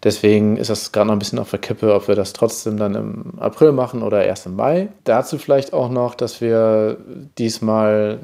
Deswegen 0.02 0.56
ist 0.56 0.70
das 0.70 0.94
gerade 0.94 1.08
noch 1.08 1.16
ein 1.16 1.20
bisschen 1.20 1.40
auf 1.40 1.50
der 1.50 1.60
Kippe, 1.60 1.94
ob 1.94 2.08
wir 2.08 2.16
das 2.16 2.32
trotzdem 2.32 2.78
dann 2.78 2.96
im 2.96 3.34
April 3.40 3.74
machen 3.74 4.02
oder 4.02 4.24
erst 4.24 4.46
im 4.46 4.56
Mai. 4.56 4.88
Dazu 5.04 5.38
vielleicht 5.38 5.74
auch 5.74 5.90
noch, 5.90 6.16
dass 6.16 6.40
wir 6.40 6.98
diesmal 7.38 8.20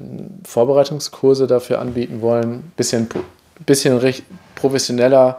Vorbereitungskurse 0.45 1.47
dafür 1.47 1.79
anbieten 1.79 2.21
wollen. 2.21 2.71
Bisschen, 2.77 3.09
bisschen 3.65 3.99
professioneller 4.55 5.37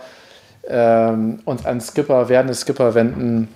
ähm, 0.69 1.41
uns 1.47 1.65
an 1.65 1.81
Skipper, 1.81 2.29
werdende 2.29 2.55
Skipper 2.55 2.95
wenden, 2.95 3.49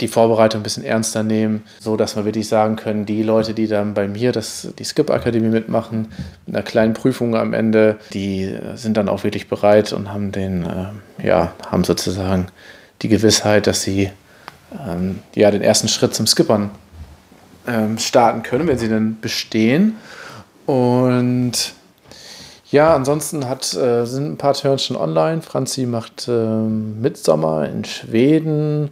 die 0.00 0.08
Vorbereitung 0.08 0.60
ein 0.60 0.62
bisschen 0.62 0.84
ernster 0.84 1.22
nehmen, 1.22 1.64
so 1.80 1.96
dass 1.96 2.16
wir 2.16 2.24
wirklich 2.24 2.48
sagen 2.48 2.76
können, 2.76 3.06
die 3.06 3.22
Leute, 3.22 3.54
die 3.54 3.66
dann 3.66 3.94
bei 3.94 4.08
mir 4.08 4.32
das, 4.32 4.68
die 4.78 4.84
Skip-Akademie 4.84 5.48
mitmachen, 5.48 6.12
mit 6.46 6.56
einer 6.56 6.64
kleinen 6.64 6.94
Prüfung 6.94 7.36
am 7.36 7.52
Ende, 7.52 7.96
die 8.12 8.54
sind 8.74 8.96
dann 8.96 9.08
auch 9.08 9.24
wirklich 9.24 9.48
bereit 9.48 9.92
und 9.92 10.12
haben 10.12 10.32
den, 10.32 10.64
äh, 10.64 11.26
ja, 11.26 11.52
haben 11.70 11.84
sozusagen 11.84 12.46
die 13.02 13.08
Gewissheit, 13.08 13.66
dass 13.66 13.82
sie 13.82 14.10
ähm, 14.86 15.20
ja, 15.34 15.50
den 15.50 15.62
ersten 15.62 15.88
Schritt 15.88 16.14
zum 16.14 16.26
Skippern 16.26 16.70
ähm, 17.66 17.98
starten 17.98 18.42
können, 18.42 18.66
wenn 18.66 18.78
sie 18.78 18.88
dann 18.88 19.20
bestehen. 19.20 19.96
Und 20.66 21.74
ja, 22.70 22.94
ansonsten 22.94 23.48
hat, 23.48 23.72
äh, 23.74 24.04
sind 24.04 24.32
ein 24.32 24.36
paar 24.36 24.54
Turns 24.54 24.84
schon 24.84 24.96
online. 24.96 25.40
Franzi 25.40 25.86
macht 25.86 26.28
äh, 26.28 26.32
Midsommer 26.32 27.68
in 27.68 27.84
Schweden 27.84 28.90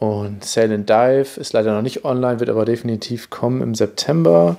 und 0.00 0.44
Sail 0.44 0.72
and 0.72 0.90
Dive 0.90 1.38
ist 1.40 1.52
leider 1.52 1.72
noch 1.72 1.82
nicht 1.82 2.04
online, 2.04 2.40
wird 2.40 2.50
aber 2.50 2.64
definitiv 2.64 3.30
kommen 3.30 3.62
im 3.62 3.76
September. 3.76 4.56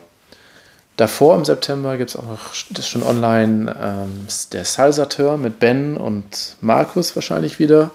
Davor 0.96 1.36
im 1.36 1.44
September 1.44 1.98
gibt 1.98 2.12
es 2.12 2.16
auch 2.16 2.24
noch, 2.26 2.54
das 2.70 2.88
schon 2.88 3.04
online 3.04 3.76
ähm, 3.82 4.28
der 4.54 4.64
Salsa-Turn 4.64 5.42
mit 5.42 5.60
Ben 5.60 5.98
und 5.98 6.56
Markus 6.62 7.14
wahrscheinlich 7.16 7.60
wieder. 7.60 7.92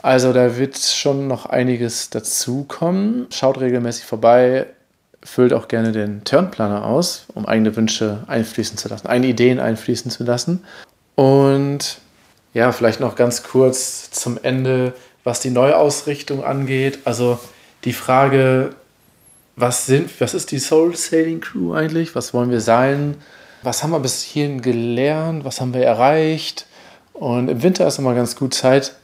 Also 0.00 0.32
da 0.32 0.56
wird 0.56 0.78
schon 0.78 1.28
noch 1.28 1.44
einiges 1.44 2.08
dazukommen. 2.08 3.26
Schaut 3.30 3.60
regelmäßig 3.60 4.06
vorbei 4.06 4.68
füllt 5.22 5.52
auch 5.52 5.68
gerne 5.68 5.92
den 5.92 6.24
Turnplaner 6.24 6.84
aus, 6.84 7.26
um 7.34 7.46
eigene 7.46 7.74
Wünsche 7.76 8.24
einfließen 8.26 8.78
zu 8.78 8.88
lassen, 8.88 9.06
eigene 9.06 9.28
Ideen 9.28 9.60
einfließen 9.60 10.10
zu 10.10 10.24
lassen. 10.24 10.64
Und 11.14 11.98
ja, 12.54 12.72
vielleicht 12.72 13.00
noch 13.00 13.16
ganz 13.16 13.42
kurz 13.42 14.10
zum 14.10 14.38
Ende, 14.42 14.94
was 15.28 15.40
die 15.40 15.50
Neuausrichtung 15.50 16.42
angeht. 16.42 17.00
Also 17.04 17.38
die 17.84 17.92
Frage, 17.92 18.70
was 19.56 19.86
sind, 19.86 20.20
was 20.20 20.34
ist 20.34 20.50
die 20.50 20.58
Soul 20.58 20.96
Sailing 20.96 21.40
Crew 21.40 21.74
eigentlich? 21.74 22.14
Was 22.14 22.32
wollen 22.32 22.50
wir 22.50 22.60
sein? 22.60 23.16
Was 23.62 23.82
haben 23.82 23.90
wir 23.90 24.00
bis 24.00 24.22
hierhin 24.22 24.62
gelernt? 24.62 25.44
Was 25.44 25.60
haben 25.60 25.74
wir 25.74 25.84
erreicht? 25.84 26.66
Und 27.12 27.48
im 27.48 27.62
Winter 27.62 27.86
ist 27.86 27.98
immer 27.98 28.14
ganz 28.14 28.36
gut 28.36 28.54
Zeit, 28.54 28.94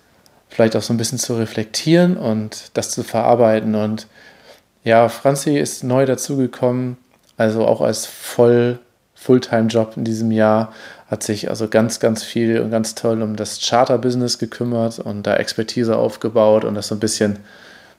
vielleicht 0.48 0.76
auch 0.76 0.82
so 0.82 0.94
ein 0.94 0.96
bisschen 0.96 1.18
zu 1.18 1.36
reflektieren 1.36 2.16
und 2.16 2.70
das 2.74 2.90
zu 2.90 3.02
verarbeiten 3.02 3.74
und 3.74 4.06
ja, 4.84 5.08
Franzi 5.08 5.58
ist 5.58 5.82
neu 5.82 6.04
dazugekommen, 6.06 6.98
also 7.36 7.66
auch 7.66 7.80
als 7.80 8.06
voll 8.06 8.78
Fulltime-Job 9.24 9.96
in 9.96 10.04
diesem 10.04 10.30
Jahr, 10.30 10.72
hat 11.10 11.22
sich 11.22 11.48
also 11.48 11.68
ganz, 11.68 11.98
ganz 11.98 12.22
viel 12.22 12.60
und 12.60 12.70
ganz 12.70 12.94
toll 12.94 13.22
um 13.22 13.36
das 13.36 13.58
Charter-Business 13.60 14.38
gekümmert 14.38 14.98
und 14.98 15.22
da 15.22 15.36
Expertise 15.36 15.96
aufgebaut 15.96 16.64
und 16.64 16.74
das 16.74 16.88
so 16.88 16.94
ein 16.94 17.00
bisschen 17.00 17.38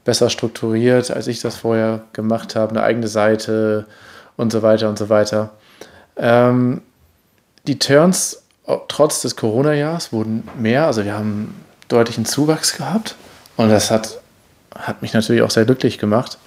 besser 0.03 0.29
strukturiert, 0.29 1.09
als 1.09 1.25
ich 1.25 1.41
das 1.41 1.55
vorher 1.55 2.01
gemacht 2.13 2.55
habe, 2.55 2.71
eine 2.71 2.83
eigene 2.83 3.07
Seite 3.07 3.87
und 4.37 4.51
so 4.51 4.61
weiter 4.61 4.87
und 4.87 4.99
so 4.99 5.09
weiter. 5.09 5.49
Ähm, 6.15 6.81
die 7.65 7.79
Turns 7.79 8.43
trotz 8.87 9.23
des 9.23 9.35
Corona-Jahres 9.35 10.13
wurden 10.13 10.47
mehr, 10.59 10.85
also 10.85 11.05
wir 11.05 11.15
haben 11.15 11.55
deutlichen 11.87 12.25
Zuwachs 12.25 12.77
gehabt 12.77 13.15
und 13.57 13.69
das 13.69 13.89
hat, 13.89 14.19
hat 14.75 15.01
mich 15.01 15.13
natürlich 15.13 15.41
auch 15.41 15.49
sehr 15.49 15.65
glücklich 15.65 15.97
gemacht. 15.97 16.37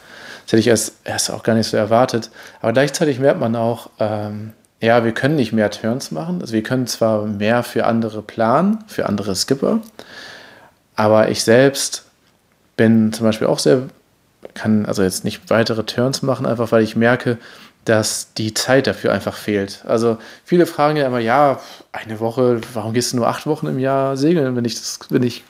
Das 0.45 0.53
hätte 0.53 0.61
ich 0.61 0.69
erst, 0.69 0.93
erst 1.05 1.33
auch 1.33 1.43
gar 1.43 1.55
nicht 1.55 1.69
so 1.69 1.77
erwartet. 1.77 2.31
Aber 2.61 2.73
gleichzeitig 2.73 3.19
merkt 3.19 3.41
man 3.41 3.57
auch, 3.57 3.91
ähm, 3.99 4.53
ja, 4.81 5.05
wir 5.05 5.13
können 5.13 5.37
nicht 5.37 5.53
mehr 5.53 5.71
Turns 5.71 6.11
machen. 6.11 6.41
Also 6.41 6.53
wir 6.53 6.63
können 6.63 6.87
zwar 6.87 7.27
mehr 7.27 7.63
für 7.63 7.87
andere 7.87 8.23
planen, 8.23 8.85
für 8.87 9.07
andere 9.07 9.35
Skipper, 9.35 9.81
aber 10.95 11.29
ich 11.29 11.43
selbst 11.43 12.05
bin 12.77 13.13
zum 13.13 13.27
Beispiel 13.27 13.47
auch 13.47 13.59
sehr, 13.59 13.83
kann 14.55 14.87
also 14.87 15.03
jetzt 15.03 15.25
nicht 15.25 15.51
weitere 15.51 15.85
Turns 15.85 16.23
machen, 16.23 16.47
einfach 16.47 16.73
weil 16.73 16.83
ich 16.83 16.97
merke, 16.97 17.39
dass 17.85 18.35
die 18.35 18.53
Zeit 18.53 18.87
dafür 18.87 19.13
einfach 19.13 19.35
fehlt. 19.35 19.83
Also 19.87 20.19
viele 20.45 20.67
fragen 20.67 20.97
ja 20.97 21.07
immer, 21.07 21.21
ja, 21.21 21.61
eine 21.93 22.21
Woche, 22.21 22.61
warum 22.75 22.93
gehst 22.93 23.13
du 23.13 23.17
nur 23.17 23.29
acht 23.29 23.47
Wochen 23.47 23.67
im 23.67 23.79
Jahr 23.79 24.17
segeln? 24.17 24.57
Wenn 24.57 24.65
ich 24.65 24.75
das, 24.75 24.99
wenn 25.09 25.23
ich, 25.23 25.45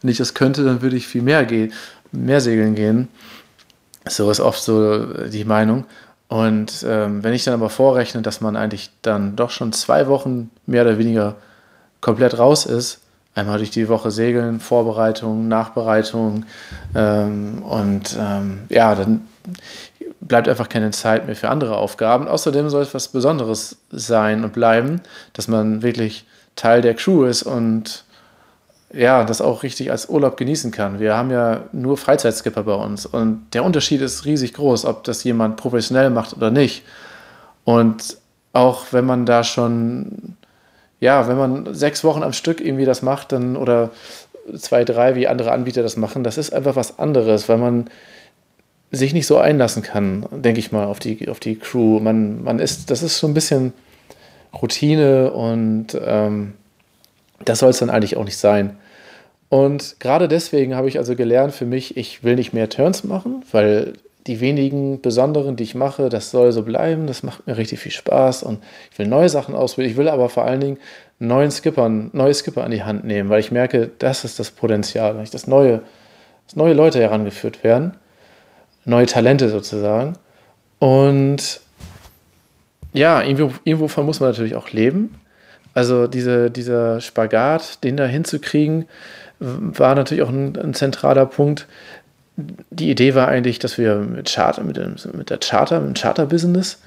wenn 0.00 0.10
ich 0.10 0.16
das 0.16 0.34
könnte, 0.34 0.64
dann 0.64 0.82
würde 0.82 0.96
ich 0.96 1.06
viel 1.06 1.22
mehr 1.22 1.44
gehen, 1.44 1.72
mehr 2.12 2.40
segeln 2.40 2.74
gehen. 2.74 3.08
So 4.08 4.30
ist 4.30 4.40
oft 4.40 4.62
so 4.62 5.04
die 5.28 5.44
Meinung. 5.44 5.84
Und 6.30 6.86
ähm, 6.86 7.24
wenn 7.24 7.34
ich 7.34 7.42
dann 7.42 7.54
aber 7.54 7.70
vorrechne, 7.70 8.22
dass 8.22 8.40
man 8.40 8.54
eigentlich 8.54 8.90
dann 9.02 9.34
doch 9.34 9.50
schon 9.50 9.72
zwei 9.72 10.06
Wochen 10.06 10.48
mehr 10.64 10.82
oder 10.82 10.96
weniger 10.96 11.34
komplett 12.00 12.38
raus 12.38 12.66
ist, 12.66 13.00
einmal 13.34 13.58
durch 13.58 13.72
die 13.72 13.88
Woche 13.88 14.12
segeln, 14.12 14.60
Vorbereitung, 14.60 15.48
Nachbereitung 15.48 16.46
ähm, 16.94 17.64
und 17.64 18.16
ähm, 18.16 18.60
ja, 18.68 18.94
dann 18.94 19.26
bleibt 20.20 20.48
einfach 20.48 20.68
keine 20.68 20.92
Zeit 20.92 21.26
mehr 21.26 21.34
für 21.34 21.48
andere 21.48 21.76
Aufgaben. 21.76 22.28
Außerdem 22.28 22.70
soll 22.70 22.82
es 22.82 22.94
was 22.94 23.08
Besonderes 23.08 23.78
sein 23.90 24.44
und 24.44 24.52
bleiben, 24.52 25.00
dass 25.32 25.48
man 25.48 25.82
wirklich 25.82 26.26
Teil 26.54 26.80
der 26.80 26.94
Crew 26.94 27.24
ist 27.24 27.42
und 27.42 28.04
ja, 28.92 29.24
das 29.24 29.40
auch 29.40 29.62
richtig 29.62 29.90
als 29.90 30.08
Urlaub 30.08 30.36
genießen 30.36 30.70
kann. 30.72 30.98
Wir 30.98 31.16
haben 31.16 31.30
ja 31.30 31.62
nur 31.72 31.96
Freizeitskipper 31.96 32.64
bei 32.64 32.74
uns 32.74 33.06
und 33.06 33.46
der 33.52 33.64
Unterschied 33.64 34.00
ist 34.00 34.24
riesig 34.24 34.54
groß, 34.54 34.84
ob 34.84 35.04
das 35.04 35.22
jemand 35.22 35.56
professionell 35.56 36.10
macht 36.10 36.36
oder 36.36 36.50
nicht. 36.50 36.82
Und 37.64 38.16
auch 38.52 38.86
wenn 38.90 39.04
man 39.04 39.26
da 39.26 39.44
schon, 39.44 40.36
ja, 40.98 41.28
wenn 41.28 41.38
man 41.38 41.74
sechs 41.74 42.02
Wochen 42.02 42.24
am 42.24 42.32
Stück 42.32 42.60
irgendwie 42.60 42.84
das 42.84 43.02
macht, 43.02 43.32
dann 43.32 43.56
oder 43.56 43.90
zwei, 44.58 44.84
drei, 44.84 45.14
wie 45.14 45.28
andere 45.28 45.52
Anbieter 45.52 45.82
das 45.82 45.96
machen, 45.96 46.24
das 46.24 46.36
ist 46.36 46.52
einfach 46.52 46.74
was 46.74 46.98
anderes, 46.98 47.48
weil 47.48 47.58
man 47.58 47.90
sich 48.90 49.12
nicht 49.12 49.28
so 49.28 49.38
einlassen 49.38 49.82
kann, 49.84 50.26
denke 50.32 50.58
ich 50.58 50.72
mal, 50.72 50.86
auf 50.86 50.98
die, 50.98 51.28
auf 51.28 51.38
die 51.38 51.56
Crew. 51.56 52.00
Man, 52.00 52.42
man 52.42 52.58
ist, 52.58 52.90
das 52.90 53.04
ist 53.04 53.18
so 53.18 53.28
ein 53.28 53.34
bisschen 53.34 53.72
Routine 54.52 55.30
und 55.30 55.96
ähm, 56.04 56.54
das 57.44 57.60
soll 57.60 57.70
es 57.70 57.78
dann 57.78 57.90
eigentlich 57.90 58.16
auch 58.16 58.24
nicht 58.24 58.36
sein. 58.36 58.76
Und 59.50 59.96
gerade 59.98 60.28
deswegen 60.28 60.76
habe 60.76 60.88
ich 60.88 60.96
also 60.96 61.16
gelernt 61.16 61.52
für 61.52 61.66
mich, 61.66 61.96
ich 61.96 62.22
will 62.22 62.36
nicht 62.36 62.52
mehr 62.52 62.68
Turns 62.68 63.02
machen, 63.02 63.44
weil 63.50 63.94
die 64.28 64.40
wenigen 64.40 65.00
besonderen, 65.00 65.56
die 65.56 65.64
ich 65.64 65.74
mache, 65.74 66.08
das 66.08 66.30
soll 66.30 66.52
so 66.52 66.62
bleiben, 66.62 67.08
das 67.08 67.24
macht 67.24 67.48
mir 67.48 67.56
richtig 67.56 67.80
viel 67.80 67.90
Spaß 67.90 68.44
und 68.44 68.62
ich 68.92 68.98
will 68.98 69.08
neue 69.08 69.28
Sachen 69.28 69.56
ausprobieren. 69.56 69.90
Ich 69.90 69.96
will 69.96 70.08
aber 70.08 70.28
vor 70.28 70.44
allen 70.44 70.60
Dingen 70.60 70.78
neuen 71.18 71.50
Skippern, 71.50 72.10
neue 72.12 72.32
Skipper 72.32 72.62
an 72.62 72.70
die 72.70 72.84
Hand 72.84 73.04
nehmen, 73.04 73.28
weil 73.28 73.40
ich 73.40 73.50
merke, 73.50 73.90
das 73.98 74.24
ist 74.24 74.38
das 74.38 74.52
Potenzial, 74.52 75.14
dass 75.32 75.46
neue, 75.48 75.82
dass 76.46 76.54
neue 76.54 76.74
Leute 76.74 77.00
herangeführt 77.00 77.64
werden, 77.64 77.94
neue 78.84 79.06
Talente 79.06 79.48
sozusagen. 79.48 80.12
Und 80.78 81.60
ja, 82.92 83.20
irgendwo, 83.20 83.52
irgendwovon 83.64 84.06
muss 84.06 84.20
man 84.20 84.30
natürlich 84.30 84.54
auch 84.54 84.70
leben. 84.70 85.20
Also 85.74 86.06
diese, 86.06 86.50
dieser 86.52 87.00
Spagat, 87.00 87.82
den 87.82 87.96
da 87.96 88.06
hinzukriegen, 88.06 88.86
war 89.40 89.94
natürlich 89.94 90.22
auch 90.22 90.28
ein, 90.28 90.56
ein 90.56 90.74
zentraler 90.74 91.26
Punkt. 91.26 91.66
Die 92.36 92.90
Idee 92.90 93.14
war 93.14 93.28
eigentlich, 93.28 93.58
dass 93.58 93.78
wir 93.78 93.96
mit 93.96 94.32
Charter, 94.32 94.62
mit, 94.62 94.76
dem, 94.76 94.96
mit 95.12 95.30
der 95.30 95.38
Charter, 95.38 95.80
mit 95.80 95.88
dem 95.88 96.00
Charter-Business, 96.00 96.78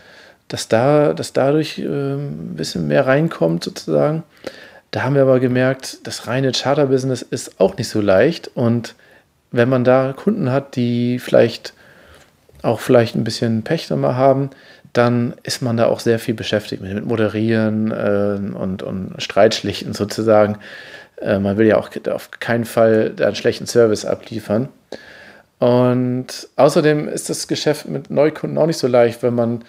dass 0.47 0.67
da, 0.67 1.13
dass 1.13 1.33
dadurch 1.33 1.79
äh, 1.79 1.83
ein 1.85 2.55
bisschen 2.55 2.87
mehr 2.87 3.07
reinkommt 3.07 3.63
sozusagen. 3.63 4.23
Da 4.91 5.03
haben 5.03 5.15
wir 5.15 5.23
aber 5.23 5.39
gemerkt, 5.39 5.99
das 6.03 6.27
reine 6.27 6.51
Charter-Business 6.51 7.23
ist 7.23 7.59
auch 7.59 7.77
nicht 7.77 7.89
so 7.89 8.01
leicht. 8.01 8.51
Und 8.53 8.95
wenn 9.51 9.69
man 9.69 9.83
da 9.83 10.13
Kunden 10.15 10.51
hat, 10.51 10.75
die 10.75 11.19
vielleicht 11.19 11.73
auch 12.61 12.79
vielleicht 12.79 13.15
ein 13.15 13.23
bisschen 13.23 13.63
Pech 13.63 13.89
nochmal 13.89 14.15
haben, 14.15 14.51
dann 14.93 15.33
ist 15.41 15.61
man 15.61 15.77
da 15.77 15.87
auch 15.87 15.99
sehr 15.99 16.19
viel 16.19 16.35
beschäftigt 16.35 16.81
mit, 16.81 16.93
mit 16.93 17.05
Moderieren 17.05 17.91
äh, 17.91 18.55
und, 18.55 18.83
und 18.83 19.15
Streitschlichten 19.17 19.93
sozusagen. 19.93 20.59
Äh, 21.21 21.39
man 21.39 21.57
will 21.57 21.67
ja 21.67 21.77
auch 21.77 21.89
auf 22.09 22.31
keinen 22.31 22.65
Fall 22.65 23.13
einen 23.19 23.35
schlechten 23.35 23.67
Service 23.67 24.05
abliefern. 24.05 24.69
Und 25.59 26.49
außerdem 26.57 27.07
ist 27.07 27.29
das 27.29 27.47
Geschäft 27.47 27.87
mit 27.87 28.09
Neukunden 28.09 28.57
auch 28.57 28.65
nicht 28.65 28.77
so 28.77 28.87
leicht, 28.87 29.23
wenn 29.23 29.35
man 29.35 29.63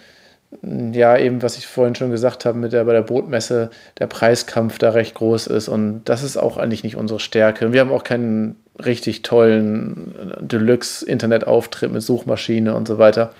ja 0.61 1.17
eben, 1.17 1.41
was 1.41 1.57
ich 1.57 1.67
vorhin 1.67 1.95
schon 1.95 2.11
gesagt 2.11 2.45
habe, 2.45 2.57
mit 2.57 2.73
der 2.73 2.83
bei 2.83 2.93
der 2.93 3.01
Bootmesse 3.01 3.69
der 3.99 4.07
Preiskampf 4.07 4.77
da 4.77 4.91
recht 4.91 5.15
groß 5.15 5.47
ist 5.47 5.67
und 5.67 6.03
das 6.05 6.23
ist 6.23 6.37
auch 6.37 6.57
eigentlich 6.57 6.83
nicht 6.83 6.95
unsere 6.95 7.19
Stärke. 7.19 7.73
Wir 7.73 7.81
haben 7.81 7.91
auch 7.91 8.03
keinen 8.03 8.55
richtig 8.83 9.21
tollen 9.21 10.15
Deluxe-Internetauftritt 10.41 11.91
mit 11.91 12.01
Suchmaschine 12.01 12.75
und 12.75 12.87
so 12.87 12.97
weiter. 12.97 13.33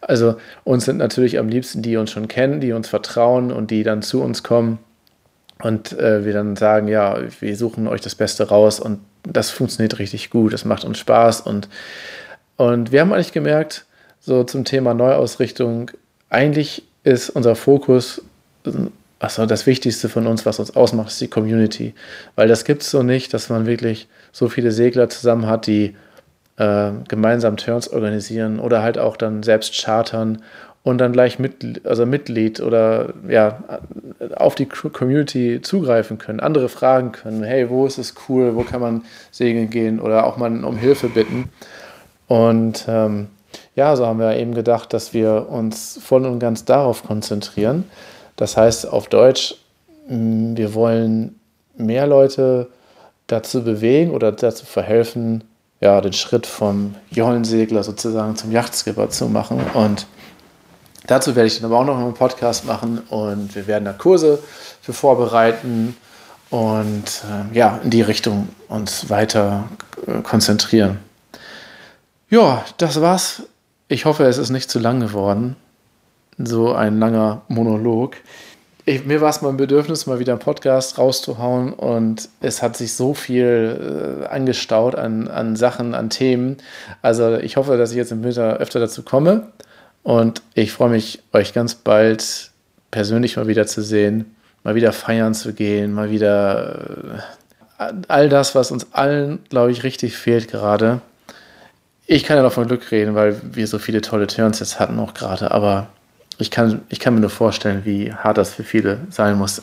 Also 0.00 0.36
uns 0.64 0.84
sind 0.84 0.98
natürlich 0.98 1.38
am 1.38 1.48
liebsten 1.48 1.82
die, 1.82 1.90
die 1.90 1.96
uns 1.96 2.10
schon 2.10 2.28
kennen, 2.28 2.60
die 2.60 2.72
uns 2.72 2.88
vertrauen 2.88 3.52
und 3.52 3.70
die 3.70 3.82
dann 3.82 4.02
zu 4.02 4.22
uns 4.22 4.42
kommen 4.42 4.78
und 5.64 5.98
äh, 5.98 6.26
wir 6.26 6.34
dann 6.34 6.56
sagen, 6.56 6.88
ja, 6.88 7.16
wir 7.40 7.56
suchen 7.56 7.88
euch 7.88 8.02
das 8.02 8.14
Beste 8.14 8.46
raus 8.48 8.78
und 8.78 9.00
das 9.22 9.48
funktioniert 9.48 9.98
richtig 9.98 10.28
gut, 10.28 10.52
das 10.52 10.66
macht 10.66 10.84
uns 10.84 10.98
Spaß. 10.98 11.40
Und, 11.40 11.70
und 12.56 12.92
wir 12.92 13.00
haben 13.00 13.14
eigentlich 13.14 13.32
gemerkt, 13.32 13.86
so 14.20 14.44
zum 14.44 14.66
Thema 14.66 14.92
Neuausrichtung, 14.92 15.90
eigentlich 16.28 16.82
ist 17.02 17.30
unser 17.30 17.56
Fokus, 17.56 18.20
also 19.18 19.46
das 19.46 19.66
Wichtigste 19.66 20.10
von 20.10 20.26
uns, 20.26 20.44
was 20.44 20.58
uns 20.58 20.76
ausmacht, 20.76 21.08
ist 21.08 21.22
die 21.22 21.28
Community, 21.28 21.94
weil 22.36 22.46
das 22.46 22.66
gibt 22.66 22.82
es 22.82 22.90
so 22.90 23.02
nicht, 23.02 23.32
dass 23.32 23.48
man 23.48 23.64
wirklich 23.64 24.06
so 24.32 24.50
viele 24.50 24.70
Segler 24.70 25.08
zusammen 25.08 25.46
hat, 25.46 25.66
die 25.66 25.96
äh, 26.58 26.90
gemeinsam 27.08 27.56
Turns 27.56 27.88
organisieren 27.88 28.60
oder 28.60 28.82
halt 28.82 28.98
auch 28.98 29.16
dann 29.16 29.42
selbst 29.42 29.82
chartern 29.82 30.42
und 30.84 30.98
dann 30.98 31.12
gleich 31.12 31.38
Mitglied, 31.38 31.84
also 31.86 32.06
Mitglied 32.06 32.60
oder 32.60 33.14
ja, 33.26 33.64
auf 34.36 34.54
die 34.54 34.66
Community 34.66 35.60
zugreifen 35.62 36.18
können, 36.18 36.40
andere 36.40 36.68
fragen 36.68 37.10
können, 37.10 37.42
hey, 37.42 37.70
wo 37.70 37.86
ist 37.86 37.98
es 37.98 38.14
cool, 38.28 38.54
wo 38.54 38.62
kann 38.62 38.82
man 38.82 39.02
segeln 39.30 39.70
gehen 39.70 39.98
oder 39.98 40.26
auch 40.26 40.36
mal 40.36 40.62
um 40.62 40.76
Hilfe 40.76 41.08
bitten. 41.08 41.48
Und 42.28 42.84
ähm, 42.86 43.28
ja, 43.74 43.96
so 43.96 44.06
haben 44.06 44.18
wir 44.18 44.36
eben 44.36 44.54
gedacht, 44.54 44.92
dass 44.92 45.14
wir 45.14 45.48
uns 45.48 45.98
voll 46.02 46.26
und 46.26 46.38
ganz 46.38 46.66
darauf 46.66 47.02
konzentrieren. 47.02 47.84
Das 48.36 48.56
heißt 48.56 48.86
auf 48.86 49.08
Deutsch, 49.08 49.56
wir 50.06 50.74
wollen 50.74 51.40
mehr 51.78 52.06
Leute 52.06 52.68
dazu 53.26 53.64
bewegen 53.64 54.10
oder 54.10 54.32
dazu 54.32 54.66
verhelfen, 54.66 55.44
ja, 55.80 56.00
den 56.02 56.12
Schritt 56.12 56.46
vom 56.46 56.94
Jollensegler 57.10 57.82
sozusagen 57.82 58.36
zum 58.36 58.52
Yachtskipper 58.52 59.08
zu 59.08 59.28
machen. 59.28 59.60
Und 59.72 60.06
Dazu 61.06 61.36
werde 61.36 61.46
ich 61.46 61.60
dann 61.60 61.70
aber 61.70 61.80
auch 61.80 61.84
noch 61.84 61.98
einen 61.98 62.14
Podcast 62.14 62.64
machen 62.64 62.98
und 63.10 63.54
wir 63.54 63.66
werden 63.66 63.84
da 63.84 63.92
Kurse 63.92 64.38
für 64.80 64.94
vorbereiten 64.94 65.96
und 66.48 67.04
äh, 67.52 67.56
ja, 67.56 67.80
in 67.82 67.90
die 67.90 68.02
Richtung 68.02 68.48
uns 68.68 69.10
weiter 69.10 69.68
äh, 70.06 70.22
konzentrieren. 70.22 70.98
Ja, 72.30 72.64
das 72.78 73.00
war's. 73.00 73.42
Ich 73.88 74.06
hoffe, 74.06 74.24
es 74.24 74.38
ist 74.38 74.50
nicht 74.50 74.70
zu 74.70 74.78
lang 74.78 75.00
geworden. 75.00 75.56
So 76.38 76.72
ein 76.72 76.98
langer 76.98 77.42
Monolog. 77.48 78.16
Ich, 78.86 79.04
mir 79.04 79.20
war 79.20 79.30
es 79.30 79.42
mal 79.42 79.50
ein 79.50 79.56
Bedürfnis, 79.56 80.06
mal 80.06 80.18
wieder 80.18 80.32
einen 80.32 80.40
Podcast 80.40 80.98
rauszuhauen 80.98 81.72
und 81.72 82.28
es 82.40 82.62
hat 82.62 82.76
sich 82.76 82.94
so 82.94 83.14
viel 83.14 84.22
äh, 84.22 84.26
angestaut 84.26 84.94
an, 84.94 85.28
an 85.28 85.56
Sachen, 85.56 85.94
an 85.94 86.10
Themen. 86.10 86.56
Also 87.02 87.36
ich 87.36 87.56
hoffe, 87.56 87.76
dass 87.76 87.90
ich 87.90 87.96
jetzt 87.96 88.12
im 88.12 88.22
Winter 88.24 88.56
öfter 88.56 88.80
dazu 88.80 89.02
komme. 89.02 89.48
Und 90.04 90.42
ich 90.52 90.70
freue 90.70 90.90
mich, 90.90 91.22
euch 91.32 91.54
ganz 91.54 91.74
bald 91.74 92.50
persönlich 92.92 93.36
mal 93.36 93.48
wieder 93.48 93.66
zu 93.66 93.82
sehen, 93.82 94.36
mal 94.62 94.76
wieder 94.76 94.92
feiern 94.92 95.34
zu 95.34 95.54
gehen, 95.54 95.92
mal 95.92 96.10
wieder 96.10 97.18
äh, 97.78 97.92
all 98.06 98.28
das, 98.28 98.54
was 98.54 98.70
uns 98.70 98.86
allen, 98.92 99.40
glaube 99.48 99.72
ich, 99.72 99.82
richtig 99.82 100.16
fehlt 100.16 100.48
gerade. 100.48 101.00
Ich 102.06 102.24
kann 102.24 102.36
ja 102.36 102.42
noch 102.42 102.52
von 102.52 102.68
Glück 102.68 102.90
reden, 102.92 103.14
weil 103.14 103.40
wir 103.42 103.66
so 103.66 103.78
viele 103.78 104.02
tolle 104.02 104.26
Turns 104.26 104.60
jetzt 104.60 104.78
hatten 104.78 104.98
auch 105.00 105.14
gerade, 105.14 105.50
aber 105.50 105.88
ich 106.36 106.50
kann, 106.50 106.82
ich 106.90 107.00
kann 107.00 107.14
mir 107.14 107.20
nur 107.20 107.30
vorstellen, 107.30 107.86
wie 107.86 108.12
hart 108.12 108.36
das 108.36 108.52
für 108.52 108.64
viele 108.64 108.98
sein 109.08 109.38
muss, 109.38 109.62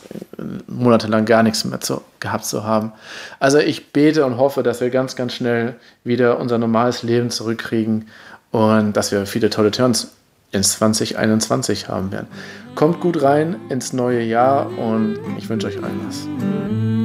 monatelang 0.66 1.24
gar 1.24 1.44
nichts 1.44 1.64
mehr 1.64 1.80
zu, 1.80 2.02
gehabt 2.18 2.46
zu 2.46 2.64
haben. 2.64 2.92
Also 3.38 3.58
ich 3.58 3.92
bete 3.92 4.26
und 4.26 4.38
hoffe, 4.38 4.64
dass 4.64 4.80
wir 4.80 4.90
ganz, 4.90 5.14
ganz 5.14 5.34
schnell 5.34 5.76
wieder 6.02 6.40
unser 6.40 6.58
normales 6.58 7.04
Leben 7.04 7.30
zurückkriegen 7.30 8.08
und 8.50 8.96
dass 8.96 9.12
wir 9.12 9.26
viele 9.26 9.48
tolle 9.50 9.70
Turns 9.70 10.10
ins 10.52 10.72
2021 10.72 11.88
haben 11.88 12.12
werden. 12.12 12.28
Kommt 12.74 13.00
gut 13.00 13.22
rein 13.22 13.56
ins 13.68 13.92
neue 13.92 14.22
Jahr 14.22 14.66
und 14.78 15.18
ich 15.38 15.48
wünsche 15.48 15.66
euch 15.66 15.82
allen 15.82 16.00
was. 16.06 17.01